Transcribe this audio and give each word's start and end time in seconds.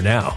now. 0.00 0.36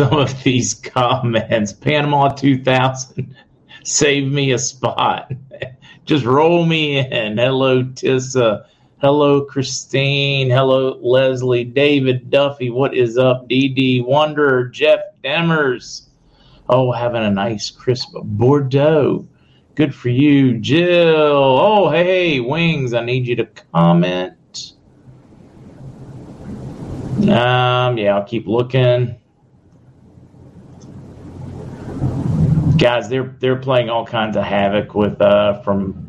Some 0.00 0.16
of 0.18 0.42
these 0.44 0.72
comments. 0.72 1.74
Panama 1.74 2.28
2000, 2.28 3.36
save 3.84 4.32
me 4.32 4.52
a 4.52 4.58
spot. 4.58 5.30
Just 6.06 6.24
roll 6.24 6.64
me 6.64 7.00
in. 7.00 7.36
Hello, 7.36 7.82
Tissa. 7.82 8.64
Hello, 9.02 9.44
Christine. 9.44 10.48
Hello, 10.48 10.98
Leslie. 11.02 11.64
David 11.64 12.30
Duffy. 12.30 12.70
What 12.70 12.94
is 12.94 13.18
up? 13.18 13.46
DD 13.50 14.02
Wonder. 14.02 14.68
Jeff 14.68 15.00
Demers. 15.22 16.06
Oh, 16.70 16.92
having 16.92 17.22
a 17.22 17.30
nice 17.30 17.68
crisp 17.68 18.14
Bordeaux. 18.22 19.28
Good 19.74 19.94
for 19.94 20.08
you, 20.08 20.56
Jill. 20.60 21.58
Oh, 21.60 21.90
hey, 21.90 22.40
Wings. 22.40 22.94
I 22.94 23.04
need 23.04 23.26
you 23.26 23.36
to 23.36 23.44
comment. 23.74 24.72
Um, 27.18 27.98
yeah, 27.98 28.16
I'll 28.16 28.24
keep 28.24 28.46
looking. 28.46 29.19
Guys, 32.80 33.08
they're 33.08 33.36
they're 33.38 33.56
playing 33.56 33.90
all 33.90 34.06
kinds 34.06 34.36
of 34.36 34.44
havoc 34.44 34.94
with 34.94 35.20
uh, 35.20 35.60
from 35.62 36.06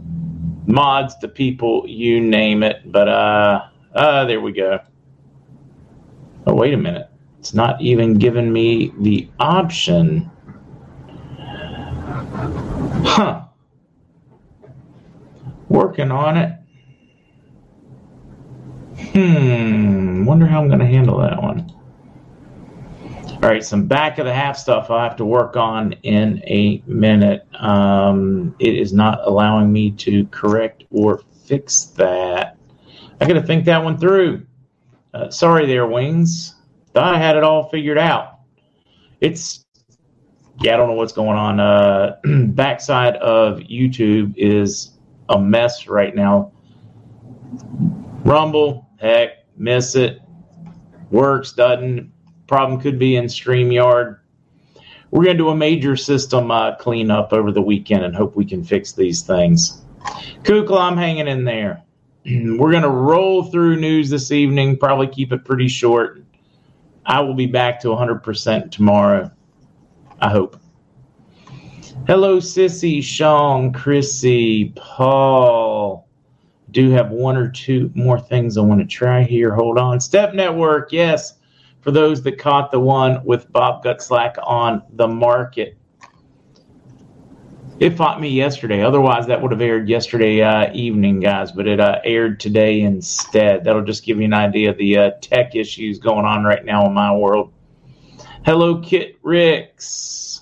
mods 0.65 1.15
to 1.17 1.27
people, 1.27 1.83
you 1.87 2.21
name 2.21 2.63
it. 2.63 2.91
But 2.91 3.07
uh, 3.07 3.67
uh, 3.93 4.25
there 4.25 4.41
we 4.41 4.53
go. 4.53 4.79
Oh, 6.47 6.55
wait 6.55 6.73
a 6.73 6.77
minute. 6.77 7.07
It's 7.39 7.53
not 7.53 7.81
even 7.81 8.15
giving 8.15 8.51
me 8.51 8.93
the 8.99 9.29
option. 9.39 10.29
Huh. 13.03 13.45
Working 15.69 16.11
on 16.11 16.37
it. 16.37 16.57
Hmm. 19.11 20.25
Wonder 20.25 20.45
how 20.45 20.61
I'm 20.61 20.67
going 20.67 20.79
to 20.79 20.85
handle 20.85 21.17
that 21.19 21.41
one. 21.41 21.71
All 23.43 23.49
right, 23.49 23.65
some 23.65 23.87
back 23.87 24.19
of 24.19 24.27
the 24.27 24.33
half 24.33 24.55
stuff 24.55 24.91
I'll 24.91 24.99
have 24.99 25.15
to 25.15 25.25
work 25.25 25.57
on 25.57 25.93
in 26.03 26.43
a 26.45 26.83
minute. 26.85 27.47
Um, 27.55 28.55
it 28.59 28.75
is 28.75 28.93
not 28.93 29.21
allowing 29.23 29.73
me 29.73 29.89
to 29.93 30.27
correct 30.27 30.83
or 30.91 31.23
fix 31.45 31.85
that. 31.97 32.55
I 33.19 33.25
got 33.25 33.33
to 33.33 33.41
think 33.41 33.65
that 33.65 33.83
one 33.83 33.97
through. 33.97 34.45
Uh, 35.11 35.31
sorry 35.31 35.65
there, 35.65 35.87
Wings. 35.87 36.53
Thought 36.93 37.15
I 37.15 37.17
had 37.17 37.35
it 37.35 37.43
all 37.43 37.67
figured 37.69 37.97
out. 37.97 38.41
It's, 39.21 39.65
yeah, 40.59 40.75
I 40.75 40.77
don't 40.77 40.89
know 40.89 40.95
what's 40.95 41.13
going 41.13 41.35
on. 41.35 41.59
Uh, 41.59 42.17
backside 42.49 43.15
of 43.15 43.57
YouTube 43.57 44.35
is 44.37 44.91
a 45.29 45.41
mess 45.41 45.87
right 45.87 46.15
now. 46.15 46.51
Rumble, 48.23 48.87
heck, 48.99 49.47
miss 49.57 49.95
it. 49.95 50.21
Works, 51.09 51.53
doesn't 51.53 52.10
problem 52.51 52.81
could 52.81 52.99
be 52.99 53.15
in 53.15 53.27
StreamYard. 53.27 54.19
We're 55.09 55.23
going 55.23 55.37
to 55.37 55.43
do 55.43 55.49
a 55.51 55.55
major 55.55 55.95
system 55.95 56.51
uh, 56.51 56.75
cleanup 56.75 57.31
over 57.31 57.49
the 57.49 57.61
weekend 57.61 58.03
and 58.03 58.13
hope 58.13 58.35
we 58.35 58.43
can 58.43 58.61
fix 58.61 58.91
these 58.91 59.21
things. 59.21 59.81
Kukla, 60.43 60.81
I'm 60.81 60.97
hanging 60.97 61.29
in 61.29 61.45
there. 61.45 61.81
We're 62.25 62.71
going 62.71 62.83
to 62.83 62.89
roll 62.89 63.45
through 63.45 63.77
news 63.77 64.09
this 64.09 64.33
evening, 64.33 64.75
probably 64.75 65.07
keep 65.07 65.31
it 65.31 65.45
pretty 65.45 65.69
short. 65.69 66.21
I 67.05 67.21
will 67.21 67.35
be 67.35 67.45
back 67.45 67.79
to 67.81 67.87
100% 67.87 68.69
tomorrow. 68.69 69.31
I 70.19 70.29
hope. 70.29 70.59
Hello, 72.05 72.39
Sissy, 72.39 73.01
Sean, 73.01 73.71
Chrissy, 73.71 74.73
Paul. 74.75 76.05
Do 76.71 76.89
have 76.91 77.11
one 77.11 77.37
or 77.37 77.49
two 77.49 77.91
more 77.95 78.19
things 78.19 78.57
I 78.57 78.61
want 78.61 78.81
to 78.81 78.87
try 78.87 79.23
here. 79.23 79.55
Hold 79.55 79.77
on. 79.77 80.01
Step 80.01 80.33
Network, 80.33 80.91
yes 80.91 81.37
for 81.81 81.91
those 81.91 82.21
that 82.23 82.37
caught 82.37 82.71
the 82.71 82.79
one 82.79 83.23
with 83.25 83.51
Bob 83.51 83.83
Gutslack 83.83 84.35
on 84.43 84.83
the 84.93 85.07
market. 85.07 85.77
It 87.79 87.97
fought 87.97 88.21
me 88.21 88.29
yesterday. 88.29 88.83
Otherwise, 88.83 89.25
that 89.25 89.41
would 89.41 89.51
have 89.51 89.61
aired 89.61 89.89
yesterday 89.89 90.41
uh, 90.41 90.71
evening, 90.71 91.19
guys, 91.19 91.51
but 91.51 91.67
it 91.67 91.79
uh, 91.79 91.99
aired 92.03 92.39
today 92.39 92.81
instead. 92.81 93.63
That'll 93.63 93.83
just 93.83 94.05
give 94.05 94.19
you 94.19 94.25
an 94.25 94.35
idea 94.35 94.69
of 94.69 94.77
the 94.77 94.97
uh, 94.97 95.11
tech 95.19 95.55
issues 95.55 95.97
going 95.97 96.25
on 96.25 96.43
right 96.43 96.63
now 96.63 96.85
in 96.85 96.93
my 96.93 97.11
world. 97.11 97.51
Hello, 98.45 98.79
Kit 98.81 99.17
Ricks. 99.23 100.41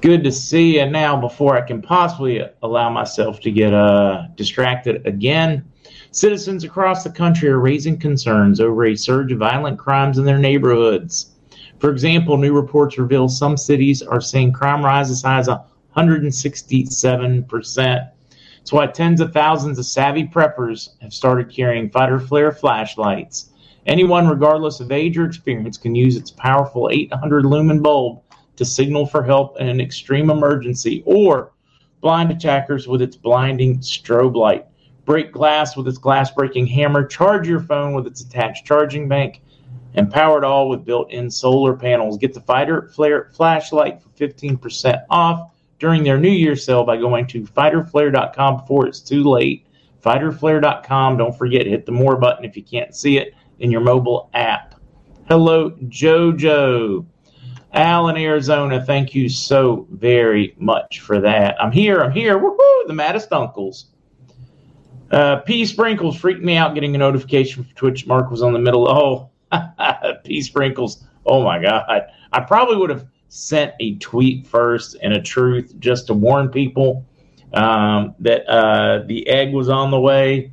Good 0.00 0.24
to 0.24 0.32
see 0.32 0.78
you 0.78 0.88
now 0.88 1.20
before 1.20 1.58
I 1.58 1.60
can 1.60 1.82
possibly 1.82 2.42
allow 2.62 2.88
myself 2.88 3.40
to 3.40 3.50
get 3.50 3.74
uh, 3.74 4.28
distracted 4.34 5.06
again. 5.06 5.70
Citizens 6.16 6.64
across 6.64 7.04
the 7.04 7.10
country 7.10 7.46
are 7.50 7.60
raising 7.60 7.98
concerns 7.98 8.58
over 8.58 8.86
a 8.86 8.96
surge 8.96 9.32
of 9.32 9.38
violent 9.38 9.78
crimes 9.78 10.16
in 10.16 10.24
their 10.24 10.38
neighborhoods. 10.38 11.32
For 11.78 11.90
example, 11.90 12.38
new 12.38 12.54
reports 12.54 12.96
reveal 12.96 13.28
some 13.28 13.58
cities 13.58 14.00
are 14.00 14.22
seeing 14.22 14.50
crime 14.50 14.82
rise 14.82 15.10
as 15.10 15.20
high 15.20 15.40
as 15.40 15.50
167%. 15.94 17.76
That's 17.76 18.72
why 18.72 18.86
tens 18.86 19.20
of 19.20 19.34
thousands 19.34 19.78
of 19.78 19.84
savvy 19.84 20.24
preppers 20.26 20.98
have 21.02 21.12
started 21.12 21.54
carrying 21.54 21.90
fighter 21.90 22.18
flare 22.18 22.50
flashlights. 22.50 23.50
Anyone, 23.84 24.26
regardless 24.26 24.80
of 24.80 24.90
age 24.90 25.18
or 25.18 25.26
experience, 25.26 25.76
can 25.76 25.94
use 25.94 26.16
its 26.16 26.30
powerful 26.30 26.88
800 26.90 27.44
lumen 27.44 27.82
bulb 27.82 28.22
to 28.56 28.64
signal 28.64 29.04
for 29.04 29.22
help 29.22 29.60
in 29.60 29.68
an 29.68 29.82
extreme 29.82 30.30
emergency 30.30 31.02
or 31.04 31.52
blind 32.00 32.30
attackers 32.30 32.88
with 32.88 33.02
its 33.02 33.16
blinding 33.16 33.80
strobe 33.80 34.34
light 34.34 34.66
break 35.06 35.32
glass 35.32 35.76
with 35.76 35.88
its 35.88 35.96
glass 35.96 36.30
breaking 36.32 36.66
hammer, 36.66 37.06
charge 37.06 37.48
your 37.48 37.60
phone 37.60 37.94
with 37.94 38.06
its 38.06 38.20
attached 38.20 38.66
charging 38.66 39.08
bank, 39.08 39.40
and 39.94 40.12
power 40.12 40.36
it 40.36 40.44
all 40.44 40.68
with 40.68 40.84
built 40.84 41.10
in 41.10 41.30
solar 41.30 41.74
panels. 41.74 42.18
Get 42.18 42.34
the 42.34 42.40
Fighter 42.40 42.90
Flare 42.94 43.30
flashlight 43.32 44.02
for 44.02 44.10
15% 44.10 45.04
off 45.08 45.52
during 45.78 46.02
their 46.02 46.18
New 46.18 46.28
Year 46.28 46.56
sale 46.56 46.84
by 46.84 46.96
going 46.96 47.26
to 47.28 47.42
fighterflare.com 47.44 48.58
before 48.58 48.86
it's 48.86 49.00
too 49.00 49.22
late. 49.22 49.64
Fighterflare.com. 50.04 51.16
Don't 51.16 51.36
forget, 51.36 51.64
to 51.64 51.70
hit 51.70 51.86
the 51.86 51.92
more 51.92 52.16
button 52.16 52.44
if 52.44 52.56
you 52.56 52.62
can't 52.62 52.94
see 52.94 53.16
it 53.16 53.34
in 53.60 53.70
your 53.70 53.80
mobile 53.80 54.28
app. 54.34 54.74
Hello, 55.28 55.70
JoJo. 55.70 57.06
Al 57.72 58.08
in 58.08 58.16
Arizona, 58.16 58.84
thank 58.84 59.14
you 59.14 59.28
so 59.28 59.86
very 59.90 60.54
much 60.58 61.00
for 61.00 61.20
that. 61.20 61.60
I'm 61.60 61.72
here, 61.72 62.00
I'm 62.00 62.12
here. 62.12 62.38
Woohoo, 62.38 62.86
the 62.86 62.94
maddest 62.94 63.32
uncles. 63.32 63.86
Uh, 65.10 65.36
P 65.36 65.64
Sprinkles 65.64 66.16
freaked 66.16 66.42
me 66.42 66.56
out 66.56 66.74
getting 66.74 66.94
a 66.94 66.98
notification 66.98 67.64
from 67.64 67.72
Twitch. 67.74 68.06
Mark 68.06 68.30
was 68.30 68.42
on 68.42 68.52
the 68.52 68.58
middle. 68.58 68.88
Oh, 68.88 69.30
P 70.24 70.40
Sprinkles. 70.42 71.04
Oh 71.24 71.42
my 71.42 71.60
God. 71.60 71.84
I 72.32 72.40
probably 72.40 72.76
would 72.76 72.90
have 72.90 73.06
sent 73.28 73.74
a 73.80 73.96
tweet 73.96 74.46
first 74.46 74.96
and 75.02 75.12
a 75.12 75.20
truth 75.20 75.74
just 75.78 76.06
to 76.08 76.14
warn 76.14 76.48
people 76.48 77.06
um, 77.52 78.14
that 78.20 78.46
uh, 78.48 79.04
the 79.06 79.28
egg 79.28 79.52
was 79.52 79.68
on 79.68 79.90
the 79.90 80.00
way. 80.00 80.52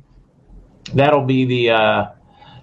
That'll 0.92 1.24
be 1.24 1.44
the 1.44 1.70
uh, 1.70 2.06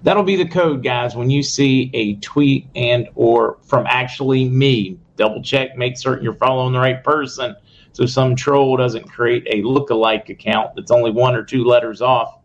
that'll 0.03 0.23
be 0.23 0.35
the 0.35 0.47
code, 0.47 0.83
guys. 0.83 1.15
When 1.15 1.29
you 1.29 1.43
see 1.43 1.89
a 1.93 2.15
tweet 2.15 2.67
and 2.75 3.09
or 3.15 3.57
from 3.63 3.85
actually 3.87 4.47
me, 4.47 4.99
double 5.21 5.41
check, 5.41 5.77
make 5.77 5.97
certain 5.97 6.23
you're 6.23 6.33
following 6.33 6.73
the 6.73 6.79
right 6.79 7.03
person 7.03 7.55
so 7.93 8.05
some 8.05 8.35
troll 8.35 8.77
doesn't 8.77 9.07
create 9.09 9.45
a 9.51 9.61
look-alike 9.67 10.29
account 10.29 10.75
that's 10.75 10.91
only 10.91 11.11
one 11.11 11.35
or 11.35 11.43
two 11.43 11.63
letters 11.63 12.01
off. 12.01 12.39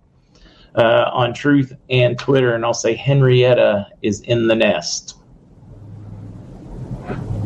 uh, 0.76 1.10
on 1.12 1.32
Truth 1.32 1.72
and 1.90 2.18
Twitter, 2.18 2.54
and 2.54 2.64
I'll 2.64 2.74
say 2.74 2.94
Henrietta 2.94 3.88
is 4.02 4.20
in 4.22 4.46
the 4.46 4.54
nest. 4.54 5.16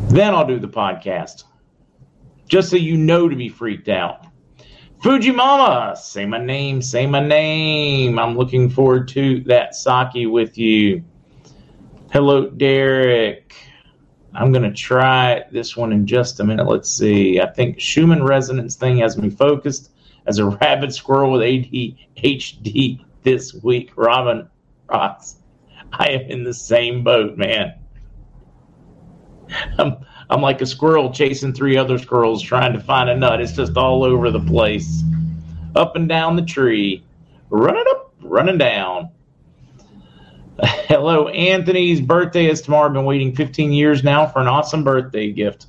Then 0.09 0.35
I'll 0.35 0.47
do 0.47 0.59
the 0.59 0.69
podcast, 0.69 1.45
just 2.49 2.71
so 2.71 2.77
you 2.77 2.97
know 2.97 3.29
to 3.29 3.37
be 3.37 3.49
freaked 3.49 3.89
out. 3.89 4.27
Fuji 5.03 5.31
Mama, 5.31 5.97
say 5.97 6.27
my 6.27 6.45
name, 6.45 6.83
say 6.83 7.07
my 7.07 7.25
name. 7.25 8.19
I'm 8.19 8.37
looking 8.37 8.69
forward 8.69 9.09
to 9.09 9.41
that 9.45 9.75
sake 9.75 10.29
with 10.29 10.59
you. 10.59 11.05
Hello, 12.13 12.51
Derek. 12.51 13.55
I'm 14.35 14.53
going 14.53 14.63
to 14.63 14.73
try 14.73 15.45
this 15.51 15.77
one 15.77 15.93
in 15.93 16.07
just 16.07 16.41
a 16.41 16.45
minute. 16.45 16.67
Let's 16.67 16.91
see. 16.91 17.41
I 17.41 17.47
think 17.47 17.81
Schumann 17.81 18.23
resonance 18.23 18.77
thing 18.77 18.99
has 18.99 19.19
me 19.19 19.31
focused 19.31 19.91
as 20.27 20.39
a 20.39 20.47
rabbit 20.63 20.95
squirrel 20.95 21.33
with 21.33 21.43
ADHD 21.43 23.05
this 23.23 23.55
week. 23.55 23.93
Robin 23.97 24.49
Ross. 24.89 25.37
I 25.93 26.11
am 26.11 26.21
in 26.31 26.45
the 26.45 26.55
same 26.55 27.03
boat, 27.03 27.37
man. 27.37 27.75
I'm, 29.79 29.97
I'm 30.29 30.41
like 30.41 30.61
a 30.61 30.67
squirrel 30.67 31.13
chasing 31.13 31.53
three 31.53 31.77
other 31.77 31.99
squirrels 31.99 32.43
trying 32.43 32.73
to 32.73 32.81
find 32.81 33.11
a 33.11 33.17
nut. 33.17 33.41
It's 33.41 33.53
just 33.53 33.77
all 33.77 34.05
over 34.05 34.31
the 34.31 34.41
place. 34.41 35.03
Up 35.75 35.97
and 35.97 36.09
down 36.09 36.37
the 36.37 36.43
tree. 36.43 37.05
Running 37.49 37.85
up, 37.91 38.15
running 38.23 38.59
down. 38.59 39.11
Hello, 40.89 41.29
Anthony's 41.29 42.01
birthday 42.03 42.47
is 42.47 42.61
tomorrow. 42.61 42.87
I've 42.89 42.93
been 42.93 43.05
waiting 43.05 43.35
15 43.35 43.73
years 43.73 44.05
now 44.05 44.27
for 44.27 44.41
an 44.41 44.49
awesome 44.49 44.85
birthday 44.85 45.33
gift. 45.33 45.67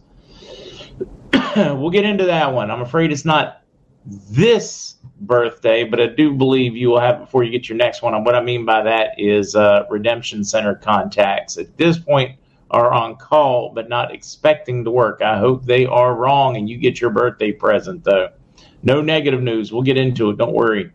we'll 1.55 1.91
get 1.91 2.03
into 2.03 2.25
that 2.25 2.51
one. 2.51 2.69
I'm 2.69 2.81
afraid 2.81 3.11
it's 3.11 3.23
not 3.23 3.61
this 4.05 4.95
birthday, 5.21 5.85
but 5.85 6.01
I 6.01 6.07
do 6.07 6.33
believe 6.33 6.75
you 6.75 6.89
will 6.89 6.99
have 6.99 7.19
before 7.19 7.43
you 7.43 7.51
get 7.51 7.69
your 7.69 7.77
next 7.77 8.01
one. 8.01 8.13
And 8.13 8.25
what 8.25 8.35
I 8.35 8.41
mean 8.41 8.65
by 8.65 8.81
that 8.81 9.11
is 9.17 9.55
uh, 9.55 9.85
Redemption 9.89 10.43
Center 10.43 10.75
contacts 10.75 11.57
at 11.57 11.77
this 11.77 11.97
point 11.97 12.37
are 12.71 12.91
on 12.91 13.15
call 13.15 13.71
but 13.73 13.87
not 13.87 14.13
expecting 14.13 14.83
to 14.83 14.91
work. 14.91 15.21
I 15.21 15.37
hope 15.37 15.65
they 15.65 15.85
are 15.85 16.15
wrong 16.15 16.57
and 16.57 16.69
you 16.69 16.77
get 16.77 16.99
your 16.99 17.11
birthday 17.11 17.53
present 17.53 18.03
though. 18.03 18.29
No 18.83 19.01
negative 19.01 19.41
news. 19.41 19.71
We'll 19.71 19.83
get 19.83 19.97
into 19.97 20.31
it. 20.31 20.37
Don't 20.37 20.53
worry. 20.53 20.91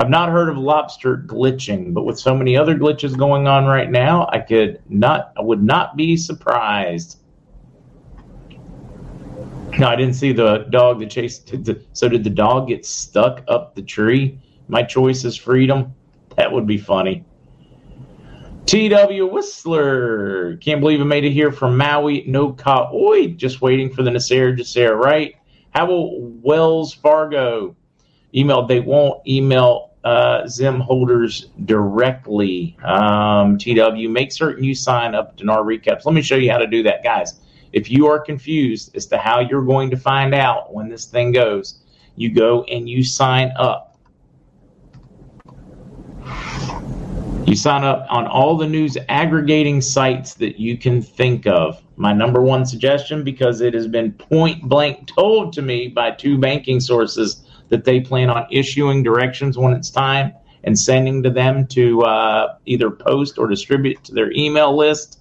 I've 0.00 0.08
not 0.08 0.30
heard 0.30 0.48
of 0.48 0.56
lobster 0.56 1.18
glitching, 1.18 1.92
but 1.92 2.04
with 2.04 2.18
so 2.18 2.34
many 2.34 2.56
other 2.56 2.74
glitches 2.74 3.18
going 3.18 3.46
on 3.46 3.66
right 3.66 3.90
now, 3.90 4.26
I 4.32 4.38
could 4.38 4.80
not 4.88 5.34
I 5.36 5.42
would 5.42 5.62
not 5.62 5.94
be 5.94 6.16
surprised. 6.16 7.18
No, 9.78 9.88
I 9.88 9.96
didn't 9.96 10.14
see 10.14 10.32
the 10.32 10.66
dog 10.70 11.00
that 11.00 11.10
chased. 11.10 11.50
The, 11.64 11.82
so 11.92 12.08
did 12.08 12.24
the 12.24 12.30
dog 12.30 12.68
get 12.68 12.86
stuck 12.86 13.44
up 13.46 13.74
the 13.74 13.82
tree? 13.82 14.40
My 14.68 14.82
choice 14.82 15.26
is 15.26 15.36
freedom. 15.36 15.94
That 16.36 16.50
would 16.50 16.66
be 16.66 16.78
funny. 16.78 17.26
TW 18.64 19.26
Whistler. 19.30 20.56
Can't 20.62 20.80
believe 20.80 21.02
I 21.02 21.04
made 21.04 21.26
it 21.26 21.32
here 21.32 21.52
from 21.52 21.76
Maui. 21.76 22.24
No 22.26 22.54
ka 22.54 22.90
oi. 22.90 23.26
Just 23.34 23.60
waiting 23.60 23.92
for 23.92 24.02
the 24.02 24.10
NESARA 24.10 24.56
GESARA, 24.56 24.96
right? 24.96 25.34
How 25.74 25.84
about 25.84 26.08
Wells 26.42 26.94
Fargo? 26.94 27.76
Email. 28.34 28.66
They 28.66 28.80
won't 28.80 29.26
email 29.28 29.89
uh, 30.04 30.46
Zim 30.46 30.80
holders 30.80 31.46
directly. 31.64 32.76
Um, 32.82 33.58
TW. 33.58 34.08
Make 34.08 34.32
certain 34.32 34.64
you 34.64 34.74
sign 34.74 35.14
up 35.14 35.36
to 35.38 35.44
NAR 35.44 35.62
recaps. 35.62 36.04
Let 36.04 36.14
me 36.14 36.22
show 36.22 36.36
you 36.36 36.50
how 36.50 36.58
to 36.58 36.66
do 36.66 36.82
that, 36.84 37.02
guys. 37.02 37.34
If 37.72 37.90
you 37.90 38.06
are 38.06 38.18
confused 38.18 38.96
as 38.96 39.06
to 39.06 39.18
how 39.18 39.40
you're 39.40 39.64
going 39.64 39.90
to 39.90 39.96
find 39.96 40.34
out 40.34 40.74
when 40.74 40.88
this 40.88 41.04
thing 41.04 41.32
goes, 41.32 41.80
you 42.16 42.32
go 42.32 42.64
and 42.64 42.88
you 42.88 43.04
sign 43.04 43.52
up. 43.56 43.98
You 47.46 47.56
sign 47.56 47.84
up 47.84 48.06
on 48.08 48.26
all 48.26 48.56
the 48.56 48.66
news 48.66 48.96
aggregating 49.08 49.80
sites 49.80 50.34
that 50.34 50.60
you 50.60 50.78
can 50.78 51.02
think 51.02 51.46
of. 51.46 51.82
My 51.96 52.12
number 52.12 52.40
one 52.40 52.64
suggestion, 52.64 53.24
because 53.24 53.60
it 53.60 53.74
has 53.74 53.86
been 53.86 54.12
point 54.12 54.62
blank 54.68 55.06
told 55.06 55.52
to 55.54 55.62
me 55.62 55.88
by 55.88 56.12
two 56.12 56.38
banking 56.38 56.80
sources 56.80 57.44
that 57.70 57.84
they 57.84 58.00
plan 58.00 58.30
on 58.30 58.46
issuing 58.50 59.02
directions 59.02 59.58
when 59.58 59.72
it's 59.72 59.90
time 59.90 60.32
and 60.62 60.78
sending 60.78 61.22
to 61.22 61.30
them 61.30 61.66
to 61.66 62.02
uh, 62.02 62.56
either 62.66 62.90
post 62.90 63.38
or 63.38 63.48
distribute 63.48 64.02
to 64.04 64.12
their 64.12 64.30
email 64.32 64.76
list 64.76 65.20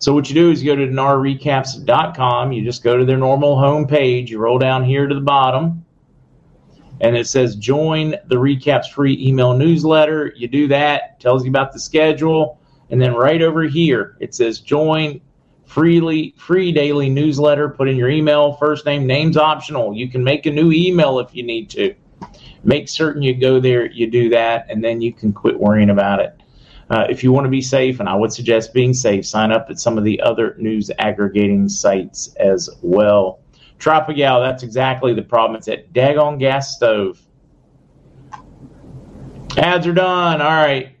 so 0.00 0.14
what 0.14 0.28
you 0.28 0.34
do 0.34 0.50
is 0.50 0.62
you 0.62 0.74
go 0.74 0.76
to 0.76 0.90
narrecaps.com. 0.90 2.52
You 2.52 2.64
just 2.64 2.84
go 2.84 2.96
to 2.96 3.04
their 3.04 3.16
normal 3.16 3.58
home 3.58 3.86
page. 3.86 4.30
You 4.30 4.38
roll 4.38 4.58
down 4.58 4.84
here 4.84 5.06
to 5.06 5.14
the 5.14 5.20
bottom, 5.20 5.84
and 7.00 7.16
it 7.16 7.26
says 7.26 7.56
join 7.56 8.14
the 8.26 8.36
recaps 8.36 8.90
free 8.90 9.18
email 9.20 9.56
newsletter. 9.56 10.32
You 10.36 10.46
do 10.46 10.68
that, 10.68 11.18
tells 11.18 11.44
you 11.44 11.50
about 11.50 11.72
the 11.72 11.80
schedule, 11.80 12.60
and 12.90 13.02
then 13.02 13.14
right 13.14 13.42
over 13.42 13.64
here 13.64 14.16
it 14.20 14.34
says 14.34 14.60
join 14.60 15.20
freely 15.68 16.34
free 16.38 16.72
daily 16.72 17.10
newsletter. 17.10 17.68
Put 17.68 17.88
in 17.88 17.96
your 17.96 18.08
email, 18.08 18.54
first 18.54 18.86
name, 18.86 19.06
name's 19.06 19.36
optional. 19.36 19.94
You 19.94 20.08
can 20.08 20.24
make 20.24 20.46
a 20.46 20.50
new 20.50 20.72
email 20.72 21.20
if 21.20 21.34
you 21.34 21.42
need 21.42 21.70
to. 21.70 21.94
Make 22.64 22.88
certain 22.88 23.22
you 23.22 23.34
go 23.34 23.60
there, 23.60 23.88
you 23.90 24.10
do 24.10 24.30
that, 24.30 24.66
and 24.68 24.82
then 24.82 25.00
you 25.00 25.12
can 25.12 25.32
quit 25.32 25.60
worrying 25.60 25.90
about 25.90 26.20
it. 26.20 26.34
Uh, 26.90 27.06
if 27.08 27.22
you 27.22 27.30
want 27.32 27.44
to 27.44 27.50
be 27.50 27.60
safe, 27.60 28.00
and 28.00 28.08
I 28.08 28.14
would 28.14 28.32
suggest 28.32 28.72
being 28.72 28.94
safe, 28.94 29.26
sign 29.26 29.52
up 29.52 29.66
at 29.68 29.78
some 29.78 29.98
of 29.98 30.04
the 30.04 30.20
other 30.22 30.56
news 30.58 30.90
aggregating 30.98 31.68
sites 31.68 32.34
as 32.36 32.70
well. 32.82 33.40
Tropical, 33.78 34.40
that's 34.40 34.62
exactly 34.62 35.12
the 35.12 35.22
problem. 35.22 35.56
It's 35.56 35.68
at 35.68 35.92
Dagon 35.92 36.38
Gas 36.38 36.74
Stove. 36.74 37.20
Ads 39.56 39.86
are 39.86 39.92
done. 39.92 40.40
All 40.40 40.50
right. 40.50 40.97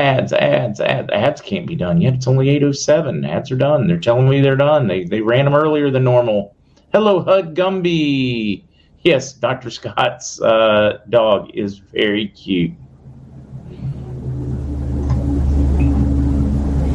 Ads, 0.00 0.32
ads, 0.32 0.80
ads. 0.80 1.10
Ads 1.10 1.42
can't 1.42 1.66
be 1.66 1.76
done 1.76 2.00
yet. 2.00 2.14
It's 2.14 2.26
only 2.26 2.46
8.07. 2.46 3.28
Ads 3.28 3.50
are 3.50 3.56
done. 3.56 3.86
They're 3.86 3.98
telling 3.98 4.30
me 4.30 4.40
they're 4.40 4.56
done. 4.56 4.86
They, 4.86 5.04
they 5.04 5.20
ran 5.20 5.44
them 5.44 5.54
earlier 5.54 5.90
than 5.90 6.04
normal. 6.04 6.56
Hello, 6.90 7.22
Hud 7.22 7.54
Gumby. 7.54 8.64
Yes, 9.02 9.34
Dr. 9.34 9.68
Scott's 9.68 10.40
uh, 10.40 11.00
dog 11.10 11.50
is 11.52 11.76
very 11.76 12.28
cute. 12.28 12.72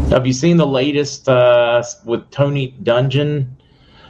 Have 0.09 0.25
you 0.25 0.33
seen 0.33 0.57
the 0.57 0.65
latest 0.65 1.29
uh, 1.29 1.83
with 2.05 2.31
Tony 2.31 2.75
Dungy? 2.81 3.47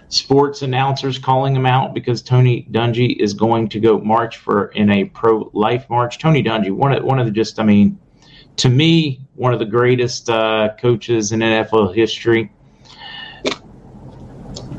Sports 0.08 0.62
announcers 0.62 1.20
calling 1.20 1.54
him 1.54 1.66
out 1.66 1.94
because 1.94 2.22
Tony 2.22 2.66
Dungy 2.72 3.18
is 3.20 3.34
going 3.34 3.68
to 3.70 3.82
go 3.82 4.00
march 4.00 4.38
for 4.38 4.68
in 4.68 4.90
a 4.90 5.04
pro 5.04 5.50
life 5.52 5.90
march. 5.90 6.18
Tony 6.18 6.42
Dungy, 6.42 6.72
one 6.72 6.94
of 6.94 7.04
one 7.04 7.20
of 7.20 7.26
the 7.26 7.32
just, 7.32 7.60
I 7.60 7.64
mean, 7.64 8.00
to 8.58 8.70
me, 8.70 9.22
one 9.36 9.54
of 9.54 9.60
the 9.60 9.66
greatest 9.66 10.30
uh, 10.30 10.70
coaches 10.80 11.32
in 11.32 11.40
NFL 11.42 11.96
history. 11.96 12.52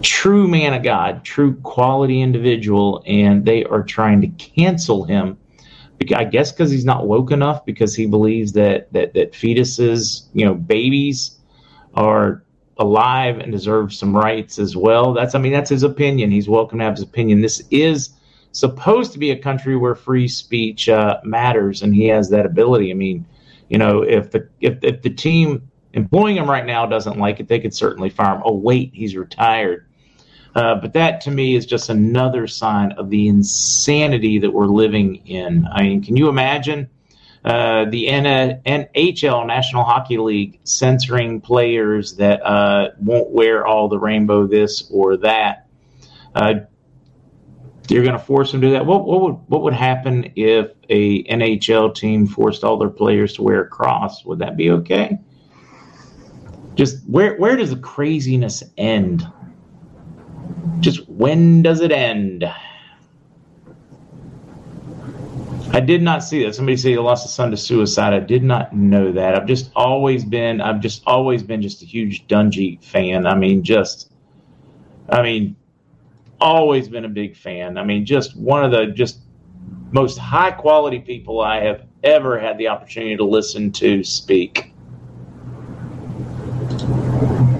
True 0.03 0.47
man 0.47 0.75
of 0.75 0.83
God, 0.83 1.25
true 1.25 1.57
quality 1.61 2.21
individual, 2.21 3.03
and 3.07 3.45
they 3.45 3.65
are 3.65 3.83
trying 3.83 4.21
to 4.21 4.29
cancel 4.29 5.05
him 5.05 5.39
I 6.15 6.25
guess 6.25 6.53
because 6.53 6.71
he's 6.71 6.85
not 6.85 7.07
woke 7.07 7.31
enough 7.31 7.65
because 7.65 7.95
he 7.95 8.07
believes 8.07 8.53
that 8.53 8.93
that 8.93 9.15
that 9.15 9.33
fetuses, 9.33 10.27
you 10.35 10.45
know, 10.45 10.55
babies 10.55 11.39
are 11.95 12.43
alive 12.79 13.39
and 13.39 13.51
deserve 13.51 13.95
some 13.95 14.15
rights 14.15 14.59
as 14.59 14.77
well. 14.77 15.15
That's 15.15 15.35
I 15.35 15.39
mean 15.39 15.53
that's 15.53 15.71
his 15.71 15.83
opinion. 15.83 16.31
He's 16.31 16.49
welcome 16.49 16.79
to 16.79 16.85
have 16.85 16.95
his 16.95 17.03
opinion. 17.03 17.41
This 17.41 17.63
is 17.71 18.11
supposed 18.53 19.13
to 19.13 19.19
be 19.19 19.31
a 19.31 19.39
country 19.39 19.77
where 19.77 19.95
free 19.95 20.29
speech 20.29 20.89
uh, 20.89 21.21
matters, 21.25 21.83
and 21.83 21.95
he 21.95 22.07
has 22.09 22.31
that 22.31 22.47
ability. 22.47 22.91
I 22.91 22.95
mean, 22.95 23.25
you 23.69 23.79
know, 23.79 24.03
if 24.03 24.31
the 24.31 24.49
if 24.61 24.79
if 24.83 25.03
the 25.03 25.11
team 25.11 25.71
employing 25.93 26.37
him 26.37 26.49
right 26.49 26.65
now 26.65 26.87
doesn't 26.87 27.19
like 27.19 27.41
it, 27.41 27.49
they 27.49 27.59
could 27.59 27.75
certainly 27.75 28.11
fire 28.11 28.37
him. 28.37 28.43
Oh 28.45 28.55
wait, 28.55 28.91
he's 28.95 29.17
retired. 29.17 29.87
Uh, 30.55 30.75
but 30.75 30.95
that 30.95 31.21
to 31.23 31.31
me 31.31 31.55
is 31.55 31.67
just 31.67 31.91
another 31.91 32.47
sign 32.47 32.93
of 32.93 33.11
the 33.11 33.29
insanity 33.29 34.39
that 34.39 34.51
we're 34.51 34.67
living 34.67 35.17
in. 35.27 35.67
I 35.71 35.83
mean, 35.83 36.03
can 36.03 36.17
you 36.17 36.29
imagine 36.31 36.89
uh, 37.45 37.85
the 37.85 38.07
NHL, 38.07 39.47
National 39.47 39.85
Hockey 39.85 40.17
League, 40.17 40.59
censoring 40.65 41.43
players 41.43 42.17
that 42.17 42.41
uh, 42.45 42.93
won't 42.99 43.31
wear 43.31 43.67
all 43.67 43.89
the 43.89 43.99
rainbow 43.99 44.47
this 44.47 44.91
or 44.91 45.19
that? 45.19 45.69
You're 47.89 48.03
going 48.03 48.19
to 48.19 48.25
force 48.25 48.53
them 48.53 48.61
to 48.61 48.67
do 48.69 48.73
that. 48.73 48.87
What, 48.87 49.07
what, 49.07 49.21
would 49.23 49.35
what 49.49 49.63
would 49.63 49.75
happen 49.75 50.33
if 50.37 50.73
a 50.89 51.23
NHL 51.25 51.95
team 51.95 52.27
forced 52.27 52.65
all 52.65 52.77
their 52.77 52.91
players 52.91 53.35
to 53.35 53.43
wear 53.43 53.63
a 53.63 53.69
cross? 53.69 54.25
Would 54.25 54.41
that 54.41 54.57
be 54.57 54.71
okay? 54.71 55.19
Just 56.75 57.07
where 57.09 57.37
where 57.37 57.57
does 57.57 57.71
the 57.71 57.77
craziness 57.77 58.63
end? 58.77 59.27
Just 60.81 61.09
when 61.09 61.63
does 61.63 61.81
it 61.81 61.93
end? 61.93 62.45
I 65.73 65.81
did 65.81 66.03
not 66.03 66.23
see 66.23 66.45
that. 66.45 66.55
Somebody 66.55 66.77
say 66.77 66.91
he 66.91 66.99
lost 66.99 67.27
a 67.27 67.29
son 67.29 67.51
to 67.51 67.57
suicide. 67.57 68.15
I 68.15 68.21
did 68.21 68.43
not 68.43 68.75
know 68.75 69.13
that. 69.13 69.35
I've 69.35 69.47
just 69.47 69.71
always 69.75 70.25
been. 70.25 70.61
I've 70.61 70.81
just 70.81 71.03
always 71.07 71.43
been 71.43 71.61
just 71.61 71.83
a 71.83 71.85
huge 71.85 72.27
Dungy 72.29 72.83
fan. 72.83 73.27
I 73.27 73.35
mean, 73.35 73.63
just. 73.63 74.11
I 75.09 75.23
mean, 75.23 75.57
always 76.41 76.89
been 76.89 77.05
a 77.05 77.09
big 77.09 77.37
fan. 77.37 77.79
I 77.79 77.85
mean, 77.85 78.05
just 78.05 78.37
one 78.37 78.65
of 78.65 78.71
the 78.71 78.87
just 78.87 79.21
most 79.93 80.19
high 80.19 80.51
quality 80.51 80.99
people 80.99 81.41
I 81.41 81.61
have 81.61 81.83
ever 82.03 82.39
had 82.39 82.59
the 82.59 82.69
opportunity 82.69 83.17
to 83.17 83.25
listen 83.25 83.73
to 83.73 84.03
speak. 84.05 84.73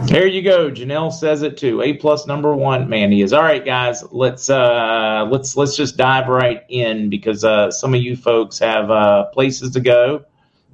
There 0.07 0.27
you 0.27 0.41
go. 0.41 0.71
Janelle 0.71 1.13
says 1.13 1.43
it 1.43 1.57
too. 1.57 1.83
A 1.83 1.95
plus 1.95 2.27
number 2.27 2.55
one 2.55 2.89
man 2.89 3.11
he 3.11 3.23
is. 3.23 3.33
All 3.33 3.43
right, 3.43 3.65
guys. 3.65 4.05
Let's 4.13 4.49
uh 4.49 5.27
let's 5.31 5.57
let's 5.57 5.77
just 5.77 5.97
dive 5.97 6.29
right 6.29 6.63
in 6.69 7.11
because 7.11 7.45
uh 7.45 7.71
some 7.71 7.93
of 7.93 8.01
you 8.01 8.17
folks 8.17 8.59
have 8.61 8.91
uh 8.91 9.25
places 9.27 9.73
to 9.73 9.81
go, 9.81 10.25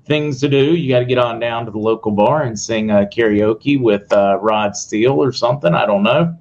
things 0.05 0.41
to 0.41 0.49
do. 0.49 0.77
You 0.77 0.93
got 0.93 1.01
to 1.01 1.05
get 1.07 1.19
on 1.19 1.41
down 1.41 1.65
to 1.65 1.71
the 1.71 1.79
local 1.79 2.13
bar 2.13 2.43
and 2.43 2.59
sing 2.59 2.91
uh, 2.91 3.07
karaoke 3.13 3.81
with 3.81 4.13
uh, 4.13 4.39
Rod 4.41 4.77
Steele 4.77 5.23
or 5.23 5.33
something. 5.33 5.75
I 5.75 5.87
don't 5.87 6.03
know. 6.03 6.37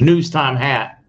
News 0.00 0.30
time 0.30 0.56
hat. 0.56 1.02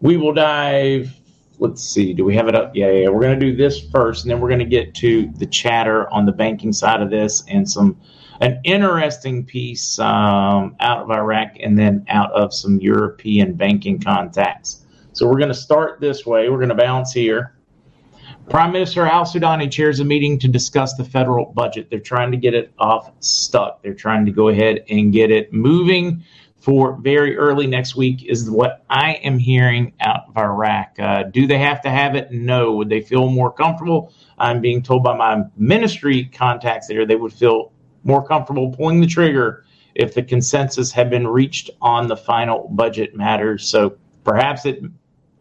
We 0.00 0.16
will 0.16 0.32
dive. 0.32 1.14
Let's 1.58 1.82
see. 1.82 2.12
Do 2.12 2.24
we 2.24 2.34
have 2.34 2.48
it 2.48 2.54
up? 2.54 2.72
Yeah, 2.74 2.90
yeah. 2.90 3.08
We're 3.08 3.20
going 3.20 3.38
to 3.38 3.46
do 3.46 3.56
this 3.56 3.80
first, 3.90 4.24
and 4.24 4.30
then 4.30 4.40
we're 4.40 4.48
going 4.48 4.60
to 4.60 4.64
get 4.64 4.94
to 4.96 5.30
the 5.36 5.46
chatter 5.46 6.12
on 6.12 6.26
the 6.26 6.32
banking 6.32 6.72
side 6.72 7.00
of 7.00 7.10
this 7.10 7.44
and 7.48 7.68
some 7.68 8.00
an 8.40 8.60
interesting 8.64 9.44
piece 9.44 10.00
um, 10.00 10.74
out 10.80 11.02
of 11.02 11.10
Iraq 11.10 11.52
and 11.60 11.78
then 11.78 12.04
out 12.08 12.32
of 12.32 12.52
some 12.52 12.80
European 12.80 13.54
banking 13.54 14.00
contacts. 14.00 14.84
So 15.12 15.28
we're 15.28 15.38
going 15.38 15.48
to 15.48 15.54
start 15.54 16.00
this 16.00 16.26
way. 16.26 16.48
We're 16.48 16.56
going 16.56 16.70
to 16.70 16.74
bounce 16.74 17.12
here. 17.12 17.54
Prime 18.50 18.72
Minister 18.72 19.06
Al 19.06 19.24
Sudani 19.24 19.70
chairs 19.70 20.00
a 20.00 20.04
meeting 20.04 20.38
to 20.40 20.48
discuss 20.48 20.94
the 20.94 21.04
federal 21.04 21.52
budget. 21.52 21.88
They're 21.88 22.00
trying 22.00 22.32
to 22.32 22.36
get 22.36 22.54
it 22.54 22.72
off 22.78 23.12
stuck. 23.20 23.80
They're 23.82 23.94
trying 23.94 24.26
to 24.26 24.32
go 24.32 24.48
ahead 24.48 24.84
and 24.90 25.12
get 25.12 25.30
it 25.30 25.52
moving 25.52 26.24
for 26.62 26.96
very 27.00 27.36
early 27.36 27.66
next 27.66 27.96
week, 27.96 28.24
is 28.24 28.48
what 28.48 28.84
I 28.88 29.14
am 29.24 29.36
hearing 29.36 29.92
out 30.00 30.28
of 30.28 30.36
Iraq. 30.36 30.94
Uh, 30.96 31.24
do 31.24 31.48
they 31.48 31.58
have 31.58 31.82
to 31.82 31.90
have 31.90 32.14
it? 32.14 32.30
No. 32.30 32.72
Would 32.76 32.88
they 32.88 33.00
feel 33.00 33.28
more 33.28 33.52
comfortable? 33.52 34.14
I'm 34.38 34.60
being 34.60 34.80
told 34.80 35.02
by 35.02 35.16
my 35.16 35.42
ministry 35.56 36.24
contacts 36.24 36.86
there 36.86 37.04
they 37.04 37.16
would 37.16 37.32
feel 37.32 37.72
more 38.04 38.24
comfortable 38.24 38.70
pulling 38.70 39.00
the 39.00 39.08
trigger 39.08 39.64
if 39.96 40.14
the 40.14 40.22
consensus 40.22 40.92
had 40.92 41.10
been 41.10 41.26
reached 41.26 41.70
on 41.80 42.06
the 42.06 42.16
final 42.16 42.68
budget 42.70 43.16
matters. 43.16 43.66
So 43.66 43.96
perhaps 44.22 44.64
it 44.64 44.82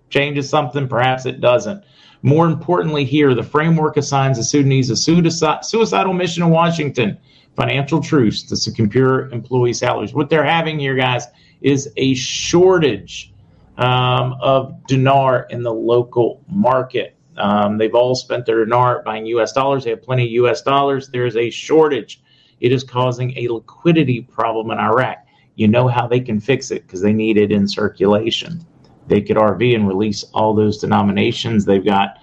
changes 0.09 0.49
something, 0.49 0.87
perhaps 0.87 1.27
it 1.27 1.39
doesn't. 1.39 1.83
More 2.23 2.47
importantly, 2.47 3.05
here, 3.05 3.33
the 3.35 3.43
framework 3.43 3.95
assigns 3.95 4.37
the 4.37 4.43
Sudanese 4.43 4.89
a 4.89 4.95
suicidal 4.95 6.13
mission 6.13 6.43
in 6.43 6.49
Washington 6.49 7.19
financial 7.55 8.01
truce 8.01 8.43
to 8.43 8.55
secure 8.55 9.29
employee 9.29 9.73
salaries. 9.73 10.13
What 10.13 10.29
they're 10.29 10.45
having 10.45 10.79
here, 10.79 10.95
guys, 10.95 11.27
is 11.61 11.91
a 11.97 12.13
shortage 12.13 13.33
um, 13.77 14.35
of 14.41 14.85
dinar 14.87 15.47
in 15.49 15.63
the 15.63 15.73
local 15.73 16.43
market. 16.47 17.15
Um, 17.37 17.77
they've 17.77 17.95
all 17.95 18.15
spent 18.15 18.45
their 18.45 18.63
dinar 18.63 19.03
buying 19.03 19.25
U.S. 19.27 19.53
dollars. 19.53 19.83
They 19.83 19.89
have 19.91 20.01
plenty 20.01 20.25
of 20.25 20.31
U.S. 20.31 20.61
dollars. 20.61 21.09
There 21.09 21.25
is 21.25 21.35
a 21.35 21.49
shortage 21.49 22.21
it 22.61 22.71
is 22.71 22.83
causing 22.83 23.35
a 23.37 23.47
liquidity 23.49 24.21
problem 24.21 24.71
in 24.71 24.77
Iraq. 24.77 25.17
You 25.55 25.67
know 25.67 25.87
how 25.87 26.07
they 26.07 26.19
can 26.19 26.39
fix 26.39 26.71
it 26.71 26.83
because 26.83 27.01
they 27.01 27.11
need 27.11 27.37
it 27.37 27.51
in 27.51 27.67
circulation. 27.67 28.65
They 29.07 29.21
could 29.21 29.35
RV 29.35 29.75
and 29.75 29.87
release 29.87 30.23
all 30.33 30.53
those 30.53 30.77
denominations 30.77 31.65
they've 31.65 31.83
got. 31.83 32.17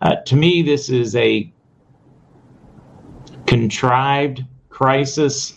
Uh, 0.00 0.16
to 0.16 0.34
me, 0.34 0.62
this 0.62 0.88
is 0.88 1.14
a 1.14 1.52
contrived 3.46 4.44
crisis 4.82 5.54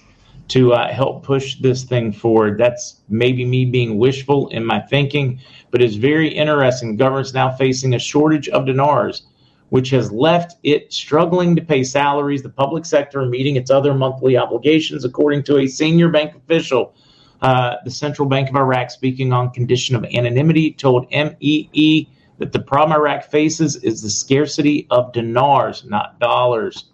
to 0.50 0.74
uh, 0.74 0.94
help 0.94 1.24
push 1.24 1.56
this 1.56 1.84
thing 1.84 2.12
forward. 2.12 2.60
That's 2.60 3.02
maybe 3.10 3.44
me 3.44 3.66
being 3.66 3.98
wishful 3.98 4.50
in 4.50 4.64
my 4.64 4.80
thinking, 4.80 5.40
but 5.72 5.82
it's 5.82 5.96
very 5.96 6.30
interesting. 6.30 6.96
Government's 6.96 7.34
now 7.34 7.50
facing 7.50 7.96
a 7.96 8.00
shortage 8.00 8.48
of 8.50 8.68
dinars 8.68 9.24
which 9.70 9.90
has 9.90 10.12
left 10.12 10.58
it 10.62 10.94
struggling 10.94 11.56
to 11.56 11.62
pay 11.62 11.84
salaries, 11.84 12.44
the 12.44 12.50
public 12.50 12.86
sector, 12.86 13.26
meeting 13.26 13.56
its 13.56 13.72
other 13.72 13.96
monthly 13.96 14.38
obligations, 14.38 15.04
according 15.04 15.42
to 15.44 15.58
a 15.58 15.68
senior 15.68 16.08
bank 16.08 16.36
official. 16.36 16.94
Uh, 17.42 17.76
the 17.84 17.92
Central 17.92 18.30
Bank 18.30 18.48
of 18.50 18.56
Iraq, 18.56 18.92
speaking 18.92 19.34
on 19.34 19.50
condition 19.52 19.96
of 19.96 20.06
anonymity, 20.06 20.72
told 20.72 21.10
MEE 21.12 22.08
that 22.38 22.52
the 22.52 22.60
problem 22.60 22.98
Iraq 22.98 23.24
faces 23.24 23.76
is 23.78 24.04
the 24.04 24.10
scarcity 24.10 24.86
of 24.92 25.12
dinars, 25.14 25.84
not 25.84 26.20
dollars. 26.20 26.86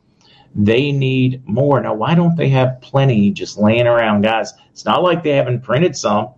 They 0.54 0.92
need 0.92 1.48
more. 1.48 1.80
Now, 1.80 1.94
why 1.94 2.14
don't 2.14 2.36
they 2.36 2.50
have 2.50 2.82
plenty 2.82 3.32
just 3.32 3.58
laying 3.58 3.88
around, 3.88 4.22
guys? 4.22 4.54
It's 4.72 4.86
not 4.86 5.04
like 5.04 5.24
they 5.24 5.32
haven't 5.32 5.62
printed 5.62 5.96
some. 5.96 6.30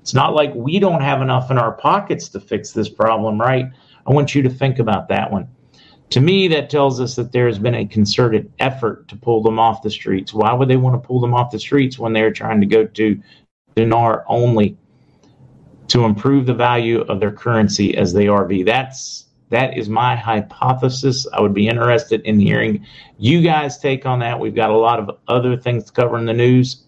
It's 0.00 0.14
not 0.14 0.34
like 0.34 0.54
we 0.54 0.78
don't 0.78 1.02
have 1.02 1.22
enough 1.22 1.50
in 1.50 1.58
our 1.58 1.72
pockets 1.72 2.28
to 2.30 2.40
fix 2.40 2.72
this 2.72 2.88
problem, 2.88 3.40
right? 3.40 3.66
I 4.06 4.12
want 4.12 4.34
you 4.34 4.42
to 4.42 4.50
think 4.50 4.78
about 4.78 5.08
that 5.08 5.30
one. 5.30 5.48
To 6.10 6.20
me, 6.20 6.48
that 6.48 6.70
tells 6.70 7.00
us 7.00 7.14
that 7.16 7.30
there 7.30 7.46
has 7.46 7.58
been 7.58 7.76
a 7.76 7.86
concerted 7.86 8.52
effort 8.58 9.06
to 9.08 9.16
pull 9.16 9.42
them 9.42 9.60
off 9.60 9.82
the 9.82 9.90
streets. 9.90 10.34
Why 10.34 10.52
would 10.52 10.68
they 10.68 10.76
want 10.76 11.00
to 11.00 11.06
pull 11.06 11.20
them 11.20 11.34
off 11.34 11.52
the 11.52 11.58
streets 11.60 11.98
when 11.98 12.12
they're 12.12 12.32
trying 12.32 12.60
to 12.60 12.66
go 12.66 12.84
to 12.84 13.22
dinar 13.76 14.24
only 14.26 14.76
to 15.88 16.04
improve 16.04 16.46
the 16.46 16.54
value 16.54 17.02
of 17.02 17.20
their 17.20 17.30
currency 17.30 17.96
as 17.96 18.12
they 18.12 18.26
RV? 18.26 18.64
That's 18.66 19.26
that 19.50 19.76
is 19.76 19.88
my 19.88 20.16
hypothesis. 20.16 21.26
I 21.32 21.40
would 21.40 21.54
be 21.54 21.68
interested 21.68 22.22
in 22.22 22.40
hearing 22.40 22.86
you 23.18 23.42
guys 23.42 23.78
take 23.78 24.06
on 24.06 24.20
that. 24.20 24.38
We've 24.38 24.54
got 24.54 24.70
a 24.70 24.76
lot 24.76 24.98
of 24.98 25.18
other 25.28 25.56
things 25.56 25.84
to 25.84 25.92
cover 25.92 26.18
in 26.18 26.24
the 26.24 26.32
news. 26.32 26.84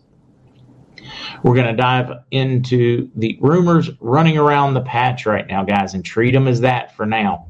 We're 1.42 1.54
going 1.54 1.66
to 1.66 1.76
dive 1.76 2.12
into 2.30 3.10
the 3.16 3.36
rumors 3.40 3.90
running 4.00 4.38
around 4.38 4.74
the 4.74 4.80
patch 4.80 5.26
right 5.26 5.46
now, 5.46 5.64
guys, 5.64 5.94
and 5.94 6.04
treat 6.04 6.30
them 6.32 6.46
as 6.46 6.60
that 6.60 6.96
for 6.96 7.04
now 7.04 7.48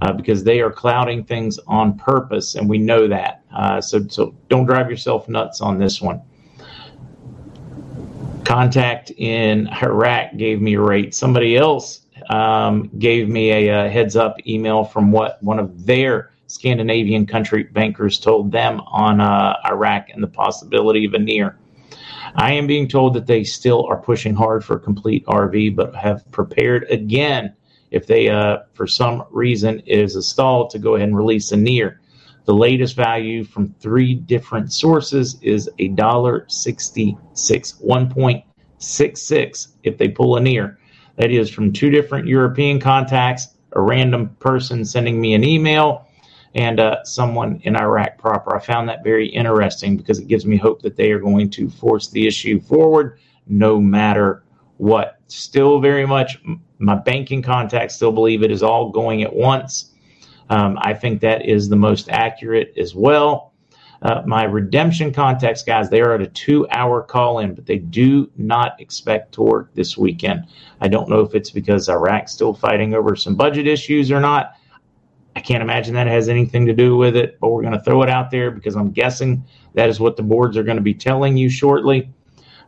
uh, 0.00 0.12
because 0.12 0.44
they 0.44 0.60
are 0.60 0.70
clouding 0.70 1.24
things 1.24 1.58
on 1.66 1.96
purpose, 1.96 2.54
and 2.54 2.68
we 2.68 2.78
know 2.78 3.06
that. 3.08 3.42
Uh, 3.54 3.80
so, 3.80 4.06
so 4.08 4.34
don't 4.48 4.66
drive 4.66 4.90
yourself 4.90 5.28
nuts 5.28 5.60
on 5.60 5.78
this 5.78 6.00
one. 6.00 6.20
Contact 8.44 9.10
in 9.16 9.68
Iraq 9.82 10.36
gave 10.36 10.60
me 10.60 10.74
a 10.74 10.80
rate. 10.80 11.14
Somebody 11.14 11.56
else 11.56 12.00
um, 12.30 12.90
gave 12.98 13.28
me 13.28 13.50
a, 13.50 13.86
a 13.86 13.88
heads 13.88 14.16
up 14.16 14.36
email 14.46 14.84
from 14.84 15.12
what 15.12 15.42
one 15.42 15.58
of 15.58 15.86
their 15.86 16.32
Scandinavian 16.46 17.26
country 17.26 17.64
bankers 17.64 18.18
told 18.18 18.50
them 18.50 18.80
on 18.86 19.20
uh, 19.20 19.56
Iraq 19.66 20.08
and 20.10 20.22
the 20.22 20.28
possibility 20.28 21.04
of 21.04 21.14
a 21.14 21.18
near. 21.18 21.58
I 22.34 22.52
am 22.52 22.66
being 22.66 22.88
told 22.88 23.14
that 23.14 23.26
they 23.26 23.44
still 23.44 23.86
are 23.86 23.96
pushing 23.96 24.34
hard 24.34 24.64
for 24.64 24.76
a 24.76 24.80
complete 24.80 25.24
RV, 25.26 25.76
but 25.76 25.94
have 25.94 26.30
prepared 26.30 26.84
again 26.90 27.54
if 27.90 28.06
they, 28.06 28.28
uh, 28.28 28.58
for 28.74 28.86
some 28.86 29.24
reason, 29.30 29.80
is 29.80 30.14
a 30.14 30.22
stall 30.22 30.68
to 30.68 30.78
go 30.78 30.94
ahead 30.94 31.08
and 31.08 31.16
release 31.16 31.52
a 31.52 31.56
near. 31.56 32.00
The 32.44 32.54
latest 32.54 32.96
value 32.96 33.44
from 33.44 33.74
three 33.80 34.14
different 34.14 34.72
sources 34.72 35.38
is 35.42 35.70
a 35.78 35.88
dollar 35.88 36.46
sixty-six, 36.48 37.78
one 37.80 38.10
point 38.10 38.44
six 38.78 39.22
six. 39.22 39.68
If 39.82 39.98
they 39.98 40.08
pull 40.08 40.36
a 40.36 40.40
near, 40.40 40.78
that 41.18 41.30
is 41.30 41.50
from 41.50 41.72
two 41.72 41.90
different 41.90 42.26
European 42.26 42.80
contacts, 42.80 43.48
a 43.72 43.80
random 43.80 44.28
person 44.38 44.84
sending 44.84 45.20
me 45.20 45.34
an 45.34 45.44
email, 45.44 46.06
and 46.54 46.80
uh, 46.80 47.04
someone 47.04 47.60
in 47.64 47.76
Iraq 47.76 48.16
proper. 48.18 48.56
I 48.56 48.60
found 48.60 48.88
that 48.88 49.04
very 49.04 49.28
interesting 49.28 49.96
because 49.96 50.18
it 50.18 50.28
gives 50.28 50.46
me 50.46 50.56
hope 50.56 50.80
that 50.82 50.96
they 50.96 51.12
are 51.12 51.18
going 51.18 51.50
to 51.50 51.68
force 51.68 52.08
the 52.08 52.26
issue 52.26 52.60
forward, 52.60 53.18
no 53.46 53.80
matter 53.80 54.44
what. 54.78 55.18
Still, 55.26 55.80
very 55.80 56.06
much 56.06 56.40
my 56.78 56.94
banking 56.94 57.42
contacts 57.42 57.96
still 57.96 58.12
believe 58.12 58.42
it 58.42 58.50
is 58.50 58.62
all 58.62 58.90
going 58.90 59.22
at 59.22 59.34
once. 59.34 59.90
Um, 60.50 60.78
I 60.80 60.94
think 60.94 61.20
that 61.20 61.44
is 61.44 61.68
the 61.68 61.76
most 61.76 62.08
accurate 62.08 62.72
as 62.78 62.94
well. 62.94 63.47
Uh, 64.02 64.22
my 64.26 64.44
redemption 64.44 65.12
contacts, 65.12 65.62
guys, 65.62 65.90
they 65.90 66.00
are 66.00 66.14
at 66.14 66.20
a 66.20 66.26
two 66.28 66.68
hour 66.70 67.02
call 67.02 67.40
in, 67.40 67.54
but 67.54 67.66
they 67.66 67.78
do 67.78 68.30
not 68.36 68.80
expect 68.80 69.32
to 69.32 69.42
work 69.42 69.74
this 69.74 69.98
weekend. 69.98 70.46
I 70.80 70.88
don't 70.88 71.08
know 71.08 71.20
if 71.20 71.34
it's 71.34 71.50
because 71.50 71.88
Iraq's 71.88 72.32
still 72.32 72.54
fighting 72.54 72.94
over 72.94 73.16
some 73.16 73.34
budget 73.34 73.66
issues 73.66 74.12
or 74.12 74.20
not. 74.20 74.54
I 75.34 75.40
can't 75.40 75.62
imagine 75.62 75.94
that 75.94 76.06
has 76.06 76.28
anything 76.28 76.66
to 76.66 76.72
do 76.72 76.96
with 76.96 77.16
it, 77.16 77.38
but 77.40 77.48
we're 77.48 77.62
going 77.62 77.74
to 77.74 77.80
throw 77.80 78.02
it 78.02 78.08
out 78.08 78.30
there 78.30 78.50
because 78.50 78.76
I'm 78.76 78.90
guessing 78.90 79.44
that 79.74 79.88
is 79.88 80.00
what 80.00 80.16
the 80.16 80.22
boards 80.22 80.56
are 80.56 80.64
going 80.64 80.76
to 80.76 80.82
be 80.82 80.94
telling 80.94 81.36
you 81.36 81.48
shortly. 81.48 82.10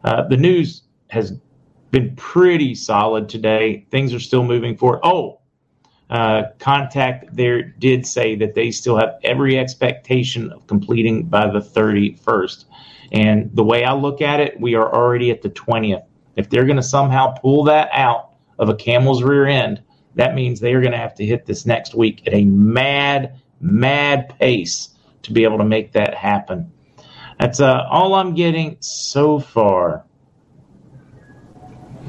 Uh, 0.05 0.27
the 0.29 0.37
news 0.37 0.83
has 1.09 1.33
been 1.91 2.15
pretty 2.17 2.75
solid 2.75 3.29
today. 3.29 3.87
Things 3.91 4.15
are 4.15 4.21
still 4.21 4.45
moving 4.45 4.77
forward. 4.77 5.01
Oh, 5.03 5.40
uh, 6.11 6.43
contact 6.59 7.35
there 7.35 7.63
did 7.63 8.05
say 8.05 8.35
that 8.35 8.55
they 8.55 8.73
still 8.73 8.99
have 8.99 9.21
every 9.23 9.57
expectation 9.59 10.51
of 10.53 10.67
completing 10.67 11.25
by 11.25 11.49
the 11.49 11.61
31st. 11.61 12.65
And 13.13 13.51
the 13.55 13.63
way 13.63 13.85
I 13.85 13.93
look 13.95 14.21
at 14.21 14.41
it, 14.41 14.61
we 14.61 14.75
are 14.75 14.93
already 14.93 15.31
at 15.31 15.43
the 15.43 15.51
20th. 15.51 16.05
If 16.35 16.51
they're 16.51 16.65
going 16.65 16.77
to 16.77 16.83
somehow 16.83 17.35
pull 17.39 17.65
that 17.65 17.91
out 17.93 18.31
of 18.59 18.69
a 18.69 18.75
camel's 18.75 19.23
rear 19.23 19.47
end, 19.47 19.83
that 20.17 20.35
means 20.35 20.59
they 20.59 20.75
are 20.75 20.81
going 20.81 20.93
to 20.93 20.99
have 20.99 21.15
to 21.15 21.25
hit 21.25 21.47
this 21.47 21.65
next 21.65 21.95
week 21.95 22.27
at 22.27 22.35
a 22.35 22.45
mad, 22.45 23.41
mad 23.61 24.35
pace 24.39 24.91
to 25.23 25.33
be 25.33 25.45
able 25.45 25.59
to 25.59 25.65
make 25.65 25.93
that 25.93 26.15
happen. 26.15 26.73
That's 27.39 27.61
uh, 27.61 27.87
all 27.89 28.15
I'm 28.15 28.35
getting 28.35 28.77
so 28.81 29.39
far 29.39 30.05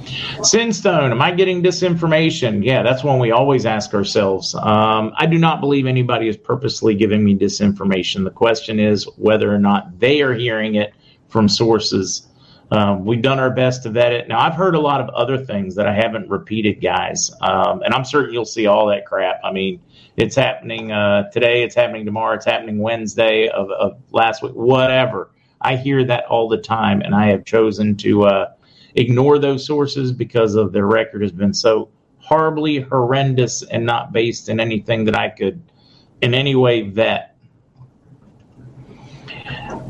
Sinstone, 0.02 1.12
am 1.12 1.22
I 1.22 1.32
getting 1.32 1.62
disinformation? 1.64 2.64
Yeah, 2.64 2.84
that's 2.84 3.04
one 3.04 3.20
we 3.20 3.32
always 3.32 3.66
ask 3.66 3.94
ourselves. 3.94 4.56
Um, 4.56 5.14
I 5.16 5.26
do 5.26 5.38
not 5.38 5.62
believe 5.62 5.86
anybody 5.86 6.28
is 6.28 6.38
purposely 6.38 6.96
giving 6.96 7.24
me 7.24 7.36
disinformation. 7.36 8.24
The 8.24 8.32
question 8.32 8.80
is 8.80 9.06
whether 9.18 9.54
or 9.54 9.60
not 9.60 10.00
they 10.00 10.22
are 10.22 10.34
hearing 10.34 10.76
it 10.76 10.94
from 11.30 11.48
sources. 11.48 12.28
Um, 12.72 13.06
we've 13.06 13.22
done 13.22 13.40
our 13.40 13.50
best 13.50 13.84
to 13.84 13.90
vet 13.90 14.14
it. 14.14 14.28
Now, 14.28 14.40
I've 14.40 14.54
heard 14.56 14.76
a 14.76 14.80
lot 14.80 15.02
of 15.02 15.10
other 15.10 15.38
things 15.38 15.76
that 15.76 15.88
I 15.88 15.94
haven't 15.94 16.30
repeated, 16.30 16.82
guys, 16.82 17.32
um, 17.42 17.82
and 17.84 17.94
I'm 17.94 18.06
certain 18.06 18.34
you'll 18.34 18.46
see 18.46 18.66
all 18.66 18.88
that 18.88 19.06
crap. 19.06 19.42
I 19.44 19.52
mean, 19.52 19.82
it's 20.16 20.36
happening 20.36 20.92
uh, 20.92 21.30
today, 21.32 21.64
it's 21.64 21.76
happening 21.76 22.06
tomorrow, 22.06 22.36
it's 22.36 22.46
happening 22.46 22.80
Wednesday 22.80 23.50
of, 23.50 23.70
of, 23.72 23.98
last 24.12 24.42
week, 24.42 24.54
whatever. 24.54 25.32
I 25.60 25.76
hear 25.76 26.04
that 26.06 26.26
all 26.26 26.48
the 26.48 26.58
time, 26.58 27.02
and 27.02 27.14
I 27.14 27.28
have 27.28 27.46
chosen 27.46 27.98
to. 27.98 28.24
Uh, 28.24 28.54
ignore 28.96 29.40
those 29.40 29.66
sources 29.66 30.12
because 30.12 30.56
of 30.56 30.72
their 30.72 30.86
record 30.86 31.22
has 31.22 31.32
been 31.32 31.54
so 31.54 31.90
horribly 32.20 32.80
horrendous 32.80 33.64
and 33.64 33.86
not 33.86 34.12
based 34.12 34.50
in 34.50 34.60
anything 34.60 35.06
that 35.06 35.18
I 35.18 35.30
could 35.30 35.62
in 36.22 36.34
any 36.34 36.56
way 36.56 36.82
vet. 36.82 37.36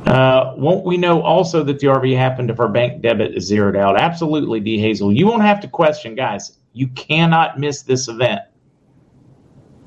Uh, 0.06 0.54
won't 0.58 0.86
we 0.86 0.98
know 0.98 1.22
also 1.22 1.64
that 1.64 1.80
the 1.80 1.88
RV 1.88 2.16
happened 2.18 2.50
if 2.50 2.60
our 2.60 2.68
bank 2.68 3.02
debit 3.02 3.36
is 3.36 3.46
zeroed 3.46 3.76
out? 3.76 4.00
Absolutely, 4.00 4.60
D. 4.60 4.80
Hazel. 4.80 5.14
You 5.14 5.28
won't 5.28 5.44
have 5.44 5.62
to 5.62 5.68
question, 5.68 6.16
guys. 6.16 6.58
You 6.74 6.88
cannot 6.90 7.60
miss 7.60 7.84
this 7.84 8.08
event. 8.08 8.42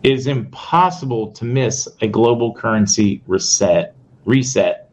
It 0.02 0.12
is 0.12 0.26
impossible 0.26 1.32
to 1.32 1.44
miss 1.44 1.88
a 2.00 2.06
global 2.06 2.54
currency 2.54 3.22
reset. 3.26 3.96
Reset. 4.24 4.83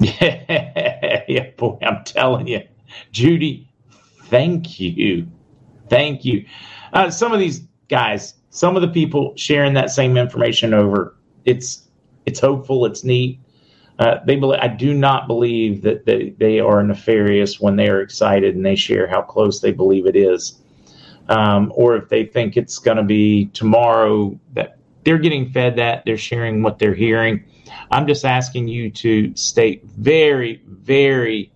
Yeah, 1.28 1.50
boy, 1.56 1.78
I'm 1.82 2.04
telling 2.04 2.48
you, 2.48 2.62
Judy, 3.12 3.68
thank 4.24 4.80
you, 4.80 5.28
thank 5.88 6.24
you. 6.24 6.46
Uh, 6.92 7.10
some 7.10 7.32
of 7.32 7.38
these 7.38 7.60
guys, 7.88 8.34
some 8.50 8.76
of 8.76 8.82
the 8.82 8.88
people 8.88 9.34
sharing 9.36 9.74
that 9.74 9.90
same 9.90 10.16
information 10.16 10.74
over, 10.74 11.16
it's 11.44 11.88
it's 12.26 12.40
hopeful, 12.40 12.84
it's 12.86 13.04
neat. 13.04 13.40
Uh, 13.98 14.18
they 14.26 14.36
believe, 14.36 14.60
I 14.60 14.68
do 14.68 14.94
not 14.94 15.28
believe 15.28 15.82
that 15.82 16.06
they, 16.06 16.30
they 16.38 16.60
are 16.60 16.82
nefarious 16.82 17.60
when 17.60 17.76
they 17.76 17.88
are 17.88 18.00
excited 18.00 18.56
and 18.56 18.66
they 18.66 18.76
share 18.76 19.06
how 19.06 19.22
close 19.22 19.60
they 19.60 19.72
believe 19.72 20.06
it 20.06 20.16
is. 20.16 20.60
Um, 21.28 21.72
or 21.76 21.96
if 21.96 22.08
they 22.08 22.24
think 22.24 22.56
it's 22.56 22.78
going 22.78 22.96
to 22.96 23.04
be 23.04 23.46
tomorrow, 23.48 24.38
that 24.54 24.79
they're 25.04 25.18
getting 25.18 25.50
fed 25.50 25.76
that, 25.76 26.04
they're 26.04 26.18
sharing 26.18 26.62
what 26.62 26.78
they're 26.78 26.94
hearing. 26.94 27.44
I'm 27.90 28.06
just 28.06 28.24
asking 28.24 28.68
you 28.68 28.90
to 28.90 29.34
stay 29.34 29.80
very, 29.84 30.62
very 30.66 31.52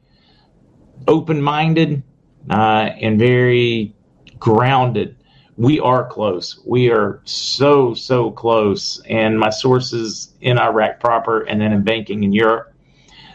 open 1.07 1.40
minded 1.40 2.02
uh, 2.50 2.90
and 3.00 3.18
very 3.18 3.94
grounded. 4.38 5.16
We 5.57 5.78
are 5.80 6.09
close. 6.09 6.61
We 6.66 6.90
are 6.90 7.20
so, 7.24 7.94
so 7.94 8.30
close. 8.30 9.00
And 9.09 9.38
my 9.38 9.50
sources 9.50 10.35
in 10.40 10.59
Iraq 10.59 10.98
proper 10.98 11.42
and 11.42 11.61
then 11.61 11.72
in 11.72 11.83
banking 11.83 12.24
in 12.24 12.33
Europe, 12.33 12.72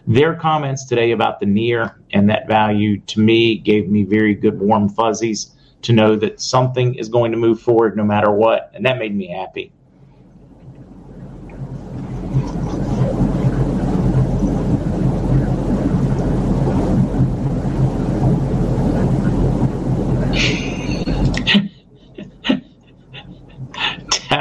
their 0.05 0.35
comments 0.35 0.85
today 0.85 1.11
about 1.11 1.39
the 1.39 1.45
near 1.45 2.01
and 2.11 2.29
that 2.29 2.47
value 2.47 2.99
to 3.01 3.19
me 3.19 3.57
gave 3.57 3.87
me 3.89 4.03
very 4.03 4.33
good 4.33 4.59
warm 4.59 4.89
fuzzies 4.89 5.55
to 5.83 5.93
know 5.93 6.15
that 6.15 6.41
something 6.41 6.95
is 6.95 7.07
going 7.07 7.31
to 7.31 7.37
move 7.37 7.61
forward 7.61 7.95
no 7.95 8.03
matter 8.03 8.31
what. 8.31 8.71
And 8.73 8.85
that 8.85 8.97
made 8.97 9.15
me 9.15 9.27
happy. 9.27 9.71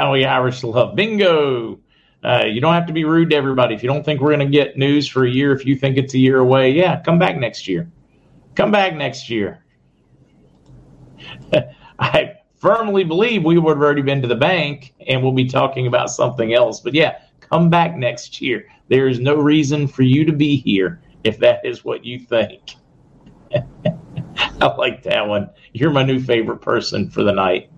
Howie 0.09 0.25
Irish 0.25 0.63
love. 0.63 0.95
Bingo. 0.95 1.79
Uh, 2.23 2.43
you 2.43 2.59
don't 2.59 2.73
have 2.73 2.87
to 2.87 2.93
be 2.93 3.03
rude 3.03 3.29
to 3.29 3.35
everybody. 3.35 3.75
If 3.75 3.83
you 3.83 3.89
don't 3.89 4.03
think 4.03 4.21
we're 4.21 4.35
going 4.35 4.39
to 4.39 4.51
get 4.51 4.75
news 4.75 5.07
for 5.07 5.23
a 5.23 5.29
year, 5.29 5.51
if 5.53 5.67
you 5.67 5.75
think 5.75 5.97
it's 5.97 6.15
a 6.15 6.17
year 6.17 6.39
away, 6.39 6.71
yeah, 6.71 6.99
come 7.01 7.19
back 7.19 7.37
next 7.37 7.67
year. 7.67 7.91
Come 8.55 8.71
back 8.71 8.95
next 8.95 9.29
year. 9.29 9.63
I 11.99 12.37
firmly 12.55 13.03
believe 13.03 13.43
we 13.43 13.59
would 13.59 13.75
have 13.75 13.83
already 13.83 14.01
been 14.01 14.19
to 14.23 14.27
the 14.27 14.35
bank 14.35 14.95
and 15.07 15.21
we'll 15.21 15.31
be 15.31 15.45
talking 15.45 15.85
about 15.85 16.09
something 16.09 16.55
else. 16.55 16.79
But 16.79 16.95
yeah, 16.95 17.21
come 17.39 17.69
back 17.69 17.95
next 17.95 18.41
year. 18.41 18.65
There 18.87 19.07
is 19.07 19.19
no 19.19 19.35
reason 19.35 19.87
for 19.87 20.01
you 20.01 20.25
to 20.25 20.33
be 20.33 20.55
here 20.57 21.03
if 21.23 21.37
that 21.37 21.63
is 21.63 21.85
what 21.85 22.03
you 22.03 22.17
think. 22.17 22.73
I 23.53 24.75
like 24.75 25.03
that 25.03 25.27
one. 25.27 25.51
You're 25.73 25.91
my 25.91 26.03
new 26.03 26.19
favorite 26.19 26.61
person 26.61 27.11
for 27.11 27.21
the 27.21 27.31
night. 27.31 27.69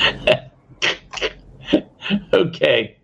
okay. 2.32 2.96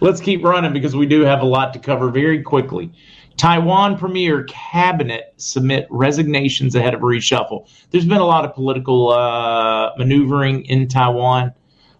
Let's 0.00 0.20
keep 0.20 0.44
running 0.44 0.72
because 0.72 0.96
we 0.96 1.06
do 1.06 1.22
have 1.22 1.42
a 1.42 1.46
lot 1.46 1.72
to 1.74 1.78
cover 1.78 2.10
very 2.10 2.42
quickly. 2.42 2.92
Taiwan 3.36 3.98
Premier 3.98 4.44
Cabinet 4.44 5.34
submit 5.36 5.86
resignations 5.90 6.74
ahead 6.74 6.94
of 6.94 7.00
reshuffle. 7.00 7.68
There's 7.90 8.06
been 8.06 8.18
a 8.18 8.26
lot 8.26 8.44
of 8.44 8.54
political 8.54 9.10
uh, 9.10 9.92
maneuvering 9.96 10.64
in 10.66 10.88
Taiwan. 10.88 11.52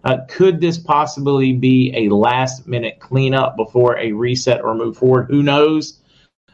Uh, 0.03 0.19
could 0.29 0.61
this 0.61 0.77
possibly 0.77 1.51
be 1.51 1.91
a 1.95 2.13
last 2.13 2.67
minute 2.67 2.99
cleanup 2.99 3.57
before 3.57 3.97
a 3.97 4.11
reset 4.11 4.61
or 4.61 4.75
move 4.75 4.97
forward? 4.97 5.27
Who 5.29 5.43
knows? 5.43 5.99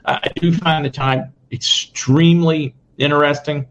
Uh, 0.05 0.19
I 0.23 0.29
do 0.35 0.53
find 0.53 0.85
the 0.85 0.89
time 0.89 1.33
extremely 1.51 2.73
interesting. 2.97 3.67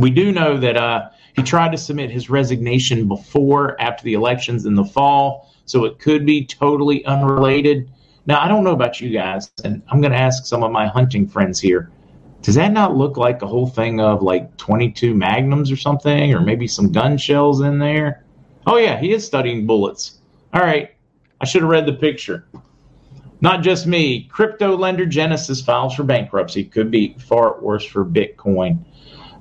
We 0.00 0.10
do 0.10 0.32
know 0.32 0.56
that 0.58 0.76
uh, 0.76 1.10
he 1.34 1.42
tried 1.42 1.72
to 1.72 1.78
submit 1.78 2.10
his 2.10 2.30
resignation 2.30 3.08
before, 3.08 3.80
after 3.80 4.04
the 4.04 4.14
elections 4.14 4.66
in 4.66 4.74
the 4.74 4.84
fall, 4.84 5.52
so 5.64 5.84
it 5.84 5.98
could 5.98 6.24
be 6.24 6.46
totally 6.46 7.04
unrelated. 7.06 7.90
Now, 8.26 8.40
I 8.40 8.48
don't 8.48 8.64
know 8.64 8.72
about 8.72 9.00
you 9.00 9.10
guys, 9.10 9.50
and 9.64 9.82
I'm 9.88 10.00
going 10.00 10.12
to 10.12 10.18
ask 10.18 10.46
some 10.46 10.62
of 10.62 10.70
my 10.70 10.86
hunting 10.86 11.26
friends 11.26 11.60
here. 11.60 11.90
Does 12.42 12.54
that 12.54 12.72
not 12.72 12.96
look 12.96 13.16
like 13.16 13.42
a 13.42 13.46
whole 13.46 13.66
thing 13.66 14.00
of 14.00 14.22
like 14.22 14.56
22 14.58 15.14
magnums 15.14 15.70
or 15.72 15.76
something, 15.76 16.32
or 16.34 16.40
maybe 16.40 16.68
some 16.68 16.92
gun 16.92 17.16
shells 17.16 17.62
in 17.62 17.78
there? 17.78 18.24
Oh, 18.66 18.76
yeah, 18.76 18.98
he 18.98 19.12
is 19.12 19.26
studying 19.26 19.66
bullets. 19.66 20.18
All 20.52 20.60
right, 20.60 20.94
I 21.40 21.46
should 21.46 21.62
have 21.62 21.70
read 21.70 21.86
the 21.86 21.94
picture. 21.94 22.46
Not 23.40 23.62
just 23.62 23.86
me. 23.86 24.24
Crypto 24.24 24.76
lender 24.76 25.04
Genesis 25.04 25.60
files 25.60 25.94
for 25.94 26.02
bankruptcy. 26.02 26.64
Could 26.64 26.90
be 26.90 27.14
far 27.18 27.60
worse 27.60 27.84
for 27.84 28.04
Bitcoin. 28.04 28.84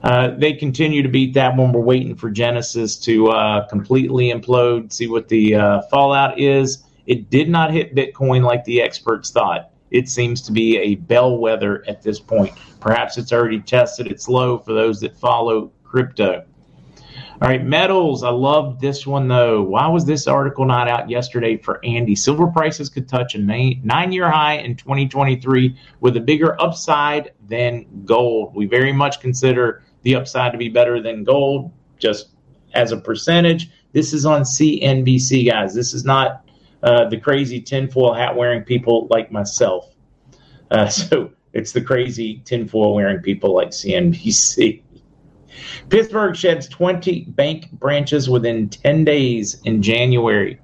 Uh, 0.03 0.31
they 0.37 0.53
continue 0.53 1.01
to 1.01 1.07
beat 1.07 1.33
that 1.33 1.55
one. 1.55 1.71
We're 1.71 1.79
waiting 1.79 2.15
for 2.15 2.29
Genesis 2.29 2.97
to 2.97 3.29
uh, 3.29 3.67
completely 3.67 4.33
implode, 4.33 4.91
see 4.91 5.07
what 5.07 5.29
the 5.29 5.55
uh, 5.55 5.81
fallout 5.83 6.39
is. 6.39 6.83
It 7.05 7.29
did 7.29 7.49
not 7.49 7.71
hit 7.71 7.95
Bitcoin 7.95 8.43
like 8.43 8.65
the 8.65 8.81
experts 8.81 9.31
thought. 9.31 9.71
It 9.91 10.09
seems 10.09 10.41
to 10.41 10.51
be 10.51 10.77
a 10.77 10.95
bellwether 10.95 11.85
at 11.87 12.01
this 12.01 12.19
point. 12.19 12.51
Perhaps 12.81 13.17
it's 13.17 13.31
already 13.31 13.61
tested 13.61 14.07
its 14.07 14.27
low 14.27 14.57
for 14.57 14.73
those 14.73 14.99
that 15.01 15.15
follow 15.17 15.71
crypto. 15.83 16.43
All 17.41 17.49
right, 17.49 17.63
metals. 17.63 18.23
I 18.23 18.29
love 18.29 18.79
this 18.79 19.05
one 19.05 19.27
though. 19.27 19.61
Why 19.61 19.87
was 19.87 20.05
this 20.05 20.27
article 20.27 20.65
not 20.65 20.87
out 20.87 21.09
yesterday 21.09 21.57
for 21.57 21.83
Andy? 21.83 22.15
Silver 22.15 22.47
prices 22.47 22.89
could 22.89 23.07
touch 23.07 23.35
a 23.35 23.37
nine 23.37 24.11
year 24.11 24.29
high 24.29 24.55
in 24.55 24.75
2023 24.75 25.77
with 25.99 26.17
a 26.17 26.21
bigger 26.21 26.59
upside 26.61 27.31
than 27.47 27.85
gold. 28.05 28.55
We 28.55 28.65
very 28.65 28.93
much 28.93 29.19
consider 29.19 29.83
the 30.03 30.15
upside 30.15 30.51
to 30.51 30.57
be 30.57 30.69
better 30.69 31.01
than 31.01 31.23
gold, 31.23 31.71
just 31.97 32.29
as 32.73 32.91
a 32.91 32.97
percentage. 32.97 33.69
This 33.93 34.13
is 34.13 34.25
on 34.25 34.43
CNBC, 34.43 35.49
guys. 35.49 35.73
This 35.73 35.93
is 35.93 36.05
not 36.05 36.45
uh, 36.81 37.07
the 37.09 37.17
crazy 37.17 37.61
tinfoil 37.61 38.13
hat 38.13 38.35
wearing 38.35 38.63
people 38.63 39.07
like 39.09 39.31
myself. 39.31 39.93
Uh, 40.71 40.87
so 40.89 41.31
it's 41.53 41.71
the 41.71 41.81
crazy 41.81 42.41
tinfoil 42.45 42.95
wearing 42.95 43.21
people 43.21 43.53
like 43.53 43.69
CNBC. 43.69 44.81
Pittsburgh 45.89 46.35
sheds 46.35 46.67
20 46.67 47.25
bank 47.29 47.71
branches 47.73 48.29
within 48.29 48.69
10 48.69 49.05
days 49.05 49.61
in 49.63 49.81
January. 49.81 50.59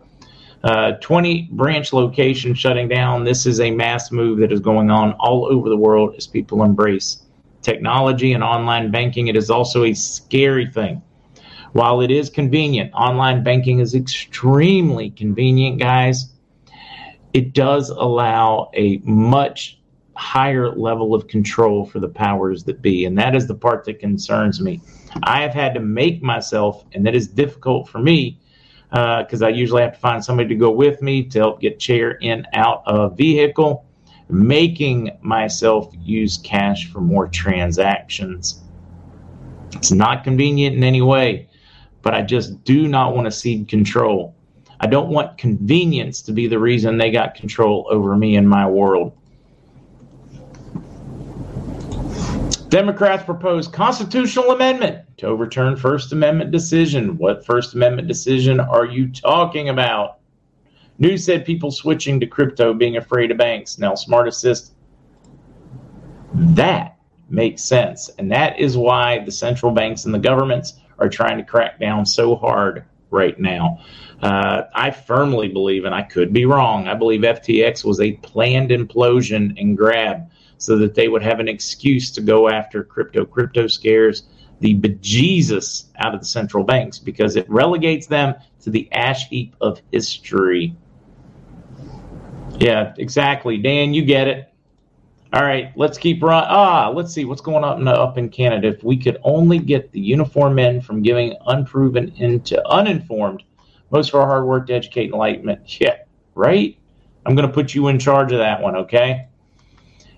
Uh, 0.64 0.94
20 0.94 1.50
branch 1.52 1.94
locations 1.94 2.60
shutting 2.60 2.90
down. 2.90 3.24
This 3.24 3.46
is 3.46 3.62
a 3.62 3.72
mass 3.72 4.12
move 4.12 4.40
that 4.40 4.52
is 4.52 4.60
going 4.60 4.92
on 4.92 5.14
all 5.14 5.46
over 5.46 5.70
the 5.70 5.78
world 5.78 6.16
as 6.18 6.28
people 6.28 6.64
embrace 6.64 7.24
technology 7.62 8.34
and 8.34 8.44
online 8.44 8.92
banking, 8.92 9.28
it 9.28 9.36
is 9.36 9.50
also 9.50 9.84
a 9.84 9.94
scary 9.94 10.70
thing. 10.72 11.02
While 11.74 12.02
it 12.02 12.10
is 12.10 12.30
convenient, 12.30 12.92
online 12.94 13.44
banking 13.44 13.80
is 13.80 13.94
extremely 13.94 15.12
convenient, 15.12 15.80
guys. 15.80 16.34
It 17.34 17.54
does 17.54 17.90
allow 17.90 18.72
a 18.74 18.98
much 19.04 19.80
higher 20.16 20.70
level 20.76 21.14
of 21.14 21.28
control 21.28 21.86
for 21.86 22.00
the 22.00 22.08
powers 22.08 22.64
that 22.66 22.82
be. 22.82 23.06
And 23.06 23.18
that 23.18 23.36
is 23.36 23.48
the 23.48 23.56
part 23.56 23.86
that 23.86 24.00
concerns 24.00 24.60
me. 24.60 24.82
I 25.24 25.42
have 25.42 25.54
had 25.54 25.74
to 25.76 25.80
make 25.80 26.22
myself, 26.22 26.84
and 26.94 27.06
that 27.06 27.16
is 27.16 27.28
difficult 27.28 27.88
for 27.88 28.00
me 28.00 28.40
because 28.90 29.42
uh, 29.42 29.46
I 29.46 29.50
usually 29.50 29.84
have 29.84 29.94
to 29.94 30.00
find 30.00 30.24
somebody 30.24 30.50
to 30.50 30.56
go 30.56 30.72
with 30.72 31.02
me 31.02 31.24
to 31.26 31.40
help 31.40 31.62
get 31.62 31.80
chair 31.80 32.12
in 32.12 32.46
out 32.54 32.82
of 32.88 33.16
vehicle 33.16 33.86
making 34.30 35.18
myself 35.22 35.92
use 36.00 36.38
cash 36.38 36.92
for 36.92 37.02
more 37.02 37.28
transactions. 37.28 38.62
It's 39.74 39.92
not 39.92 40.24
convenient 40.24 40.76
in 40.76 40.84
any 40.84 41.02
way, 41.02 41.50
but 42.02 42.14
I 42.14 42.22
just 42.22 42.64
do 42.64 42.88
not 42.88 43.16
want 43.16 43.26
to 43.26 43.32
cede 43.32 43.68
control. 43.68 44.36
I 44.80 44.88
don't 44.88 45.10
want 45.10 45.38
convenience 45.38 46.22
to 46.24 46.32
be 46.32 46.48
the 46.48 46.60
reason 46.60 46.98
they 46.98 47.12
got 47.12 47.36
control 47.36 47.88
over 47.90 48.16
me 48.16 48.36
and 48.36 48.48
my 48.48 48.68
world. 48.68 49.16
Democrats 52.70 53.24
propose 53.24 53.68
constitutional 53.68 54.52
amendment 54.52 55.04
to 55.18 55.26
overturn 55.26 55.76
First 55.76 56.12
Amendment 56.12 56.52
decision. 56.52 57.18
What 57.18 57.44
First 57.44 57.74
Amendment 57.74 58.08
decision 58.08 58.60
are 58.60 58.86
you 58.86 59.12
talking 59.12 59.70
about? 59.70 60.19
News 61.00 61.24
said 61.24 61.46
people 61.46 61.72
switching 61.72 62.20
to 62.20 62.28
crypto 62.28 62.74
being 62.74 62.98
afraid 62.98 63.32
of 63.32 63.38
banks. 63.38 63.80
Now, 63.80 63.96
Smart 63.96 64.28
Assist, 64.28 64.74
that 66.34 66.98
makes 67.30 67.64
sense. 67.64 68.10
And 68.18 68.32
that 68.32 68.60
is 68.60 68.78
why 68.78 69.20
the 69.20 69.32
central 69.32 69.72
banks 69.72 70.06
and 70.06 70.14
the 70.14 70.20
governments 70.20 70.80
are 70.98 71.10
trying 71.10 71.38
to 71.38 71.44
crack 71.44 71.80
down 71.80 72.06
so 72.06 72.36
hard 72.36 72.84
right 73.12 73.40
now. 73.40 73.80
Uh, 74.22 74.64
I 74.76 74.92
firmly 74.92 75.48
believe, 75.48 75.86
and 75.86 75.96
I 75.96 76.04
could 76.04 76.34
be 76.34 76.46
wrong, 76.46 76.88
I 76.88 76.94
believe 76.94 77.22
FTX 77.22 77.86
was 77.86 78.02
a 78.02 78.14
planned 78.14 78.70
implosion 78.70 79.60
and 79.60 79.78
grab 79.78 80.30
so 80.58 80.78
that 80.78 80.94
they 80.94 81.08
would 81.08 81.24
have 81.24 81.40
an 81.40 81.48
excuse 81.48 82.12
to 82.12 82.22
go 82.22 82.50
after 82.50 82.84
crypto. 82.84 83.26
Crypto 83.26 83.68
scares 83.68 84.24
the 84.60 84.76
bejesus 84.76 85.86
out 85.98 86.14
of 86.14 86.20
the 86.20 86.26
central 86.26 86.66
banks 86.66 87.00
because 87.00 87.38
it 87.38 87.50
relegates 87.50 88.08
them 88.08 88.36
to 88.62 88.70
the 88.70 88.92
ash 88.92 89.30
heap 89.30 89.56
of 89.62 89.82
history. 89.92 90.76
Yeah, 92.60 92.94
exactly. 92.98 93.58
Dan, 93.58 93.94
you 93.94 94.04
get 94.04 94.28
it. 94.28 94.54
All 95.32 95.44
right, 95.44 95.72
let's 95.76 95.98
keep 95.98 96.24
run. 96.24 96.44
Ah, 96.48 96.90
let's 96.90 97.14
see 97.14 97.24
what's 97.24 97.42
going 97.42 97.64
on 97.64 97.88
up 97.88 98.18
in 98.18 98.30
Canada. 98.30 98.68
If 98.68 98.84
we 98.84 98.98
could 98.98 99.18
only 99.24 99.60
get 99.60 99.92
the 99.92 100.00
uniformed 100.00 100.56
men 100.56 100.82
from 100.82 101.04
giving 101.04 101.36
unproven 101.46 102.10
into 102.18 102.68
uninformed 102.68 103.44
most 103.92 104.10
of 104.10 104.16
our 104.16 104.26
hard 104.26 104.46
work 104.46 104.68
to 104.68 104.74
educate 104.74 105.12
enlightenment. 105.12 105.62
Yeah, 105.80 105.98
right? 106.36 106.78
I'm 107.26 107.36
going 107.36 107.48
to 107.48 107.54
put 107.54 107.76
you 107.76 107.88
in 107.88 108.00
charge 108.00 108.32
of 108.32 108.40
that 108.40 108.62
one, 108.62 108.76
okay? 108.76 109.28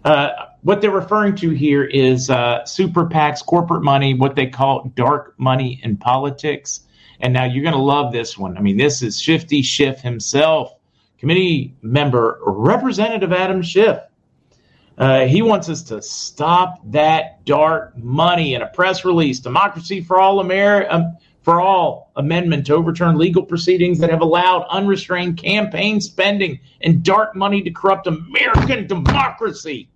Uh, 0.06 0.30
what 0.62 0.82
they're 0.82 0.91
referring 0.91 1.36
to 1.38 1.49
here 1.49 1.84
is 1.84 2.30
uh, 2.30 2.63
super 2.65 3.06
PACs, 3.06 3.45
corporate 3.45 3.84
money, 3.84 4.13
what 4.13 4.36
they 4.36 4.47
call 4.47 4.91
dark 4.95 5.34
money 5.38 5.80
in 5.84 5.97
politics. 5.97 6.82
And 7.19 7.34
now 7.34 7.45
you're 7.45 7.63
going 7.63 7.75
to 7.75 7.82
love 7.82 8.12
this 8.12 8.38
one. 8.38 8.58
I 8.58 8.62
mean, 8.62 8.77
this 8.77 9.01
is 9.01 9.19
Shifty 9.19 9.62
Schiff 9.62 9.99
himself, 9.99 10.73
committee 11.22 11.76
member, 11.84 12.40
Representative 12.42 13.32
Adam 13.32 13.62
Schiff. 13.62 14.00
Uh, 14.98 15.26
he 15.28 15.44
wants 15.44 15.70
us 15.70 15.84
to 15.84 16.02
stop 16.02 16.80
that 16.86 17.46
dark 17.46 17.96
money 17.96 18.56
in 18.56 18.64
a 18.64 18.68
press 18.68 19.06
release. 19.06 19.40
Democracy 19.40 20.02
for 20.02 20.20
all 20.20 20.42
America. 20.42 20.94
Um, 20.94 21.18
for 21.42 21.60
all 21.60 22.12
amendment 22.18 22.68
to 22.68 22.74
overturn 22.76 23.18
legal 23.18 23.42
proceedings 23.42 23.98
that 23.98 24.12
have 24.12 24.22
allowed 24.22 24.64
unrestrained 24.70 25.38
campaign 25.38 26.00
spending 26.00 26.60
and 26.82 27.02
dark 27.02 27.36
money 27.36 27.64
to 27.64 27.72
corrupt 27.72 28.06
American 28.06 28.86
democracy. 28.86 29.90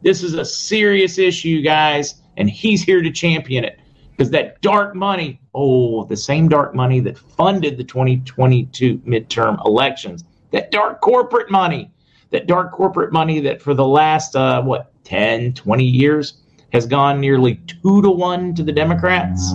This 0.00 0.22
is 0.22 0.32
a 0.32 0.44
serious 0.46 1.18
issue, 1.18 1.60
guys, 1.60 2.22
and 2.38 2.48
he's 2.48 2.82
here 2.82 3.02
to 3.02 3.10
champion 3.10 3.64
it 3.64 3.79
because 4.20 4.30
that 4.30 4.60
dark 4.60 4.94
money, 4.94 5.40
oh, 5.54 6.04
the 6.04 6.16
same 6.16 6.46
dark 6.46 6.74
money 6.74 7.00
that 7.00 7.16
funded 7.16 7.78
the 7.78 7.84
2022 7.84 8.98
midterm 8.98 9.58
elections, 9.64 10.24
that 10.50 10.70
dark 10.70 11.00
corporate 11.00 11.50
money, 11.50 11.90
that 12.28 12.46
dark 12.46 12.70
corporate 12.70 13.14
money 13.14 13.40
that 13.40 13.62
for 13.62 13.72
the 13.72 13.86
last, 13.86 14.36
uh, 14.36 14.60
what, 14.60 14.92
10, 15.04 15.54
20 15.54 15.84
years 15.84 16.42
has 16.74 16.84
gone 16.84 17.18
nearly 17.18 17.54
two 17.66 18.02
to 18.02 18.10
one 18.10 18.54
to 18.54 18.62
the 18.62 18.72
Democrats. 18.72 19.54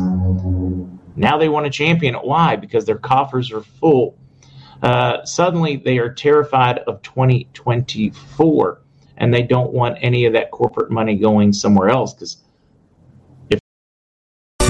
Now 1.15 1.37
they 1.37 1.47
want 1.47 1.67
to 1.67 1.69
champion 1.71 2.15
it. 2.15 2.23
Why? 2.23 2.55
Because 2.55 2.85
their 2.85 2.97
coffers 2.97 3.51
are 3.51 3.61
full. 3.61 4.17
Uh, 4.81 5.23
suddenly 5.25 5.75
they 5.75 5.99
are 5.99 6.11
terrified 6.11 6.79
of 6.87 7.03
2024 7.03 8.81
and 9.17 9.31
they 9.31 9.43
don't 9.43 9.71
want 9.71 9.99
any 10.01 10.25
of 10.25 10.33
that 10.33 10.49
corporate 10.49 10.89
money 10.89 11.15
going 11.15 11.53
somewhere 11.53 11.89
else 11.89 12.15
because 12.15 12.37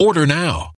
Order 0.00 0.26
now. 0.26 0.72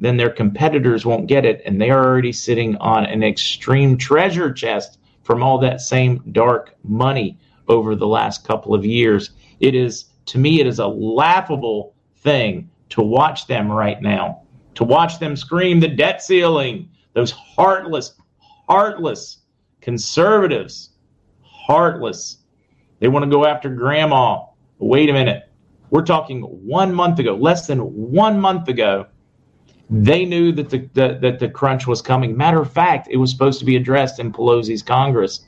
then 0.00 0.16
their 0.16 0.30
competitors 0.30 1.04
won't 1.04 1.26
get 1.26 1.44
it, 1.44 1.62
and 1.66 1.80
they 1.80 1.90
are 1.90 2.04
already 2.04 2.32
sitting 2.32 2.76
on 2.76 3.04
an 3.04 3.22
extreme 3.22 3.98
treasure 3.98 4.50
chest 4.52 4.98
from 5.22 5.42
all 5.42 5.58
that 5.58 5.80
same 5.80 6.22
dark 6.32 6.74
money 6.82 7.38
over 7.68 7.94
the 7.94 8.06
last 8.06 8.46
couple 8.46 8.74
of 8.74 8.84
years. 8.84 9.30
It 9.60 9.74
is, 9.74 10.06
to 10.26 10.38
me, 10.38 10.60
it 10.60 10.66
is 10.66 10.78
a 10.78 10.86
laughable 10.86 11.94
thing 12.16 12.70
to 12.88 13.02
watch 13.02 13.46
them 13.46 13.70
right 13.70 14.00
now, 14.00 14.42
to 14.74 14.84
watch 14.84 15.18
them 15.18 15.36
scream 15.36 15.80
the 15.80 15.88
debt 15.88 16.22
ceiling, 16.22 16.88
those 17.12 17.30
heartless, 17.30 18.14
heartless 18.68 19.38
conservatives, 19.82 20.90
heartless. 21.42 22.38
They 23.00 23.08
want 23.08 23.24
to 23.24 23.30
go 23.30 23.44
after 23.44 23.68
grandma. 23.68 24.46
Wait 24.78 25.10
a 25.10 25.12
minute. 25.12 25.44
We're 25.90 26.02
talking 26.02 26.40
one 26.42 26.94
month 26.94 27.18
ago, 27.18 27.34
less 27.34 27.66
than 27.66 27.80
one 27.80 28.40
month 28.40 28.68
ago 28.68 29.06
they 29.90 30.24
knew 30.24 30.52
that 30.52 30.70
the, 30.70 30.88
the, 30.94 31.18
that 31.20 31.40
the 31.40 31.48
crunch 31.48 31.86
was 31.86 32.00
coming. 32.00 32.36
Matter 32.36 32.60
of 32.60 32.72
fact, 32.72 33.08
it 33.10 33.16
was 33.16 33.30
supposed 33.30 33.58
to 33.58 33.64
be 33.64 33.74
addressed 33.74 34.20
in 34.20 34.32
Pelosi's 34.32 34.82
Congress. 34.82 35.44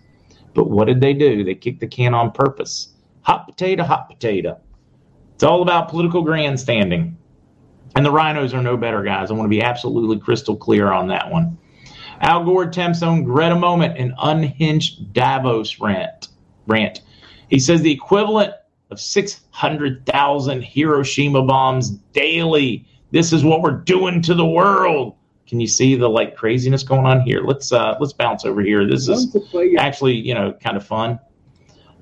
But 0.52 0.68
what 0.68 0.86
did 0.86 1.00
they 1.00 1.14
do? 1.14 1.44
They 1.44 1.54
kicked 1.54 1.80
the 1.80 1.86
can 1.86 2.12
on 2.12 2.32
purpose. 2.32 2.88
Hot 3.22 3.46
potato, 3.46 3.84
hot 3.84 4.08
potato. 4.08 4.60
It's 5.34 5.44
all 5.44 5.62
about 5.62 5.88
political 5.88 6.22
grandstanding. 6.22 7.16
And 7.94 8.04
the 8.04 8.10
RINOs 8.10 8.52
are 8.52 8.62
no 8.62 8.76
better, 8.76 9.02
guys. 9.02 9.30
I 9.30 9.34
want 9.34 9.44
to 9.44 9.56
be 9.56 9.62
absolutely 9.62 10.18
crystal 10.18 10.56
clear 10.56 10.90
on 10.90 11.06
that 11.08 11.30
one. 11.30 11.56
Al 12.20 12.44
Gore 12.44 12.64
attempts 12.64 13.02
on 13.02 13.24
Greta 13.24 13.54
Moment 13.54 13.96
an 13.96 14.14
unhinged 14.20 15.12
Davos 15.12 15.78
rant. 15.78 16.28
rant. 16.66 17.02
He 17.48 17.58
says 17.58 17.82
the 17.82 17.92
equivalent 17.92 18.54
of 18.90 19.00
600,000 19.00 20.62
Hiroshima 20.62 21.42
bombs 21.42 21.90
daily 21.90 22.86
this 23.12 23.32
is 23.32 23.44
what 23.44 23.62
we're 23.62 23.70
doing 23.78 24.20
to 24.22 24.34
the 24.34 24.44
world. 24.44 25.14
Can 25.46 25.60
you 25.60 25.66
see 25.66 25.94
the 25.94 26.08
like 26.08 26.34
craziness 26.34 26.82
going 26.82 27.06
on 27.06 27.20
here? 27.20 27.42
Let's 27.44 27.72
uh 27.72 27.96
let's 28.00 28.12
bounce 28.12 28.44
over 28.44 28.62
here. 28.62 28.86
This 28.86 29.06
is 29.06 29.36
actually 29.78 30.14
you 30.14 30.34
know 30.34 30.52
kind 30.52 30.76
of 30.76 30.86
fun. 30.86 31.20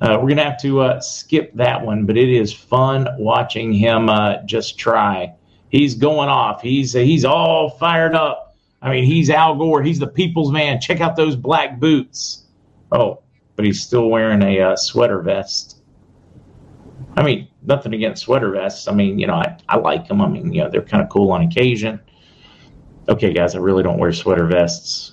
Uh, 0.01 0.18
we're 0.20 0.31
gonna 0.31 0.44
have 0.44 0.61
to 0.62 0.81
uh, 0.81 1.01
skip 1.01 1.53
that 1.55 1.85
one, 1.85 2.07
but 2.07 2.16
it 2.16 2.31
is 2.31 2.53
fun 2.53 3.07
watching 3.18 3.73
him 3.73 4.09
uh, 4.09 4.37
just 4.46 4.79
try. 4.79 5.35
He's 5.68 5.94
going 5.94 6.29
off. 6.29 6.62
He's 6.62 6.92
he's 6.92 7.25
all 7.25 7.70
fired 7.70 8.14
up. 8.14 8.57
I 8.81 8.90
mean, 8.90 9.05
he's 9.05 9.29
Al 9.29 9.57
Gore. 9.57 9.83
He's 9.83 9.99
the 9.99 10.07
people's 10.07 10.53
man. 10.53 10.81
Check 10.81 11.01
out 11.01 11.16
those 11.16 11.37
black 11.37 11.79
boots. 11.79 12.44
Oh, 12.92 13.23
but 13.57 13.66
he's 13.66 13.83
still 13.83 14.09
wearing 14.09 14.42
a 14.42 14.61
uh, 14.61 14.77
sweater 14.77 15.20
vest. 15.20 15.83
I 17.16 17.23
mean, 17.23 17.49
nothing 17.62 17.94
against 17.94 18.23
sweater 18.23 18.51
vests. 18.51 18.88
I 18.88 18.92
mean, 18.92 19.18
you 19.18 19.27
know, 19.27 19.35
I, 19.35 19.57
I 19.68 19.77
like 19.77 20.09
them. 20.09 20.20
I 20.20 20.29
mean, 20.29 20.53
you 20.53 20.62
know, 20.62 20.70
they're 20.70 20.83
kind 20.83 21.03
of 21.03 21.09
cool 21.09 21.31
on 21.33 21.42
occasion. 21.42 22.01
Okay, 23.09 23.33
guys, 23.33 23.55
I 23.55 23.59
really 23.59 23.83
don't 23.83 23.99
wear 23.99 24.12
sweater 24.12 24.46
vests. 24.46 25.12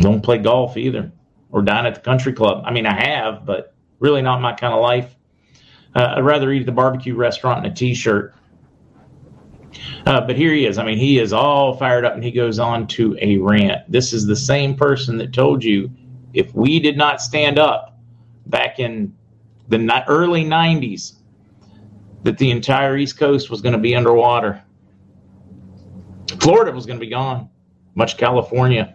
Don't 0.00 0.22
play 0.22 0.38
golf 0.38 0.76
either 0.76 1.12
or 1.50 1.62
dine 1.62 1.86
at 1.86 1.94
the 1.94 2.00
country 2.00 2.32
club. 2.32 2.62
I 2.66 2.72
mean, 2.72 2.86
I 2.86 2.94
have, 2.94 3.46
but 3.46 3.74
really 4.00 4.22
not 4.22 4.40
my 4.40 4.52
kind 4.52 4.74
of 4.74 4.80
life. 4.80 5.14
Uh, 5.94 6.14
I'd 6.16 6.24
rather 6.24 6.52
eat 6.52 6.60
at 6.60 6.66
the 6.66 6.72
barbecue 6.72 7.14
restaurant 7.14 7.64
in 7.64 7.72
a 7.72 7.74
t 7.74 7.94
shirt. 7.94 8.34
Uh, 10.06 10.20
but 10.20 10.36
here 10.36 10.52
he 10.52 10.66
is. 10.66 10.78
I 10.78 10.84
mean, 10.84 10.98
he 10.98 11.18
is 11.18 11.32
all 11.32 11.76
fired 11.76 12.04
up 12.04 12.14
and 12.14 12.22
he 12.22 12.30
goes 12.30 12.58
on 12.58 12.86
to 12.88 13.16
a 13.20 13.36
rant. 13.38 13.90
This 13.90 14.12
is 14.12 14.26
the 14.26 14.36
same 14.36 14.74
person 14.74 15.18
that 15.18 15.32
told 15.32 15.62
you 15.62 15.90
if 16.34 16.54
we 16.54 16.80
did 16.80 16.96
not 16.96 17.20
stand 17.20 17.58
up 17.58 17.98
back 18.46 18.78
in 18.78 19.14
the 19.68 20.04
early 20.08 20.44
90s 20.44 21.14
that 22.24 22.38
the 22.38 22.50
entire 22.50 22.96
East 22.96 23.18
Coast 23.18 23.50
was 23.50 23.60
going 23.60 23.74
to 23.74 23.78
be 23.78 23.94
underwater. 23.94 24.62
Florida 26.40 26.72
was 26.72 26.86
going 26.86 26.98
to 26.98 27.04
be 27.04 27.10
gone, 27.10 27.48
much 27.94 28.16
California. 28.16 28.94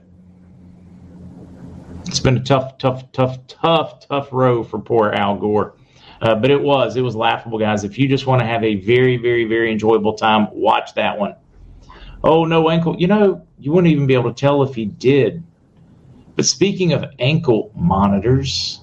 It's 2.05 2.19
been 2.19 2.37
a 2.37 2.43
tough, 2.43 2.77
tough, 2.77 3.11
tough, 3.11 3.47
tough, 3.47 4.07
tough 4.07 4.29
row 4.31 4.63
for 4.63 4.79
poor 4.79 5.11
Al 5.11 5.37
Gore. 5.37 5.75
Uh, 6.21 6.35
but 6.35 6.51
it 6.51 6.61
was, 6.61 6.95
it 6.95 7.01
was 7.01 7.15
laughable, 7.15 7.59
guys. 7.59 7.83
If 7.83 7.97
you 7.97 8.07
just 8.07 8.27
want 8.27 8.41
to 8.41 8.45
have 8.45 8.63
a 8.63 8.75
very, 8.75 9.17
very, 9.17 9.45
very 9.45 9.71
enjoyable 9.71 10.13
time, 10.13 10.47
watch 10.51 10.93
that 10.95 11.17
one. 11.17 11.35
Oh, 12.23 12.45
no 12.45 12.69
ankle. 12.69 12.95
You 12.97 13.07
know, 13.07 13.45
you 13.59 13.71
wouldn't 13.71 13.91
even 13.91 14.07
be 14.07 14.13
able 14.13 14.33
to 14.33 14.39
tell 14.39 14.63
if 14.63 14.75
he 14.75 14.85
did. 14.85 15.43
But 16.35 16.45
speaking 16.45 16.93
of 16.93 17.03
ankle 17.19 17.71
monitors, 17.75 18.82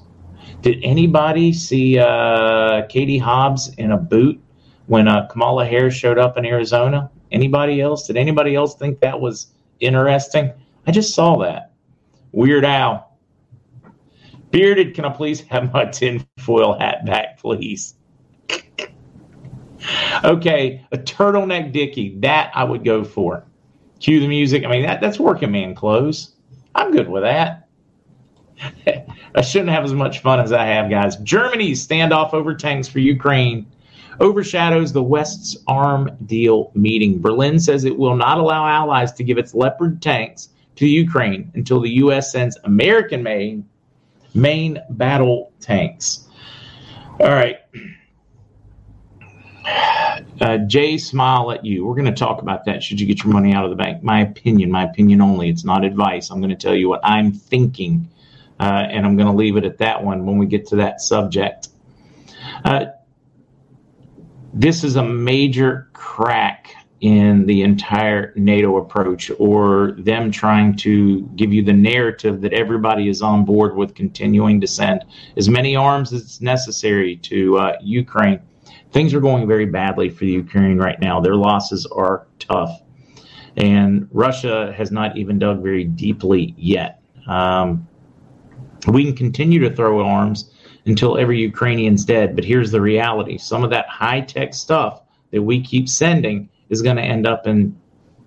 did 0.62 0.78
anybody 0.82 1.52
see 1.52 1.98
uh, 1.98 2.86
Katie 2.88 3.18
Hobbs 3.18 3.72
in 3.76 3.92
a 3.92 3.96
boot 3.96 4.40
when 4.86 5.08
uh, 5.08 5.26
Kamala 5.28 5.64
Harris 5.64 5.94
showed 5.94 6.18
up 6.18 6.36
in 6.36 6.44
Arizona? 6.44 7.10
Anybody 7.32 7.80
else? 7.80 8.06
Did 8.06 8.16
anybody 8.16 8.54
else 8.54 8.74
think 8.74 9.00
that 9.00 9.20
was 9.20 9.52
interesting? 9.80 10.52
I 10.86 10.92
just 10.92 11.14
saw 11.14 11.38
that. 11.38 11.72
Weird 12.32 12.64
Al. 12.64 13.16
Bearded, 14.50 14.94
can 14.94 15.04
I 15.04 15.10
please 15.10 15.40
have 15.42 15.72
my 15.72 15.84
tinfoil 15.86 16.78
hat 16.78 17.06
back, 17.06 17.38
please? 17.38 17.94
okay, 20.24 20.84
a 20.92 20.98
turtleneck 20.98 21.72
dickie. 21.72 22.18
That 22.18 22.50
I 22.54 22.64
would 22.64 22.84
go 22.84 23.04
for. 23.04 23.44
Cue 24.00 24.20
the 24.20 24.28
music. 24.28 24.64
I 24.64 24.68
mean, 24.68 24.82
that, 24.82 25.00
that's 25.00 25.20
working 25.20 25.52
man 25.52 25.74
clothes. 25.74 26.34
I'm 26.74 26.90
good 26.90 27.08
with 27.08 27.22
that. 27.22 27.68
I 29.34 29.40
shouldn't 29.42 29.70
have 29.70 29.84
as 29.84 29.94
much 29.94 30.20
fun 30.20 30.40
as 30.40 30.52
I 30.52 30.64
have, 30.66 30.90
guys. 30.90 31.16
Germany's 31.16 31.86
standoff 31.86 32.34
over 32.34 32.54
tanks 32.54 32.88
for 32.88 32.98
Ukraine 32.98 33.66
overshadows 34.20 34.92
the 34.92 35.02
West's 35.02 35.56
arm 35.66 36.10
deal 36.26 36.70
meeting. 36.74 37.20
Berlin 37.20 37.58
says 37.58 37.84
it 37.84 37.98
will 37.98 38.16
not 38.16 38.38
allow 38.38 38.66
allies 38.66 39.12
to 39.12 39.24
give 39.24 39.38
its 39.38 39.54
Leopard 39.54 40.02
tanks 40.02 40.50
to 40.76 40.86
Ukraine 40.86 41.50
until 41.54 41.80
the 41.80 41.90
U.S. 41.90 42.30
sends 42.30 42.58
American 42.64 43.22
made 43.22 43.64
main 44.34 44.78
battle 44.90 45.52
tanks. 45.60 46.26
All 47.18 47.28
right. 47.28 47.58
Uh, 50.40 50.58
Jay, 50.66 50.96
smile 50.96 51.50
at 51.52 51.64
you. 51.64 51.84
We're 51.84 51.94
going 51.94 52.06
to 52.06 52.12
talk 52.12 52.40
about 52.40 52.64
that. 52.64 52.82
Should 52.82 53.00
you 53.00 53.06
get 53.06 53.22
your 53.22 53.32
money 53.32 53.52
out 53.52 53.64
of 53.64 53.70
the 53.70 53.76
bank? 53.76 54.02
My 54.02 54.20
opinion, 54.20 54.70
my 54.70 54.84
opinion 54.84 55.20
only. 55.20 55.50
It's 55.50 55.64
not 55.64 55.84
advice. 55.84 56.30
I'm 56.30 56.40
going 56.40 56.50
to 56.50 56.56
tell 56.56 56.74
you 56.74 56.88
what 56.88 57.00
I'm 57.04 57.32
thinking 57.32 58.08
uh, 58.60 58.86
and 58.90 59.06
I'm 59.06 59.16
going 59.16 59.26
to 59.26 59.36
leave 59.36 59.56
it 59.56 59.64
at 59.64 59.78
that 59.78 60.04
one 60.04 60.26
when 60.26 60.36
we 60.36 60.44
get 60.44 60.66
to 60.68 60.76
that 60.76 61.00
subject. 61.00 61.70
Uh, 62.64 62.86
this 64.52 64.84
is 64.84 64.96
a 64.96 65.02
major 65.02 65.88
crack 65.94 66.74
in 67.00 67.46
the 67.46 67.62
entire 67.62 68.34
NATO 68.36 68.76
approach, 68.76 69.30
or 69.38 69.92
them 69.96 70.30
trying 70.30 70.76
to 70.76 71.22
give 71.36 71.50
you 71.50 71.62
the 71.62 71.72
narrative 71.72 72.42
that 72.42 72.52
everybody 72.52 73.08
is 73.08 73.22
on 73.22 73.46
board 73.46 73.74
with 73.74 73.94
continuing 73.94 74.60
to 74.60 74.66
send 74.66 75.06
as 75.38 75.48
many 75.48 75.74
arms 75.74 76.12
as 76.12 76.42
necessary 76.42 77.16
to 77.16 77.56
uh, 77.56 77.76
Ukraine. 77.80 78.40
Things 78.92 79.14
are 79.14 79.20
going 79.20 79.48
very 79.48 79.64
badly 79.64 80.10
for 80.10 80.26
the 80.26 80.32
Ukraine 80.32 80.76
right 80.76 81.00
now. 81.00 81.20
Their 81.20 81.36
losses 81.36 81.86
are 81.86 82.26
tough. 82.38 82.82
And 83.56 84.06
Russia 84.12 84.74
has 84.76 84.90
not 84.90 85.16
even 85.16 85.38
dug 85.38 85.62
very 85.62 85.84
deeply 85.84 86.54
yet. 86.58 87.00
Um, 87.26 87.88
we 88.86 89.04
can 89.04 89.16
continue 89.16 89.60
to 89.60 89.74
throw 89.74 90.04
arms 90.04 90.50
until 90.86 91.18
every 91.18 91.40
Ukrainian's 91.40 92.04
dead. 92.04 92.34
But 92.34 92.44
here's 92.44 92.70
the 92.70 92.80
reality 92.80 93.38
some 93.38 93.64
of 93.64 93.70
that 93.70 93.88
high 93.88 94.20
tech 94.20 94.54
stuff 94.54 95.02
that 95.30 95.42
we 95.42 95.62
keep 95.62 95.88
sending 95.88 96.48
is 96.68 96.82
going 96.82 96.96
to 96.96 97.02
end 97.02 97.26
up 97.26 97.46
in 97.46 97.76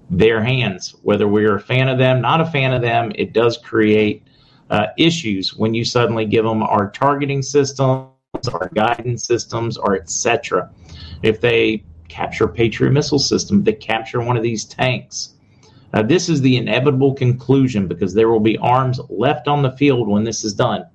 their 0.10 0.44
hands. 0.44 0.96
Whether 1.02 1.28
we're 1.28 1.56
a 1.56 1.62
fan 1.62 1.90
of 1.90 1.98
them, 1.98 2.22
not 2.22 2.42
a 2.42 2.46
fan 2.46 2.74
of 2.74 2.82
them, 2.82 3.12
it 3.16 3.34
does 3.34 3.58
create 3.58 4.24
uh, 4.70 4.88
issues 4.98 5.56
when 5.56 5.74
you 5.74 5.86
suddenly 5.86 6.26
give 6.26 6.46
them 6.46 6.64
our 6.64 6.90
targeting 6.92 7.42
systems, 7.42 8.10
our 8.52 8.70
guidance 8.74 9.26
systems, 9.26 9.78
or 9.78 9.96
etc. 9.96 10.70
If 11.22 11.42
they 11.42 11.84
capture 12.08 12.48
Patriot 12.48 12.92
missile 12.92 13.20
system, 13.20 13.64
they 13.64 13.74
capture 13.74 14.22
one 14.22 14.38
of 14.38 14.44
these 14.44 14.66
tanks, 14.66 15.33
uh, 15.94 16.02
this 16.02 16.28
is 16.30 16.42
the 16.42 16.58
inevitable 16.58 17.14
conclusion 17.14 17.88
because 17.88 18.14
there 18.14 18.30
will 18.30 18.40
be 18.40 18.58
arms 18.58 19.00
left 19.10 19.48
on 19.48 19.62
the 19.62 19.72
field 19.72 20.08
when 20.08 20.24
this 20.24 20.44
is 20.44 20.54
done. 20.54 20.86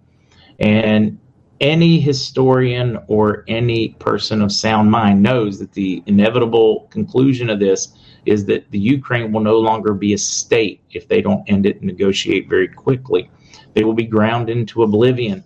And 0.58 1.18
any 1.60 2.00
historian 2.00 2.98
or 3.06 3.44
any 3.48 3.90
person 4.00 4.42
of 4.42 4.52
sound 4.52 4.90
mind 4.90 5.22
knows 5.22 5.58
that 5.58 5.72
the 5.72 6.02
inevitable 6.06 6.88
conclusion 6.90 7.50
of 7.50 7.58
this 7.58 7.94
is 8.26 8.44
that 8.46 8.70
the 8.70 8.78
Ukraine 8.78 9.32
will 9.32 9.40
no 9.40 9.58
longer 9.58 9.94
be 9.94 10.12
a 10.12 10.18
state 10.18 10.82
if 10.90 11.08
they 11.08 11.20
don't 11.22 11.48
end 11.48 11.66
it 11.66 11.76
and 11.76 11.86
negotiate 11.86 12.48
very 12.48 12.68
quickly. 12.68 13.30
They 13.74 13.84
will 13.84 13.94
be 13.94 14.04
ground 14.04 14.50
into 14.50 14.82
oblivion. 14.82 15.44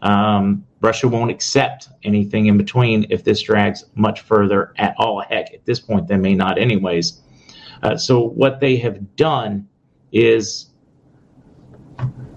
Um, 0.00 0.64
Russia 0.80 1.06
won't 1.08 1.30
accept 1.30 1.88
anything 2.02 2.46
in 2.46 2.56
between 2.56 3.06
if 3.10 3.22
this 3.22 3.42
drags 3.42 3.84
much 3.94 4.20
further 4.20 4.72
at 4.76 4.94
all. 4.98 5.20
Heck, 5.20 5.52
at 5.54 5.64
this 5.64 5.78
point, 5.78 6.08
they 6.08 6.16
may 6.16 6.34
not, 6.34 6.58
anyways. 6.58 7.20
Uh, 7.82 7.96
so, 7.96 8.28
what 8.28 8.60
they 8.60 8.76
have 8.76 9.16
done 9.16 9.68
is 10.12 10.70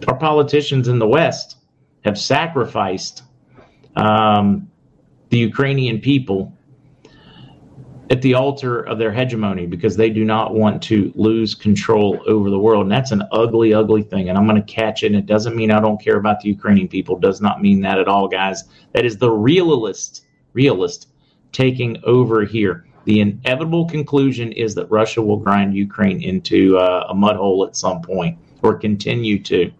our 0.07 0.17
politicians 0.17 0.87
in 0.87 0.99
the 0.99 1.07
West 1.07 1.57
have 2.03 2.17
sacrificed 2.17 3.23
um, 3.95 4.69
the 5.29 5.37
Ukrainian 5.37 5.99
people 5.99 6.51
at 8.11 8.21
the 8.21 8.35
altar 8.35 8.81
of 8.81 8.99
their 8.99 9.11
hegemony 9.11 9.65
because 9.65 9.97
they 9.97 10.09
do 10.09 10.23
not 10.23 10.53
want 10.53 10.81
to 10.83 11.11
lose 11.15 11.55
control 11.55 12.21
over 12.27 12.49
the 12.49 12.59
world. 12.59 12.83
And 12.83 12.91
that's 12.91 13.11
an 13.11 13.23
ugly, 13.31 13.73
ugly 13.73 14.03
thing. 14.03 14.29
And 14.29 14.37
I'm 14.37 14.47
going 14.47 14.63
to 14.63 14.73
catch 14.73 15.03
it. 15.03 15.07
And 15.07 15.15
it 15.15 15.25
doesn't 15.25 15.55
mean 15.55 15.71
I 15.71 15.79
don't 15.79 15.99
care 15.99 16.17
about 16.17 16.39
the 16.41 16.49
Ukrainian 16.49 16.87
people. 16.87 17.17
Does 17.17 17.41
not 17.41 17.61
mean 17.61 17.81
that 17.81 17.97
at 17.97 18.07
all, 18.07 18.27
guys. 18.27 18.63
That 18.93 19.05
is 19.05 19.17
the 19.17 19.31
realist, 19.31 20.25
realist 20.53 21.09
taking 21.51 21.97
over 22.03 22.45
here. 22.45 22.85
The 23.05 23.21
inevitable 23.21 23.85
conclusion 23.85 24.51
is 24.51 24.75
that 24.75 24.89
Russia 24.91 25.21
will 25.21 25.37
grind 25.37 25.75
Ukraine 25.75 26.21
into 26.21 26.77
uh, 26.77 27.07
a 27.09 27.13
mud 27.13 27.35
hole 27.35 27.65
at 27.65 27.75
some 27.75 28.01
point 28.01 28.37
or 28.61 28.75
continue 28.75 29.41
to. 29.43 29.71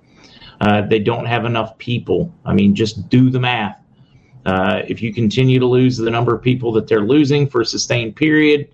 Uh, 0.62 0.82
they 0.82 1.00
don't 1.00 1.26
have 1.26 1.46
enough 1.46 1.78
people. 1.78 2.34
I 2.46 2.54
mean, 2.54 2.76
just 2.76 3.10
do 3.10 3.30
the 3.30 3.40
math. 3.40 3.82
Uh, 4.46 4.84
if 4.88 5.02
you 5.02 5.12
continue 5.12 5.60
to 5.60 5.66
lose 5.66 5.98
the 5.98 6.10
number 6.10 6.36
of 6.36 6.42
people 6.42 6.72
that 6.74 6.88
they're 6.88 7.02
losing 7.02 7.48
for 7.48 7.62
a 7.62 7.66
sustained 7.66 8.16
period, 8.16 8.70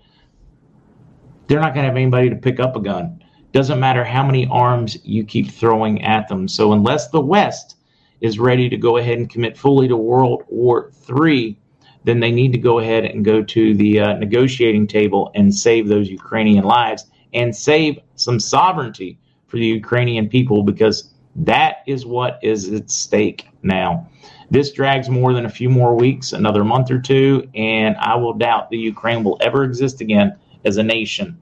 they're 1.46 1.60
not 1.60 1.74
going 1.74 1.84
to 1.84 1.88
have 1.88 1.96
anybody 1.96 2.28
to 2.28 2.36
pick 2.36 2.60
up 2.60 2.76
a 2.76 2.80
gun. 2.80 3.24
Doesn't 3.52 3.80
matter 3.80 4.04
how 4.04 4.24
many 4.24 4.46
arms 4.46 4.98
you 5.02 5.24
keep 5.24 5.50
throwing 5.50 6.02
at 6.02 6.28
them. 6.28 6.46
So, 6.46 6.72
unless 6.72 7.08
the 7.08 7.20
West 7.20 7.76
is 8.20 8.38
ready 8.38 8.68
to 8.68 8.76
go 8.76 8.98
ahead 8.98 9.18
and 9.18 9.28
commit 9.28 9.58
fully 9.58 9.88
to 9.88 9.96
World 9.96 10.44
War 10.48 10.92
III, 11.08 11.58
then 12.04 12.20
they 12.20 12.32
need 12.32 12.52
to 12.52 12.58
go 12.58 12.78
ahead 12.78 13.04
and 13.04 13.24
go 13.24 13.42
to 13.42 13.74
the 13.74 14.00
uh, 14.00 14.12
negotiating 14.14 14.86
table 14.86 15.30
and 15.34 15.54
save 15.54 15.88
those 15.88 16.08
Ukrainian 16.08 16.64
lives 16.64 17.06
and 17.32 17.54
save 17.54 17.98
some 18.16 18.40
sovereignty 18.40 19.18
for 19.46 19.56
the 19.56 19.66
Ukrainian 19.66 20.28
people 20.28 20.62
because 20.62 21.12
that 21.36 21.76
is 21.86 22.04
what 22.04 22.38
is 22.42 22.70
at 22.72 22.90
stake 22.90 23.48
now. 23.62 24.08
This 24.50 24.70
drags 24.72 25.08
more 25.08 25.32
than 25.32 25.46
a 25.46 25.48
few 25.48 25.70
more 25.70 25.94
weeks, 25.94 26.32
another 26.32 26.62
month 26.62 26.90
or 26.90 26.98
two, 26.98 27.48
and 27.54 27.96
I 27.96 28.16
will 28.16 28.34
doubt 28.34 28.68
the 28.68 28.76
Ukraine 28.76 29.24
will 29.24 29.38
ever 29.40 29.64
exist 29.64 30.00
again 30.00 30.36
as 30.64 30.76
a 30.76 30.82
nation 30.82 31.40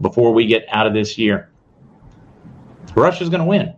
before 0.00 0.32
we 0.32 0.46
get 0.46 0.64
out 0.70 0.86
of 0.86 0.94
this 0.94 1.18
year. 1.18 1.50
Russia's 2.94 3.28
going 3.30 3.40
to 3.40 3.46
win. 3.46 3.74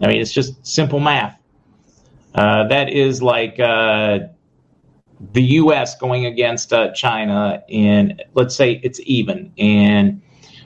I 0.00 0.06
mean, 0.08 0.20
it's 0.20 0.32
just 0.32 0.66
simple 0.66 1.00
math. 1.00 1.38
Uh, 2.34 2.66
that 2.68 2.88
is 2.92 3.22
like 3.22 3.58
uh, 3.60 4.20
the 5.32 5.42
U.S. 5.42 5.96
going 5.96 6.26
against 6.26 6.72
uh, 6.72 6.92
China, 6.92 7.62
and 7.70 8.22
let's 8.34 8.54
say 8.54 8.80
it's 8.82 9.00
even. 9.04 9.52
And 9.58 10.22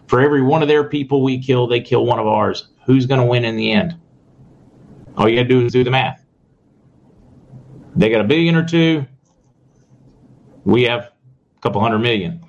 for 0.06 0.20
every 0.20 0.42
one 0.42 0.62
of 0.62 0.68
their 0.68 0.84
people 0.84 1.22
we 1.22 1.42
kill, 1.42 1.66
they 1.66 1.80
kill 1.80 2.04
one 2.06 2.18
of 2.18 2.26
ours. 2.26 2.68
Who's 2.84 3.06
going 3.06 3.20
to 3.20 3.26
win 3.26 3.44
in 3.44 3.56
the 3.56 3.72
end? 3.72 3.96
All 5.16 5.28
you 5.28 5.36
got 5.36 5.42
to 5.42 5.48
do 5.48 5.64
is 5.64 5.72
do 5.72 5.84
the 5.84 5.90
math. 5.90 6.24
They 7.96 8.10
got 8.10 8.20
a 8.20 8.24
billion 8.24 8.56
or 8.56 8.64
two. 8.64 9.06
We 10.64 10.84
have 10.84 11.00
a 11.02 11.60
couple 11.60 11.80
hundred 11.80 11.98
million. 11.98 12.44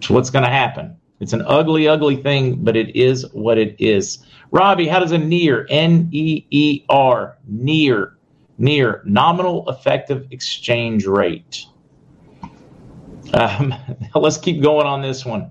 So 0.00 0.14
what's 0.14 0.30
going 0.30 0.44
to 0.44 0.50
happen? 0.50 0.96
It's 1.20 1.32
an 1.32 1.42
ugly, 1.42 1.88
ugly 1.88 2.16
thing, 2.16 2.62
but 2.62 2.76
it 2.76 2.94
is 2.94 3.26
what 3.32 3.58
it 3.58 3.74
is. 3.80 4.18
Robbie, 4.52 4.86
how 4.86 5.00
does 5.00 5.12
a 5.12 5.18
near 5.18 5.66
N 5.68 6.08
E 6.12 6.46
E 6.50 6.84
R 6.88 7.36
near 7.46 8.17
near 8.58 9.02
nominal 9.04 9.68
effective 9.68 10.26
exchange 10.30 11.06
rate? 11.06 11.64
Um, 13.32 13.74
let's 14.14 14.38
keep 14.38 14.62
going 14.62 14.86
on 14.86 15.02
this 15.02 15.24
one. 15.24 15.50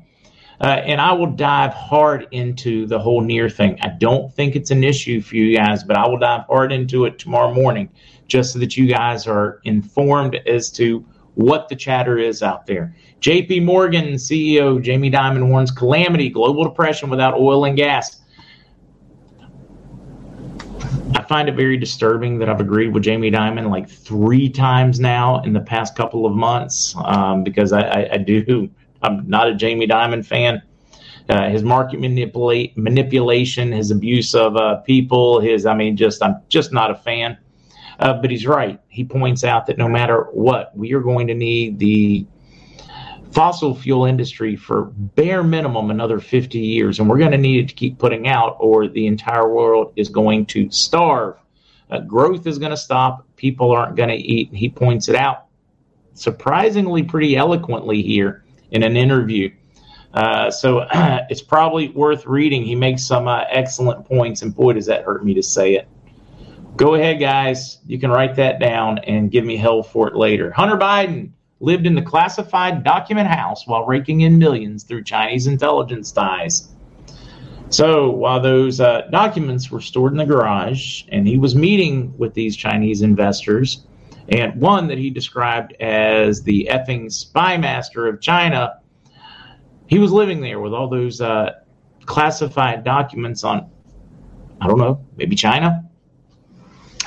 Uh, 0.60 0.82
and 0.86 1.00
I 1.00 1.14
will 1.14 1.32
dive 1.32 1.74
hard 1.74 2.28
into 2.32 2.88
the 2.88 2.98
whole 2.98 3.22
near 3.22 3.48
thing. 3.48 3.78
I 3.82 3.90
don't 3.90 4.34
think 4.34 4.56
it's 4.56 4.72
an 4.72 4.84
issue 4.84 5.22
for 5.22 5.36
you 5.36 5.56
guys, 5.56 5.84
but 5.84 5.98
I 5.98 6.08
will 6.08 6.18
dive 6.18 6.46
hard 6.48 6.72
into 6.72 7.06
it 7.06 7.20
tomorrow 7.20 7.54
morning 7.54 7.90
just 8.28 8.54
so 8.54 8.60
that 8.60 8.76
you 8.76 8.88
guys 8.88 9.28
are 9.28 9.62
informed 9.64 10.36
as 10.48 10.72
to 10.72 11.06
what 11.36 11.70
the 11.70 11.76
chatter 11.76 12.18
is 12.18 12.42
out 12.42 12.66
there. 12.66 12.96
JP 13.22 13.66
Morgan 13.66 14.16
CEO 14.16 14.82
Jamie 14.82 15.12
Dimon 15.12 15.50
warns 15.50 15.70
calamity, 15.70 16.30
global 16.30 16.64
depression 16.64 17.12
without 17.12 17.36
oil 17.36 17.66
and 17.66 17.78
gas. 17.78 18.22
I 21.16 21.24
find 21.24 21.48
it 21.48 21.56
very 21.56 21.78
disturbing 21.78 22.40
that 22.40 22.50
I've 22.50 22.60
agreed 22.60 22.94
with 22.94 23.04
Jamie 23.04 23.32
Dimon 23.32 23.70
like 23.70 23.90
three 23.90 24.50
times 24.50 25.00
now 25.00 25.42
in 25.44 25.54
the 25.54 25.60
past 25.60 25.96
couple 25.96 26.26
of 26.26 26.34
months 26.34 26.96
um, 27.04 27.44
because 27.44 27.72
I, 27.72 27.82
I, 27.82 28.14
I, 28.14 28.18
do. 28.18 28.70
I'm 29.02 29.28
not 29.30 29.48
a 29.48 29.56
Jamie 29.56 29.88
Dimon 29.88 30.26
fan. 30.26 30.62
Uh, 31.30 31.50
his 31.50 31.62
market 31.62 32.00
manipulation, 32.00 33.72
his 33.72 33.92
abuse 33.92 34.34
of 34.34 34.56
uh, 34.56 34.78
people, 34.78 35.42
his 35.42 35.66
I 35.66 35.76
mean, 35.76 35.98
just 35.98 36.24
I'm 36.24 36.38
just 36.50 36.72
not 36.72 36.90
a 36.90 36.96
fan. 36.96 37.38
Uh, 38.00 38.14
but 38.14 38.30
he's 38.30 38.46
right. 38.46 38.80
He 38.88 39.04
points 39.04 39.44
out 39.44 39.66
that 39.68 39.78
no 39.78 39.90
matter 39.90 40.24
what, 40.32 40.76
we 40.78 40.94
are 40.94 41.02
going 41.02 41.28
to 41.28 41.34
need 41.34 41.80
the 41.80 42.26
fossil 43.32 43.76
fuel 43.76 44.06
industry 44.06 44.56
for 44.56 44.86
bare 44.86 45.44
minimum 45.44 45.92
another 45.92 46.20
50 46.20 46.60
years, 46.60 47.00
and 47.00 47.10
we're 47.10 47.18
going 47.18 47.32
to 47.32 47.38
need 47.38 47.66
it 47.66 47.70
to 47.70 47.76
keep 47.76 47.98
putting 47.98 48.28
out, 48.28 48.58
or 48.60 48.88
the 48.88 49.08
entire 49.08 49.48
world 49.48 49.94
is 49.96 50.10
going 50.10 50.46
to 50.48 50.70
starve. 50.72 51.36
Uh, 51.90 52.00
growth 52.00 52.46
is 52.48 52.58
going 52.58 52.72
to 52.72 52.78
stop. 52.78 53.26
People 53.36 53.72
aren't 53.72 53.96
going 53.96 54.10
to 54.10 54.16
eat. 54.16 54.54
He 54.54 54.70
points 54.70 55.08
it 55.08 55.16
out 55.16 55.48
surprisingly 56.18 57.04
pretty 57.04 57.36
eloquently 57.36 58.02
here 58.02 58.44
in 58.72 58.84
an 58.84 58.98
interview. 58.98 59.52
Uh, 60.14 60.50
so 60.50 60.86
it's 60.94 61.42
probably 61.42 61.90
worth 61.90 62.26
reading. 62.26 62.64
He 62.64 62.76
makes 62.76 63.06
some 63.06 63.28
uh, 63.28 63.44
excellent 63.50 64.06
points, 64.06 64.42
and 64.42 64.54
boy, 64.54 64.74
does 64.74 64.88
that 64.88 65.04
hurt 65.04 65.24
me 65.24 65.34
to 65.36 65.44
say 65.44 65.76
it. 65.76 65.88
Go 66.76 66.96
ahead, 66.96 67.20
guys. 67.20 67.80
You 67.88 68.00
can 68.00 68.12
write 68.12 68.36
that 68.36 68.60
down 68.60 69.00
and 69.00 69.32
give 69.32 69.46
me 69.46 69.58
hell 69.58 69.82
for 69.82 70.08
it 70.08 70.16
later. 70.16 70.52
Hunter 70.52 70.78
Biden 70.78 71.32
lived 71.60 71.88
in 71.88 71.96
the 71.96 72.02
classified 72.02 72.84
document 72.84 73.28
house 73.28 73.66
while 73.66 73.86
raking 73.86 74.22
in 74.22 74.38
millions 74.38 74.84
through 74.84 75.04
Chinese 75.04 75.48
intelligence 75.48 76.12
ties. 76.12 76.70
So 77.70 78.10
while 78.12 78.40
those 78.40 78.80
uh, 78.80 79.08
documents 79.12 79.70
were 79.70 79.82
stored 79.82 80.14
in 80.14 80.18
the 80.18 80.26
garage, 80.26 81.04
and 81.10 81.28
he 81.28 81.38
was 81.38 81.56
meeting 81.56 82.18
with 82.18 82.34
these 82.34 82.56
Chinese 82.56 83.02
investors, 83.02 83.86
and 84.30 84.56
one 84.62 84.88
that 84.88 84.98
he 84.98 85.10
described 85.10 85.74
as 85.82 86.44
the 86.44 86.70
effing 86.72 87.12
spy 87.12 87.58
master 87.58 88.08
of 88.08 88.22
China, 88.22 88.80
he 89.88 90.00
was 90.00 90.12
living 90.12 90.42
there 90.42 90.60
with 90.60 90.74
all 90.74 90.88
those 90.88 91.20
uh, 91.22 91.54
classified 92.06 92.84
documents 92.84 93.44
on, 93.44 93.70
I 94.62 94.68
don't 94.68 94.78
know, 94.78 95.06
maybe 95.18 95.36
China, 95.36 95.84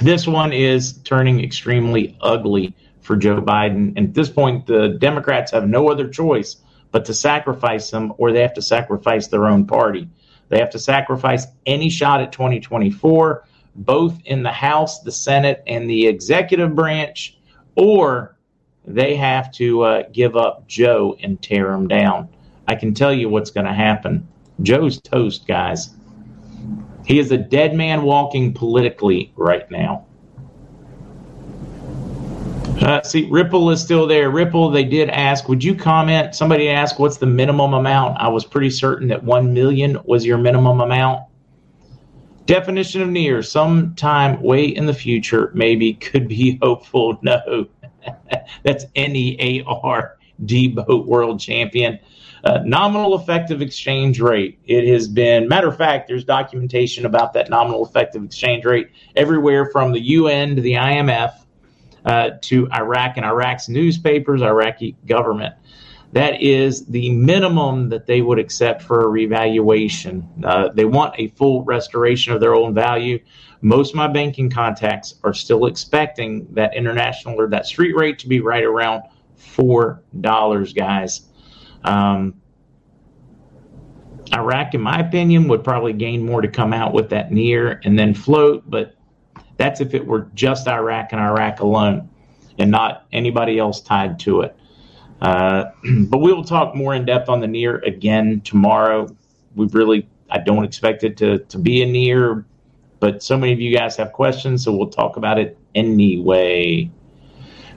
this 0.03 0.27
one 0.27 0.53
is 0.53 0.99
turning 0.99 1.43
extremely 1.45 2.17
ugly 2.21 2.75
for 3.01 3.17
Joe 3.17 3.41
Biden. 3.41 3.95
And 3.97 4.09
at 4.09 4.15
this 4.15 4.31
point, 4.31 4.67
the 4.67 4.97
Democrats 5.01 5.53
have 5.53 5.69
no 5.69 5.91
other 5.91 6.09
choice 6.09 6.57
but 6.93 7.05
to 7.07 7.15
sacrifice 7.15 7.91
him, 7.91 8.13
or 8.19 8.33
they 8.33 8.43
have 8.43 8.55
to 8.55 8.63
sacrifice 8.63 9.29
their 9.29 9.47
own 9.47 9.67
party. 9.67 10.09
They 10.49 10.59
have 10.59 10.71
to 10.71 10.79
sacrifice 10.79 11.47
any 11.65 11.89
shot 11.89 12.21
at 12.21 12.33
2024, 12.33 13.45
both 13.77 14.19
in 14.25 14.43
the 14.43 14.53
House, 14.53 15.01
the 15.01 15.13
Senate, 15.13 15.63
and 15.67 15.89
the 15.89 16.09
executive 16.09 16.75
branch, 16.75 17.39
or 17.77 18.37
they 18.85 19.15
have 19.15 19.53
to 19.53 19.83
uh, 19.83 20.03
give 20.13 20.37
up 20.37 20.67
Joe 20.67 21.17
and 21.23 21.41
tear 21.41 21.71
him 21.71 21.87
down. 21.87 22.29
I 22.67 22.75
can 22.75 22.95
tell 22.95 23.13
you 23.13 23.29
what's 23.29 23.51
going 23.51 23.67
to 23.67 23.73
happen. 23.73 24.27
Joe's 24.63 25.01
toast, 25.01 25.47
guys. 25.47 25.91
He 27.07 27.19
is 27.19 27.33
a 27.33 27.39
dead 27.39 27.75
man 27.75 28.03
walking 28.03 28.53
politically 28.53 29.33
right 29.37 29.69
now. 29.71 30.07
Uh, 32.81 33.03
see, 33.03 33.29
Ripple 33.31 33.71
is 33.71 33.83
still 33.83 34.07
there. 34.07 34.31
Ripple, 34.31 34.71
they 34.71 34.85
did 34.85 35.11
ask, 35.11 35.49
would 35.51 35.63
you 35.63 35.75
comment? 35.75 36.35
Somebody 36.35 36.71
asked, 36.71 36.99
what's 36.99 37.19
the 37.19 37.27
minimum 37.27 37.75
amount? 37.75 38.17
I 38.19 38.29
was 38.29 38.47
pretty 38.47 38.71
certain 38.71 39.09
that 39.09 39.23
1 39.23 39.53
million 39.53 39.99
was 40.05 40.25
your 40.25 40.39
minimum 40.39 40.81
amount. 40.81 41.25
Definition 42.47 43.03
of 43.03 43.11
near, 43.11 43.43
sometime 43.43 44.43
way 44.43 44.65
in 44.65 44.87
the 44.87 44.95
future, 44.95 45.51
maybe 45.55 45.93
could 45.93 46.27
be 46.27 46.59
hopeful. 46.63 47.19
No, 47.21 47.67
that's 48.65 48.87
N 48.97 49.15
E 49.15 49.37
A 49.39 49.65
R 49.69 50.17
D 50.47 50.69
boat 50.69 51.07
world 51.07 51.39
champion. 51.39 51.99
Uh, 52.43 52.61
nominal 52.65 53.15
effective 53.21 53.61
exchange 53.61 54.19
rate. 54.19 54.59
It 54.65 54.91
has 54.91 55.07
been, 55.07 55.47
matter 55.47 55.69
of 55.69 55.77
fact, 55.77 56.09
there's 56.09 56.25
documentation 56.25 57.05
about 57.05 57.35
that 57.35 57.51
nominal 57.51 57.85
effective 57.85 58.25
exchange 58.25 58.65
rate 58.65 58.89
everywhere 59.15 59.67
from 59.67 59.93
the 59.93 60.01
UN 60.01 60.57
to 60.57 60.63
the 60.63 60.73
IMF 60.73 61.35
uh, 62.05 62.31
to 62.43 62.69
Iraq 62.73 63.17
and 63.17 63.27
Iraq's 63.27 63.69
newspapers, 63.69 64.43
Iraqi 64.43 64.97
government. 65.07 65.55
That 66.13 66.43
is 66.43 66.87
the 66.87 67.11
minimum 67.11 67.89
that 67.91 68.07
they 68.07 68.21
would 68.21 68.39
accept 68.39 68.83
for 68.83 69.03
a 69.03 69.09
revaluation. 69.09 70.29
Uh, 70.43 70.71
they 70.75 70.85
want 70.85 71.15
a 71.19 71.29
full 71.29 71.63
restoration 71.65 72.33
of 72.33 72.41
their 72.41 72.55
own 72.55 72.75
value. 72.75 73.21
Most 73.61 73.91
of 73.91 73.97
my 73.97 74.09
banking 74.09 74.51
contacts 74.51 75.15
are 75.23 75.35
still 75.35 75.67
expecting 75.67 76.53
that 76.55 76.75
international 76.75 77.41
or 77.41 77.47
that 77.49 77.67
street 77.67 77.95
rate 77.95 78.19
to 78.21 78.29
be 78.29 78.41
right 78.41 78.65
around 78.65 79.03
four 79.37 80.03
dollars, 80.21 80.73
guys. 80.73 81.23
Um, 81.85 82.41
Iraq, 84.33 84.75
in 84.75 84.81
my 84.81 84.99
opinion, 84.99 85.49
would 85.49 85.65
probably 85.65 85.93
gain 85.93 86.25
more 86.25 86.41
to 86.41 86.49
come 86.49 86.73
out 86.73 86.93
with 86.93 87.11
that 87.11 87.33
near 87.33 87.81
and 87.85 87.99
then 87.99 88.15
float, 88.15 88.69
but 88.69 88.95
that's 89.61 89.83
if 89.83 89.93
it 89.93 90.07
were 90.07 90.27
just 90.35 90.67
Iraq 90.67 91.13
and 91.13 91.21
Iraq 91.21 91.61
alone 91.61 92.09
and 92.59 92.71
not 92.71 93.07
anybody 93.13 93.59
else 93.59 93.83
tied 93.83 94.19
to 94.21 94.41
it. 94.41 94.57
Uh, 95.21 95.67
but 96.09 96.19
we 96.19 96.33
will 96.33 96.45
talk 96.45 96.75
more 96.75 96.95
in 96.95 97.05
depth 97.05 97.29
on 97.29 97.41
the 97.41 97.47
near 97.47 97.77
again 97.81 98.41
tomorrow. 98.41 99.07
We 99.55 99.67
really, 99.67 100.09
I 100.31 100.39
don't 100.39 100.65
expect 100.65 101.05
it 101.05 101.19
to, 101.19 101.41
to 101.41 101.59
be 101.59 101.83
a 101.83 101.87
near, 101.87 102.47
but 103.01 103.23
so 103.23 103.37
many 103.37 103.53
of 103.53 103.61
you 103.61 103.77
guys 103.77 103.97
have 103.97 104.13
questions, 104.13 104.65
so 104.65 104.73
we'll 104.73 104.89
talk 104.89 105.19
about 105.19 105.39
it 105.39 105.59
anyway. 105.75 106.91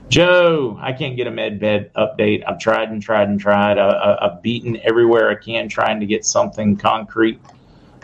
Joe, 0.08 0.78
I 0.80 0.92
can't 0.94 1.16
get 1.16 1.26
a 1.26 1.30
med 1.30 1.60
bed 1.60 1.92
update. 1.94 2.44
I've 2.46 2.58
tried 2.58 2.90
and 2.90 3.02
tried 3.02 3.28
and 3.28 3.38
tried. 3.38 3.76
I, 3.76 4.16
have 4.22 4.42
beaten 4.42 4.80
everywhere 4.82 5.30
I 5.30 5.34
can 5.34 5.68
trying 5.68 6.00
to 6.00 6.06
get 6.06 6.24
something 6.24 6.76
concrete 6.76 7.40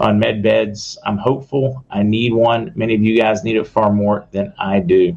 on 0.01 0.19
med 0.19 0.43
beds. 0.43 0.99
I'm 1.05 1.19
hopeful. 1.19 1.85
I 1.91 2.03
need 2.03 2.33
one. 2.33 2.73
Many 2.75 2.95
of 2.95 3.03
you 3.03 3.17
guys 3.17 3.45
need 3.45 3.57
it 3.57 3.67
far 3.67 3.93
more 3.93 4.27
than 4.33 4.53
I 4.59 4.81
do. 4.81 5.17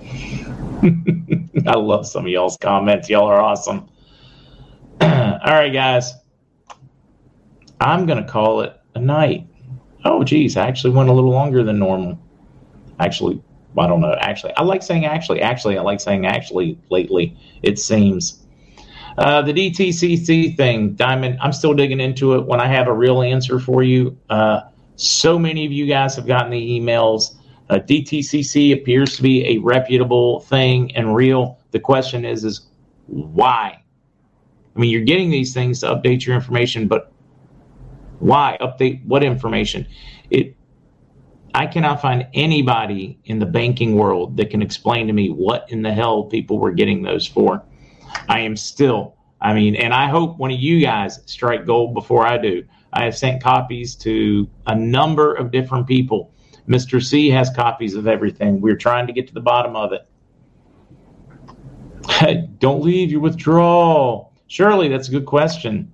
I 1.66 1.76
love 1.76 2.06
some 2.06 2.24
of 2.24 2.30
y'all's 2.30 2.56
comments. 2.56 3.08
Y'all 3.10 3.26
are 3.26 3.40
awesome. 3.40 3.88
All 5.00 5.40
right, 5.44 5.72
guys. 5.72 6.14
I'm 7.80 8.06
going 8.06 8.22
to 8.24 8.30
call 8.30 8.60
it 8.60 8.80
a 8.94 9.00
night. 9.00 9.46
Oh, 10.04 10.22
geez. 10.22 10.56
I 10.56 10.66
actually 10.66 10.94
went 10.94 11.08
a 11.08 11.12
little 11.12 11.32
longer 11.32 11.64
than 11.64 11.78
normal. 11.78 12.18
Actually, 13.00 13.42
I 13.76 13.86
don't 13.86 14.00
know. 14.00 14.14
Actually, 14.20 14.54
I 14.56 14.62
like 14.62 14.82
saying 14.82 15.04
actually. 15.04 15.40
Actually, 15.40 15.78
I 15.78 15.82
like 15.82 16.00
saying 16.00 16.26
actually 16.26 16.78
lately, 16.90 17.36
it 17.62 17.78
seems. 17.78 18.43
Uh, 19.16 19.42
the 19.42 19.52
DTCC 19.52 20.56
thing, 20.56 20.94
Diamond, 20.94 21.38
I'm 21.40 21.52
still 21.52 21.74
digging 21.74 22.00
into 22.00 22.34
it. 22.34 22.46
When 22.46 22.60
I 22.60 22.66
have 22.66 22.88
a 22.88 22.92
real 22.92 23.22
answer 23.22 23.60
for 23.60 23.82
you, 23.82 24.18
uh, 24.28 24.62
so 24.96 25.38
many 25.38 25.64
of 25.64 25.72
you 25.72 25.86
guys 25.86 26.16
have 26.16 26.26
gotten 26.26 26.50
the 26.50 26.80
emails. 26.80 27.36
Uh, 27.70 27.76
DTCC 27.76 28.72
appears 28.74 29.16
to 29.16 29.22
be 29.22 29.46
a 29.46 29.58
reputable 29.58 30.40
thing 30.40 30.94
and 30.96 31.14
real. 31.14 31.58
The 31.70 31.80
question 31.80 32.24
is, 32.24 32.44
is 32.44 32.66
why? 33.06 33.82
I 34.74 34.78
mean, 34.78 34.90
you're 34.90 35.02
getting 35.02 35.30
these 35.30 35.54
things 35.54 35.80
to 35.80 35.86
update 35.86 36.26
your 36.26 36.34
information, 36.34 36.88
but 36.88 37.12
why 38.18 38.58
update 38.60 39.04
what 39.04 39.22
information? 39.22 39.86
It 40.30 40.56
I 41.54 41.66
cannot 41.66 42.02
find 42.02 42.26
anybody 42.34 43.16
in 43.26 43.38
the 43.38 43.46
banking 43.46 43.94
world 43.94 44.36
that 44.38 44.50
can 44.50 44.60
explain 44.60 45.06
to 45.06 45.12
me 45.12 45.28
what 45.30 45.70
in 45.70 45.82
the 45.82 45.92
hell 45.92 46.24
people 46.24 46.58
were 46.58 46.72
getting 46.72 47.02
those 47.02 47.28
for. 47.28 47.62
I 48.28 48.40
am 48.40 48.56
still, 48.56 49.16
I 49.40 49.54
mean, 49.54 49.76
and 49.76 49.92
I 49.92 50.08
hope 50.08 50.38
one 50.38 50.50
of 50.50 50.58
you 50.58 50.80
guys 50.80 51.20
strike 51.26 51.66
gold 51.66 51.94
before 51.94 52.26
I 52.26 52.38
do. 52.38 52.64
I 52.92 53.04
have 53.04 53.16
sent 53.16 53.42
copies 53.42 53.94
to 53.96 54.48
a 54.66 54.74
number 54.74 55.34
of 55.34 55.50
different 55.50 55.86
people. 55.86 56.32
Mr. 56.68 57.04
C 57.04 57.28
has 57.30 57.50
copies 57.50 57.94
of 57.94 58.06
everything. 58.06 58.60
We're 58.60 58.76
trying 58.76 59.06
to 59.06 59.12
get 59.12 59.26
to 59.28 59.34
the 59.34 59.40
bottom 59.40 59.76
of 59.76 59.92
it. 59.92 60.08
Don't 62.58 62.82
leave 62.82 63.10
your 63.10 63.20
withdrawal. 63.20 64.32
Shirley, 64.46 64.88
that's 64.88 65.08
a 65.08 65.10
good 65.10 65.26
question 65.26 65.92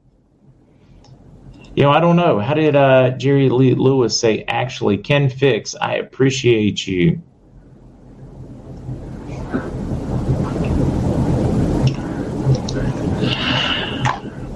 you 1.75 1.85
know, 1.85 1.91
I 1.91 2.01
don't 2.01 2.16
know. 2.16 2.41
How 2.41 2.55
did 2.55 2.75
uh, 2.75 3.11
Jerry 3.11 3.49
Lee 3.49 3.75
Lewis 3.75 4.18
say, 4.18 4.45
actually, 4.49 4.99
Ken 4.99 5.29
Fix, 5.29 5.75
I 5.81 5.95
appreciate 5.95 6.87
you. 6.87 7.23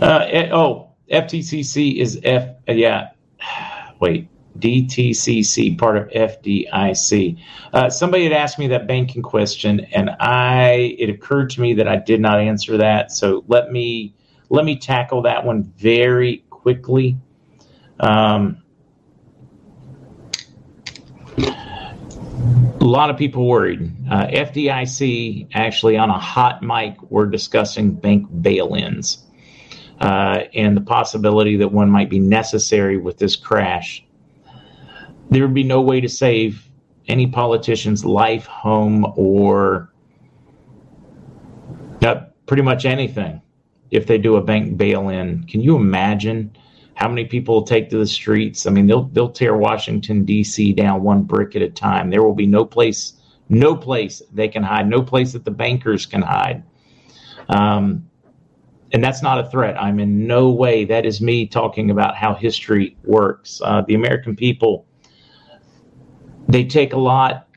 Uh, 0.05 0.27
eh, 0.29 0.51
oh, 0.53 0.91
FTCC 1.11 1.97
is 1.97 2.21
F, 2.23 2.57
uh, 2.69 2.73
yeah, 2.73 3.09
wait, 4.01 4.29
DTCC, 4.59 5.79
part 5.79 5.97
of 5.97 6.09
FDIC. 6.09 7.43
Uh, 7.73 7.89
somebody 7.89 8.25
had 8.25 8.35
asked 8.35 8.59
me 8.59 8.69
that 8.69 8.87
banking 8.87 9.23
question, 9.23 9.81
and 9.95 10.11
I 10.21 10.95
it 10.99 11.09
occurred 11.09 11.49
to 11.51 11.63
me 11.63 11.73
that 11.75 11.89
I 11.89 11.97
did 11.97 12.21
not 12.21 12.39
answer 12.39 12.77
that. 12.77 13.13
So 13.13 13.47
let 13.49 13.73
me 13.73 14.15
let 14.51 14.67
me 14.67 14.77
tackle 14.77 15.23
that 15.23 15.47
one 15.47 15.73
very 15.79 16.45
quickly. 16.51 17.17
Um, 17.99 18.63
a 21.39 22.85
lot 22.85 23.09
of 23.09 23.17
people 23.17 23.49
worried. 23.49 23.91
Uh, 24.11 24.27
FDIC 24.27 25.49
actually 25.55 25.97
on 25.97 26.11
a 26.11 26.19
hot 26.19 26.63
mic 26.63 27.01
were 27.11 27.25
discussing 27.25 27.95
bank 27.95 28.27
bail-ins 28.43 29.24
uh, 30.01 30.45
and 30.55 30.77
the 30.77 30.81
possibility 30.81 31.57
that 31.57 31.69
one 31.69 31.91
might 31.91 32.11
be 32.11 32.19
necessary 32.19 32.97
with 32.97 33.19
this 33.19 33.37
crash. 33.37 34.05
There 35.31 35.43
would 35.43 35.55
be 35.55 35.65
no 35.65 35.81
way 35.81 36.01
to 36.01 36.09
save 36.09 36.69
any 37.09 37.27
politician's 37.27 38.05
life, 38.05 38.47
home, 38.47 39.13
or 39.17 39.93
uh, 42.03 42.27
pretty 42.47 42.63
much 42.63 42.85
anything 42.85 43.41
if 43.91 44.07
they 44.07 44.19
do 44.19 44.37
a 44.37 44.43
bank 44.43 44.77
bail 44.77 45.09
in. 45.09 45.45
Can 45.45 45.61
you 45.61 45.77
imagine 45.77 46.57
how 46.95 47.09
many 47.09 47.25
people 47.25 47.57
will 47.57 47.63
take 47.63 47.91
to 47.91 47.99
the 47.99 48.07
streets? 48.07 48.67
I 48.67 48.71
mean, 48.71 48.87
they'll 48.87 49.05
they'll 49.05 49.31
tear 49.31 49.57
Washington 49.57 50.25
D.C. 50.25 50.73
down 50.73 51.03
one 51.03 51.23
brick 51.23 51.57
at 51.57 51.63
a 51.63 51.71
time. 51.71 52.11
There 52.11 52.23
will 52.23 52.35
be 52.35 52.47
no 52.47 52.65
place, 52.65 53.15
no 53.49 53.77
place 53.77 54.23
they 54.33 54.49
can 54.49 54.63
hide, 54.63 54.89
no 54.89 55.03
place 55.03 55.33
that 55.33 55.45
the 55.45 55.51
bankers 55.51 56.07
can 56.07 56.23
hide. 56.23 56.63
Um, 57.49 58.09
and 58.95 59.03
that's 59.03 59.23
not 59.23 59.45
a 59.45 59.51
threat. 59.51 59.77
I'm 59.79 59.99
in 59.99 60.25
no 60.25 60.51
way. 60.51 60.85
That 60.85 61.05
is 61.05 61.21
me 61.21 61.47
talking 61.47 61.91
about 61.91 62.17
how 62.17 62.33
history 62.33 62.97
works. 63.03 63.61
Uh, 63.63 63.83
the 63.89 63.95
American 63.95 64.37
people, 64.37 64.87
they 66.49 66.65
take 66.65 66.93
a 66.93 66.99
lot 66.99 67.49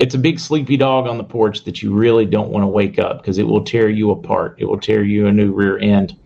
it's 0.00 0.14
a 0.14 0.18
big 0.18 0.40
sleepy 0.40 0.76
dog 0.76 1.06
on 1.06 1.18
the 1.18 1.24
porch 1.24 1.62
that 1.64 1.80
you 1.80 1.94
really 1.94 2.26
don't 2.26 2.50
want 2.50 2.64
to 2.64 2.66
wake 2.66 2.98
up 2.98 3.18
because 3.18 3.38
it 3.38 3.44
will 3.44 3.62
tear 3.62 3.88
you 3.88 4.10
apart. 4.10 4.56
It 4.58 4.64
will 4.64 4.80
tear 4.80 5.04
you 5.04 5.28
a 5.28 5.32
new 5.32 5.52
rear 5.52 5.78
end. 5.78 6.16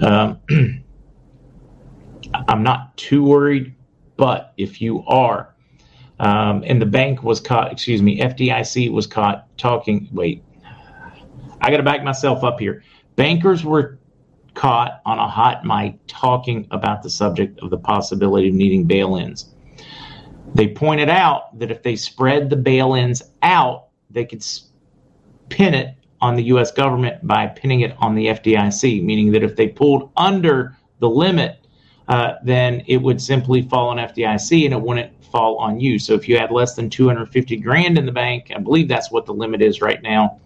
Um, 0.00 0.40
I'm 2.48 2.62
not 2.62 2.96
too 2.96 3.22
worried, 3.22 3.74
but 4.16 4.54
if 4.56 4.80
you 4.80 5.04
are, 5.06 5.54
um, 6.20 6.64
and 6.66 6.80
the 6.80 6.86
bank 6.86 7.22
was 7.22 7.38
caught, 7.38 7.70
excuse 7.70 8.00
me, 8.00 8.18
FDIC 8.18 8.90
was 8.90 9.06
caught 9.06 9.46
talking. 9.58 10.08
Wait, 10.10 10.42
I 11.62 11.70
got 11.70 11.76
to 11.76 11.84
back 11.84 12.02
myself 12.02 12.42
up 12.42 12.58
here. 12.58 12.82
Bankers 13.14 13.64
were 13.64 13.98
caught 14.54 15.00
on 15.06 15.18
a 15.18 15.28
hot 15.28 15.64
mic 15.64 15.98
talking 16.08 16.66
about 16.72 17.02
the 17.02 17.08
subject 17.08 17.60
of 17.60 17.70
the 17.70 17.78
possibility 17.78 18.48
of 18.48 18.54
needing 18.54 18.84
bail 18.84 19.14
ins. 19.14 19.54
They 20.54 20.68
pointed 20.68 21.08
out 21.08 21.56
that 21.58 21.70
if 21.70 21.82
they 21.82 21.96
spread 21.96 22.50
the 22.50 22.56
bail 22.56 22.94
ins 22.94 23.22
out, 23.42 23.86
they 24.10 24.24
could 24.24 24.44
pin 25.48 25.72
it 25.72 25.94
on 26.20 26.34
the 26.34 26.42
US 26.44 26.72
government 26.72 27.24
by 27.26 27.46
pinning 27.46 27.80
it 27.80 27.94
on 27.98 28.14
the 28.14 28.26
FDIC, 28.26 29.02
meaning 29.02 29.30
that 29.32 29.44
if 29.44 29.56
they 29.56 29.68
pulled 29.68 30.10
under 30.16 30.76
the 30.98 31.08
limit, 31.08 31.58
uh, 32.08 32.34
then 32.44 32.82
it 32.86 32.98
would 32.98 33.22
simply 33.22 33.62
fall 33.62 33.88
on 33.88 33.98
FDIC 33.98 34.64
and 34.64 34.74
it 34.74 34.80
wouldn't 34.80 35.24
fall 35.24 35.56
on 35.58 35.80
you. 35.80 35.98
So 35.98 36.14
if 36.14 36.28
you 36.28 36.36
had 36.36 36.50
less 36.50 36.74
than 36.74 36.90
250 36.90 37.56
grand 37.58 37.96
in 37.96 38.04
the 38.04 38.12
bank, 38.12 38.52
I 38.54 38.58
believe 38.58 38.88
that's 38.88 39.10
what 39.10 39.26
the 39.26 39.32
limit 39.32 39.62
is 39.62 39.80
right 39.80 40.02
now. 40.02 40.40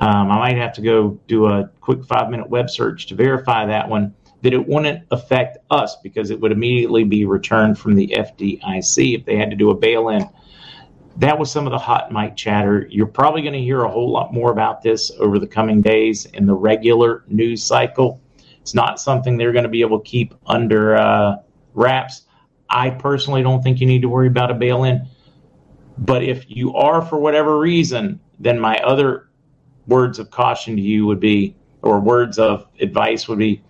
Um, 0.00 0.30
I 0.30 0.38
might 0.38 0.56
have 0.56 0.72
to 0.74 0.82
go 0.82 1.20
do 1.26 1.46
a 1.46 1.70
quick 1.80 2.04
five 2.04 2.30
minute 2.30 2.48
web 2.48 2.70
search 2.70 3.06
to 3.08 3.14
verify 3.14 3.66
that 3.66 3.88
one 3.88 4.14
that 4.42 4.54
it 4.54 4.66
wouldn't 4.66 5.04
affect 5.10 5.58
us 5.70 5.96
because 6.02 6.30
it 6.30 6.40
would 6.40 6.52
immediately 6.52 7.04
be 7.04 7.26
returned 7.26 7.78
from 7.78 7.94
the 7.94 8.08
FDIC 8.16 9.18
if 9.18 9.26
they 9.26 9.36
had 9.36 9.50
to 9.50 9.56
do 9.56 9.70
a 9.70 9.74
bail 9.74 10.08
in. 10.08 10.28
That 11.18 11.38
was 11.38 11.50
some 11.50 11.66
of 11.66 11.72
the 11.72 11.78
hot 11.78 12.10
mic 12.10 12.36
chatter. 12.36 12.86
You're 12.90 13.06
probably 13.06 13.42
going 13.42 13.52
to 13.52 13.60
hear 13.60 13.82
a 13.82 13.90
whole 13.90 14.10
lot 14.10 14.32
more 14.32 14.50
about 14.50 14.80
this 14.80 15.10
over 15.18 15.38
the 15.38 15.46
coming 15.46 15.82
days 15.82 16.24
in 16.24 16.46
the 16.46 16.54
regular 16.54 17.24
news 17.28 17.62
cycle. 17.62 18.22
It's 18.62 18.74
not 18.74 18.98
something 18.98 19.36
they're 19.36 19.52
going 19.52 19.64
to 19.64 19.70
be 19.70 19.82
able 19.82 20.00
to 20.00 20.08
keep 20.08 20.34
under 20.46 20.96
uh, 20.96 21.36
wraps. 21.74 22.22
I 22.70 22.90
personally 22.90 23.42
don't 23.42 23.62
think 23.62 23.80
you 23.80 23.86
need 23.86 24.02
to 24.02 24.08
worry 24.08 24.28
about 24.28 24.50
a 24.50 24.54
bail 24.54 24.84
in. 24.84 25.06
But 25.98 26.22
if 26.22 26.44
you 26.48 26.74
are 26.74 27.02
for 27.02 27.18
whatever 27.18 27.58
reason, 27.58 28.20
then 28.38 28.58
my 28.58 28.78
other 28.78 29.29
words 29.86 30.18
of 30.18 30.30
caution 30.30 30.76
to 30.76 30.82
you 30.82 31.06
would 31.06 31.20
be, 31.20 31.56
or 31.82 32.00
words 32.00 32.38
of 32.38 32.66
advice 32.80 33.28
would 33.28 33.38
be, 33.38 33.62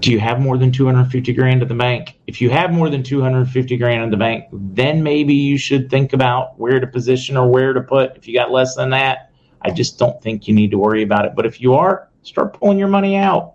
do 0.00 0.12
you 0.12 0.20
have 0.20 0.40
more 0.40 0.58
than 0.58 0.70
250 0.70 1.32
grand 1.32 1.62
in 1.62 1.68
the 1.68 1.74
bank? 1.74 2.18
If 2.26 2.40
you 2.40 2.50
have 2.50 2.70
more 2.72 2.90
than 2.90 3.02
250 3.02 3.76
grand 3.76 4.04
in 4.04 4.10
the 4.10 4.16
bank, 4.16 4.44
then 4.52 5.02
maybe 5.02 5.34
you 5.34 5.58
should 5.58 5.90
think 5.90 6.12
about 6.12 6.58
where 6.58 6.78
to 6.78 6.86
position 6.86 7.36
or 7.36 7.48
where 7.48 7.72
to 7.72 7.80
put. 7.80 8.16
If 8.16 8.28
you 8.28 8.34
got 8.34 8.50
less 8.50 8.74
than 8.74 8.90
that, 8.90 9.30
I 9.62 9.70
just 9.70 9.98
don't 9.98 10.22
think 10.22 10.46
you 10.46 10.54
need 10.54 10.70
to 10.70 10.78
worry 10.78 11.02
about 11.02 11.24
it. 11.24 11.34
But 11.34 11.46
if 11.46 11.60
you 11.60 11.74
are, 11.74 12.08
start 12.22 12.52
pulling 12.52 12.78
your 12.78 12.88
money 12.88 13.16
out. 13.16 13.54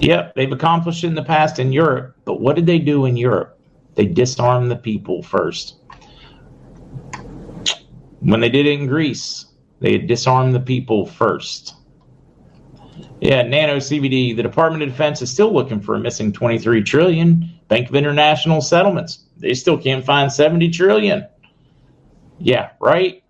Yep, 0.00 0.34
they've 0.34 0.52
accomplished 0.52 1.04
it 1.04 1.08
in 1.08 1.14
the 1.14 1.22
past 1.22 1.58
in 1.58 1.72
Europe, 1.72 2.16
but 2.24 2.40
what 2.40 2.56
did 2.56 2.66
they 2.66 2.78
do 2.78 3.06
in 3.06 3.16
Europe? 3.16 3.58
They 3.94 4.06
disarmed 4.06 4.70
the 4.70 4.76
people 4.76 5.22
first. 5.22 5.79
When 8.20 8.40
they 8.40 8.48
did 8.48 8.66
it 8.66 8.80
in 8.80 8.86
Greece, 8.86 9.46
they 9.80 9.98
disarmed 9.98 10.54
the 10.54 10.60
people 10.60 11.06
first. 11.06 11.74
Yeah, 13.20 13.42
nano 13.42 13.76
CBD. 13.76 14.36
The 14.36 14.42
Department 14.42 14.82
of 14.82 14.90
Defense 14.90 15.22
is 15.22 15.30
still 15.30 15.52
looking 15.52 15.80
for 15.80 15.94
a 15.94 16.00
missing 16.00 16.32
23 16.32 16.82
trillion. 16.82 17.50
Bank 17.68 17.88
of 17.88 17.94
International 17.94 18.60
Settlements. 18.60 19.26
They 19.36 19.54
still 19.54 19.78
can't 19.78 20.04
find 20.04 20.32
70 20.32 20.70
trillion. 20.70 21.26
Yeah, 22.38 22.70
right? 22.80 23.22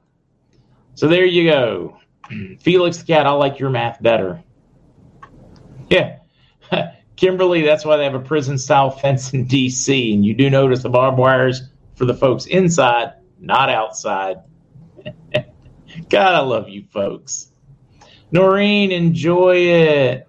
So 0.95 1.09
there 1.09 1.24
you 1.24 1.51
go. 1.51 1.99
Felix 2.61 2.99
the 2.99 3.05
cat, 3.05 3.26
I 3.26 3.30
like 3.32 3.59
your 3.59 3.70
math 3.70 4.03
better. 4.03 4.43
Yeah. 5.88 6.18
Kimberly, 7.16 7.62
that's 7.62 7.84
why 7.84 7.97
they 7.97 8.05
have 8.05 8.14
a 8.14 8.20
prison 8.20 8.59
style 8.59 8.91
fence 9.03 9.32
in 9.34 9.47
DC. 9.47 10.14
And 10.14 10.24
you 10.24 10.34
do 10.34 10.49
notice 10.49 10.82
the 10.82 10.88
barbed 10.88 11.18
wires 11.18 11.62
for 11.97 12.07
the 12.07 12.14
folks 12.14 12.47
inside, 12.47 13.12
not 13.38 13.68
outside. 13.68 14.38
God, 16.09 16.34
I 16.34 16.41
love 16.41 16.68
you 16.68 16.84
folks. 16.91 17.53
Noreen, 18.32 18.93
enjoy 18.93 19.57
it. 19.57 20.26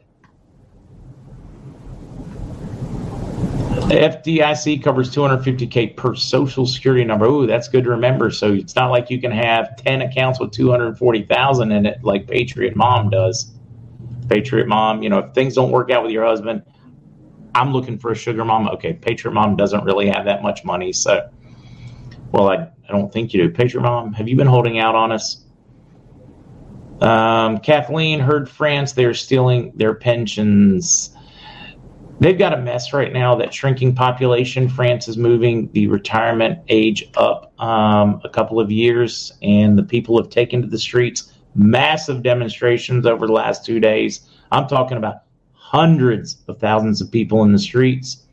FDIC 3.92 4.82
covers 4.82 5.14
250k 5.14 5.98
per 5.98 6.16
social 6.16 6.66
security 6.66 7.04
number. 7.04 7.26
Ooh, 7.26 7.46
that's 7.46 7.68
good 7.68 7.84
to 7.84 7.90
remember. 7.90 8.32
So 8.32 8.54
it's 8.54 8.76
not 8.76 8.90
like 8.90 9.10
you 9.10 9.20
can 9.20 9.32
have 9.32 9.76
10 9.78 10.02
accounts 10.02 10.40
with 10.40 10.52
240,000 10.52 11.72
in 11.72 11.86
it 11.86 12.04
like 12.04 12.26
Patriot 12.26 12.76
Mom 12.76 13.10
does. 13.10 13.52
Patriot 14.30 14.68
Mom, 14.68 15.04
you 15.04 15.10
know, 15.10 15.20
if 15.20 15.34
things 15.34 15.56
don't 15.56 15.72
work 15.72 15.92
out 15.92 16.04
with 16.04 16.12
your 16.12 16.26
husband, 16.26 16.64
I'm 17.54 17.74
looking 17.74 17.98
for 17.98 18.12
a 18.12 18.16
sugar 18.16 18.46
mom. 18.46 18.70
Okay, 18.70 18.94
Patriot 18.94 19.34
Mom 19.34 19.58
doesn't 19.58 19.84
really 19.84 20.08
have 20.08 20.26
that 20.26 20.42
much 20.42 20.64
money, 20.64 20.94
so 20.94 21.30
well, 22.32 22.50
I, 22.50 22.56
I 22.56 22.92
don't 22.92 23.12
think 23.12 23.34
you 23.34 23.44
do. 23.44 23.50
Patriot 23.50 23.84
Mom, 23.84 24.14
have 24.14 24.30
you 24.30 24.38
been 24.38 24.48
holding 24.48 24.80
out 24.80 24.96
on 24.96 25.12
us? 25.12 25.44
Um, 27.02 27.58
Kathleen 27.58 28.20
heard 28.20 28.48
France, 28.48 28.94
they're 28.94 29.16
stealing 29.16 29.72
their 29.76 29.96
pensions. 29.96 31.16
They've 32.20 32.38
got 32.38 32.54
a 32.54 32.58
mess 32.58 32.94
right 32.94 33.12
now 33.12 33.34
that 33.36 33.52
shrinking 33.52 33.96
population. 33.96 34.70
France 34.70 35.08
is 35.08 35.18
moving 35.18 35.72
the 35.72 35.88
retirement 35.88 36.60
age 36.70 37.10
up 37.18 37.52
um, 37.60 38.22
a 38.24 38.30
couple 38.30 38.60
of 38.60 38.72
years, 38.72 39.34
and 39.42 39.78
the 39.78 39.84
people 39.84 40.22
have 40.22 40.30
taken 40.30 40.62
to 40.62 40.68
the 40.68 40.78
streets. 40.78 41.34
Massive 41.56 42.22
demonstrations 42.22 43.08
over 43.08 43.26
the 43.26 43.34
last 43.34 43.66
two 43.66 43.80
days. 43.80 44.30
I'm 44.52 44.68
talking 44.68 44.98
about 44.98 45.24
hundreds 45.54 46.38
of 46.48 46.60
thousands 46.60 47.02
of 47.02 47.12
people 47.12 47.44
in 47.44 47.52
the 47.52 47.60
streets. 47.60 48.28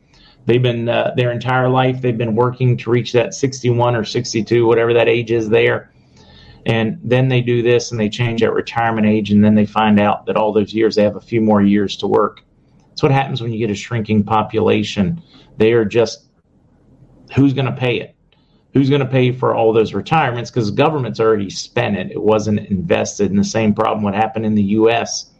They've 0.45 0.61
been 0.61 0.87
uh, 0.87 1.13
their 1.15 1.31
entire 1.31 1.69
life. 1.69 2.01
They've 2.01 2.17
been 2.17 2.35
working 2.35 2.77
to 2.77 2.91
reach 2.91 3.13
that 3.13 3.33
61 3.33 3.95
or 3.95 4.03
62, 4.03 4.67
whatever 4.67 4.93
that 4.93 5.09
age 5.09 5.31
is 5.31 5.49
there 5.49 5.89
and 6.65 6.99
then 7.03 7.29
they 7.29 7.41
do 7.41 7.61
this 7.61 7.91
and 7.91 7.99
they 7.99 8.09
change 8.09 8.41
that 8.41 8.53
retirement 8.53 9.07
age 9.07 9.31
and 9.31 9.43
then 9.43 9.55
they 9.55 9.65
find 9.65 9.99
out 9.99 10.25
that 10.25 10.35
all 10.35 10.51
those 10.51 10.73
years 10.73 10.95
they 10.95 11.03
have 11.03 11.15
a 11.15 11.21
few 11.21 11.41
more 11.41 11.61
years 11.61 11.95
to 11.97 12.07
work. 12.07 12.43
That's 12.89 13.03
what 13.03 13.11
happens 13.11 13.41
when 13.41 13.51
you 13.51 13.59
get 13.59 13.71
a 13.71 13.75
shrinking 13.75 14.23
population. 14.23 15.21
They 15.57 15.71
are 15.73 15.85
just 15.85 16.27
who's 17.35 17.53
going 17.53 17.65
to 17.65 17.71
pay 17.71 17.99
it? 17.99 18.15
Who's 18.73 18.89
going 18.89 19.01
to 19.01 19.07
pay 19.07 19.31
for 19.31 19.55
all 19.55 19.73
those 19.73 19.93
retirements? 19.93 20.51
Because 20.51 20.69
the 20.69 20.75
government's 20.75 21.19
already 21.19 21.49
spent 21.49 21.97
it. 21.97 22.11
It 22.11 22.21
wasn't 22.21 22.59
invested. 22.59 23.31
And 23.31 23.39
the 23.39 23.43
same 23.43 23.73
problem 23.73 24.03
would 24.03 24.13
happen 24.13 24.45
in 24.45 24.53
the 24.53 24.63
us 24.63 25.31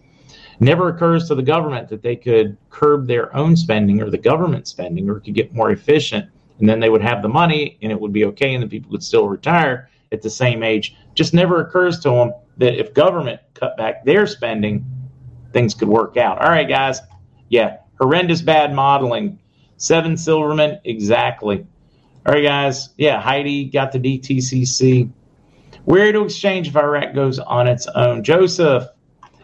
never 0.59 0.89
occurs 0.89 1.27
to 1.27 1.35
the 1.35 1.43
government 1.43 1.87
that 1.89 2.01
they 2.01 2.15
could 2.15 2.57
curb 2.69 3.07
their 3.07 3.35
own 3.35 3.55
spending 3.55 4.01
or 4.01 4.09
the 4.09 4.17
government 4.17 4.67
spending 4.67 5.09
or 5.09 5.19
could 5.19 5.33
get 5.33 5.53
more 5.53 5.71
efficient. 5.71 6.29
And 6.59 6.67
then 6.67 6.79
they 6.79 6.89
would 6.89 7.01
have 7.01 7.21
the 7.21 7.29
money 7.29 7.77
and 7.81 7.91
it 7.91 7.99
would 7.99 8.11
be 8.11 8.25
okay 8.25 8.53
and 8.53 8.63
the 8.63 8.67
people 8.67 8.91
would 8.91 9.03
still 9.03 9.27
retire 9.27 9.89
at 10.11 10.21
the 10.21 10.29
same 10.29 10.63
age. 10.63 10.95
Just 11.19 11.33
never 11.33 11.59
occurs 11.59 11.99
to 11.99 12.11
them 12.11 12.31
that 12.59 12.79
if 12.79 12.93
government 12.93 13.41
cut 13.53 13.75
back 13.75 14.05
their 14.05 14.25
spending, 14.25 14.85
things 15.51 15.73
could 15.73 15.89
work 15.89 16.15
out. 16.15 16.41
All 16.41 16.49
right, 16.49 16.65
guys. 16.65 17.01
Yeah, 17.49 17.79
horrendous 17.99 18.41
bad 18.41 18.73
modeling. 18.73 19.37
Seven 19.75 20.15
Silverman, 20.15 20.79
exactly. 20.85 21.67
All 22.25 22.35
right, 22.35 22.41
guys. 22.41 22.91
Yeah, 22.97 23.19
Heidi 23.19 23.65
got 23.65 23.91
the 23.91 23.99
DTCC. 23.99 25.11
Where 25.83 26.09
to 26.13 26.23
exchange 26.23 26.69
if 26.69 26.77
Iraq 26.77 27.13
goes 27.13 27.37
on 27.37 27.67
its 27.67 27.85
own? 27.87 28.23
Joseph, 28.23 28.87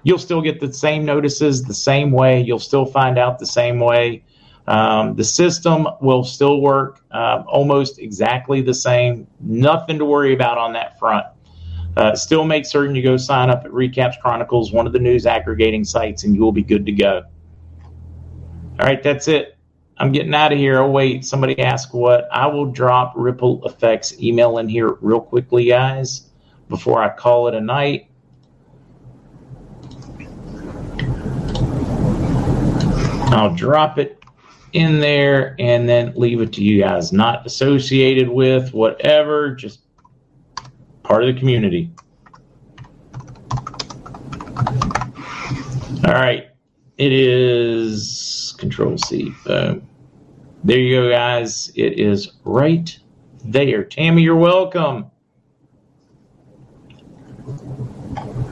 you'll 0.04 0.18
still 0.18 0.42
get 0.42 0.62
the 0.62 0.72
same 0.72 1.04
notices 1.04 1.62
the 1.62 1.74
same 1.74 2.14
way. 2.14 2.40
You'll 2.40 2.58
still 2.58 2.86
find 2.86 3.20
out 3.20 3.38
the 3.38 3.46
same 3.46 3.82
way. 3.82 4.24
Um, 4.66 5.18
the 5.18 5.26
system 5.26 5.90
will 6.00 6.24
still 6.24 6.62
work 6.62 7.02
uh, 7.12 7.44
almost 7.48 8.00
exactly 8.00 8.62
the 8.62 8.74
same. 8.74 9.28
Nothing 9.42 10.00
to 10.00 10.06
worry 10.06 10.34
about 10.34 10.58
on 10.58 10.72
that 10.72 10.98
front. 10.98 11.26
Uh, 11.98 12.14
still 12.16 12.44
make 12.44 12.66
certain 12.66 12.96
you 12.96 13.02
go 13.02 13.16
sign 13.16 13.50
up 13.50 13.64
at 13.64 13.72
Recaps 13.72 14.20
Chronicles, 14.20 14.72
one 14.72 14.86
of 14.86 14.94
the 14.94 15.00
news 15.00 15.26
aggregating 15.26 15.84
sites, 15.84 16.24
and 16.24 16.36
you 16.36 16.42
will 16.42 16.52
be 16.52 16.64
good 16.64 16.86
to 16.86 16.92
go. 16.92 17.24
All 18.80 18.86
right, 18.86 19.02
that's 19.02 19.30
it. 19.30 19.58
I'm 19.98 20.12
getting 20.12 20.34
out 20.34 20.52
of 20.52 20.58
here. 20.58 20.80
Oh, 20.80 20.90
wait, 20.90 21.24
somebody 21.24 21.58
asked 21.60 21.94
what. 21.94 22.28
I 22.32 22.48
will 22.48 22.66
drop 22.66 23.14
Ripple 23.16 23.66
Effects 23.66 24.20
email 24.22 24.58
in 24.58 24.68
here 24.68 24.98
real 25.00 25.22
quickly, 25.22 25.66
guys, 25.68 26.30
before 26.68 27.02
I 27.02 27.16
call 27.16 27.48
it 27.48 27.56
a 27.56 27.62
night. 27.62 28.10
I'll 33.32 33.56
drop 33.56 33.98
it 33.98 34.22
in 34.74 35.00
there 35.00 35.56
and 35.60 35.88
then 35.88 36.14
leave 36.18 36.42
it 36.42 36.52
to 36.54 36.64
you 36.64 36.82
guys. 36.82 37.14
Not 37.14 37.46
associated 37.46 38.28
with 38.28 38.74
whatever, 38.74 39.56
just 39.56 39.85
part 41.06 41.24
of 41.24 41.34
the 41.34 41.40
community. 41.40 41.92
All 46.06 46.14
right. 46.14 46.50
It 46.98 47.12
is 47.12 48.56
Control 48.58 48.98
C. 48.98 49.34
Boom. 49.46 49.88
There 50.64 50.80
you 50.80 50.96
go, 50.96 51.10
guys. 51.12 51.72
It 51.76 52.00
is 52.00 52.34
right 52.44 52.98
there. 53.44 53.84
Tammy, 53.84 54.24
you're 54.24 54.36
welcome. 54.36 55.12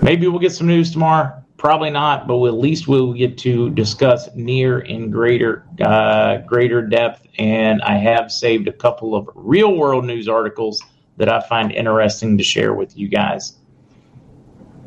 Maybe 0.04 0.28
we'll 0.28 0.40
get 0.40 0.52
some 0.52 0.68
news 0.68 0.92
tomorrow. 0.92 1.44
Probably 1.58 1.90
not, 1.90 2.28
but 2.28 2.38
we'll, 2.38 2.54
at 2.54 2.60
least 2.60 2.88
we'll 2.88 3.14
get 3.14 3.38
to 3.40 3.70
discuss 3.72 4.30
near 4.36 4.82
in 4.82 5.10
greater 5.10 5.66
uh, 5.82 6.40
greater 6.40 6.82
depth. 6.86 7.26
And 7.40 7.82
I 7.82 7.98
have 7.98 8.32
saved 8.32 8.68
a 8.68 8.74
couple 8.74 9.16
of 9.16 9.30
real 9.34 9.76
world 9.76 10.06
news 10.06 10.28
articles 10.28 10.84
that 11.18 11.30
I 11.30 11.42
find 11.42 11.72
interesting 11.72 12.38
to 12.38 12.44
share 12.44 12.74
with 12.74 12.98
you 12.98 13.08
guys. 13.08 13.58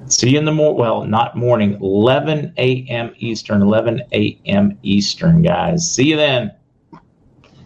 See 0.09 0.31
you 0.31 0.39
in 0.39 0.45
the 0.45 0.53
morning. 0.53 0.79
Well, 0.79 1.05
not 1.05 1.37
morning. 1.37 1.79
11 1.81 2.55
a.m. 2.59 3.13
Eastern. 3.19 3.63
11 3.63 4.03
a.m. 4.13 4.79
Eastern, 4.83 5.43
guys. 5.43 5.91
See 5.91 6.05
you 6.05 6.17
then. 6.17 6.53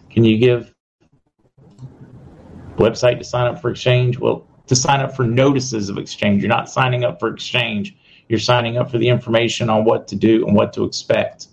Can 0.09 0.25
you 0.25 0.37
give 0.37 0.73
website 2.77 3.19
to 3.19 3.23
sign 3.23 3.47
up 3.47 3.61
for 3.61 3.69
exchange? 3.69 4.17
Well, 4.17 4.47
to 4.67 4.75
sign 4.75 5.01
up 5.01 5.15
for 5.15 5.23
notices 5.23 5.89
of 5.89 5.97
exchange. 5.97 6.41
You're 6.41 6.49
not 6.49 6.69
signing 6.69 7.03
up 7.03 7.19
for 7.19 7.27
exchange. 7.27 7.95
You're 8.27 8.39
signing 8.39 8.77
up 8.77 8.89
for 8.89 8.97
the 8.97 9.09
information 9.09 9.69
on 9.69 9.85
what 9.85 10.07
to 10.07 10.15
do 10.15 10.47
and 10.47 10.55
what 10.55 10.73
to 10.73 10.85
expect. 10.85 11.47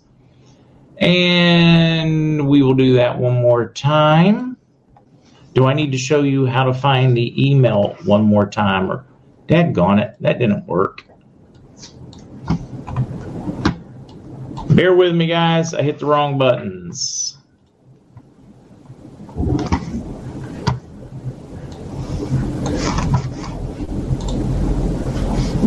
And 0.97 2.47
we 2.47 2.63
will 2.63 2.73
do 2.73 2.93
that 2.93 3.17
one 3.17 3.35
more 3.35 3.69
time. 3.69 4.57
Do 5.53 5.65
I 5.65 5.73
need 5.73 5.91
to 5.91 5.97
show 5.97 6.23
you 6.23 6.45
how 6.45 6.63
to 6.63 6.73
find 6.73 7.15
the 7.15 7.49
email 7.49 7.97
one 8.05 8.23
more 8.23 8.47
time? 8.47 8.91
Or, 8.91 9.05
daggone 9.47 10.01
it, 10.01 10.15
that 10.19 10.39
didn't 10.39 10.67
work. 10.67 11.03
Bear 14.75 14.95
with 14.95 15.15
me, 15.15 15.27
guys. 15.27 15.73
I 15.73 15.81
hit 15.81 15.99
the 15.99 16.05
wrong 16.05 16.37
buttons. 16.37 17.39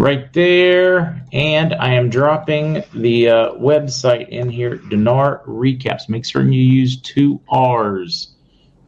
right 0.02 0.32
there. 0.32 1.24
And 1.32 1.74
I 1.74 1.94
am 1.94 2.10
dropping 2.10 2.82
the 2.92 3.28
uh, 3.28 3.52
website 3.52 4.28
in 4.28 4.50
here, 4.50 4.74
Dinar 4.76 5.42
Recaps. 5.46 6.08
Make 6.08 6.24
certain 6.24 6.52
you 6.52 6.60
use 6.60 7.00
two 7.00 7.40
R's. 7.48 8.34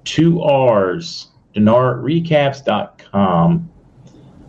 Two 0.04 0.42
R's. 0.42 1.28
DinarRecaps.com. 1.54 3.70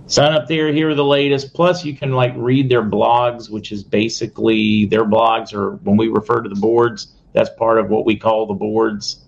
Sign 0.07 0.33
up 0.33 0.47
there, 0.47 0.71
here 0.71 0.89
are 0.89 0.95
the 0.95 1.03
latest. 1.03 1.53
Plus, 1.53 1.83
you 1.83 1.95
can 1.95 2.11
like 2.11 2.33
read 2.35 2.69
their 2.69 2.83
blogs, 2.83 3.49
which 3.49 3.71
is 3.71 3.83
basically 3.83 4.85
their 4.85 5.03
blogs, 5.03 5.53
or 5.53 5.77
when 5.77 5.97
we 5.97 6.09
refer 6.09 6.41
to 6.41 6.49
the 6.49 6.55
boards, 6.55 7.15
that's 7.33 7.49
part 7.57 7.79
of 7.79 7.89
what 7.89 8.05
we 8.05 8.15
call 8.15 8.45
the 8.45 8.53
boards. 8.53 9.25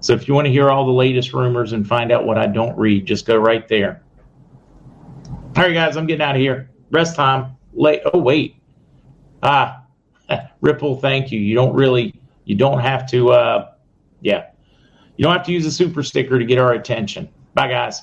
So 0.00 0.14
if 0.14 0.26
you 0.26 0.34
want 0.34 0.46
to 0.46 0.50
hear 0.50 0.70
all 0.70 0.86
the 0.86 0.92
latest 0.92 1.32
rumors 1.32 1.72
and 1.72 1.86
find 1.86 2.12
out 2.12 2.26
what 2.26 2.38
I 2.38 2.46
don't 2.46 2.76
read, 2.78 3.06
just 3.06 3.26
go 3.26 3.36
right 3.36 3.66
there. 3.68 4.02
All 5.28 5.62
right, 5.62 5.74
guys, 5.74 5.96
I'm 5.96 6.06
getting 6.06 6.22
out 6.22 6.34
of 6.34 6.40
here. 6.40 6.70
Rest 6.90 7.16
time. 7.16 7.56
Late. 7.72 8.02
Oh 8.12 8.18
wait. 8.18 8.56
Ah, 9.42 9.84
Ripple. 10.60 11.00
Thank 11.00 11.30
you. 11.30 11.40
You 11.40 11.54
don't 11.54 11.74
really. 11.74 12.20
You 12.44 12.54
don't 12.54 12.80
have 12.80 13.10
to. 13.10 13.30
Uh, 13.30 13.72
yeah. 14.20 14.50
You 15.16 15.24
don't 15.24 15.32
have 15.32 15.46
to 15.46 15.52
use 15.52 15.66
a 15.66 15.72
super 15.72 16.02
sticker 16.02 16.38
to 16.38 16.44
get 16.44 16.58
our 16.58 16.72
attention. 16.72 17.28
Bye, 17.54 17.68
guys. 17.68 18.02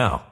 now. 0.01 0.30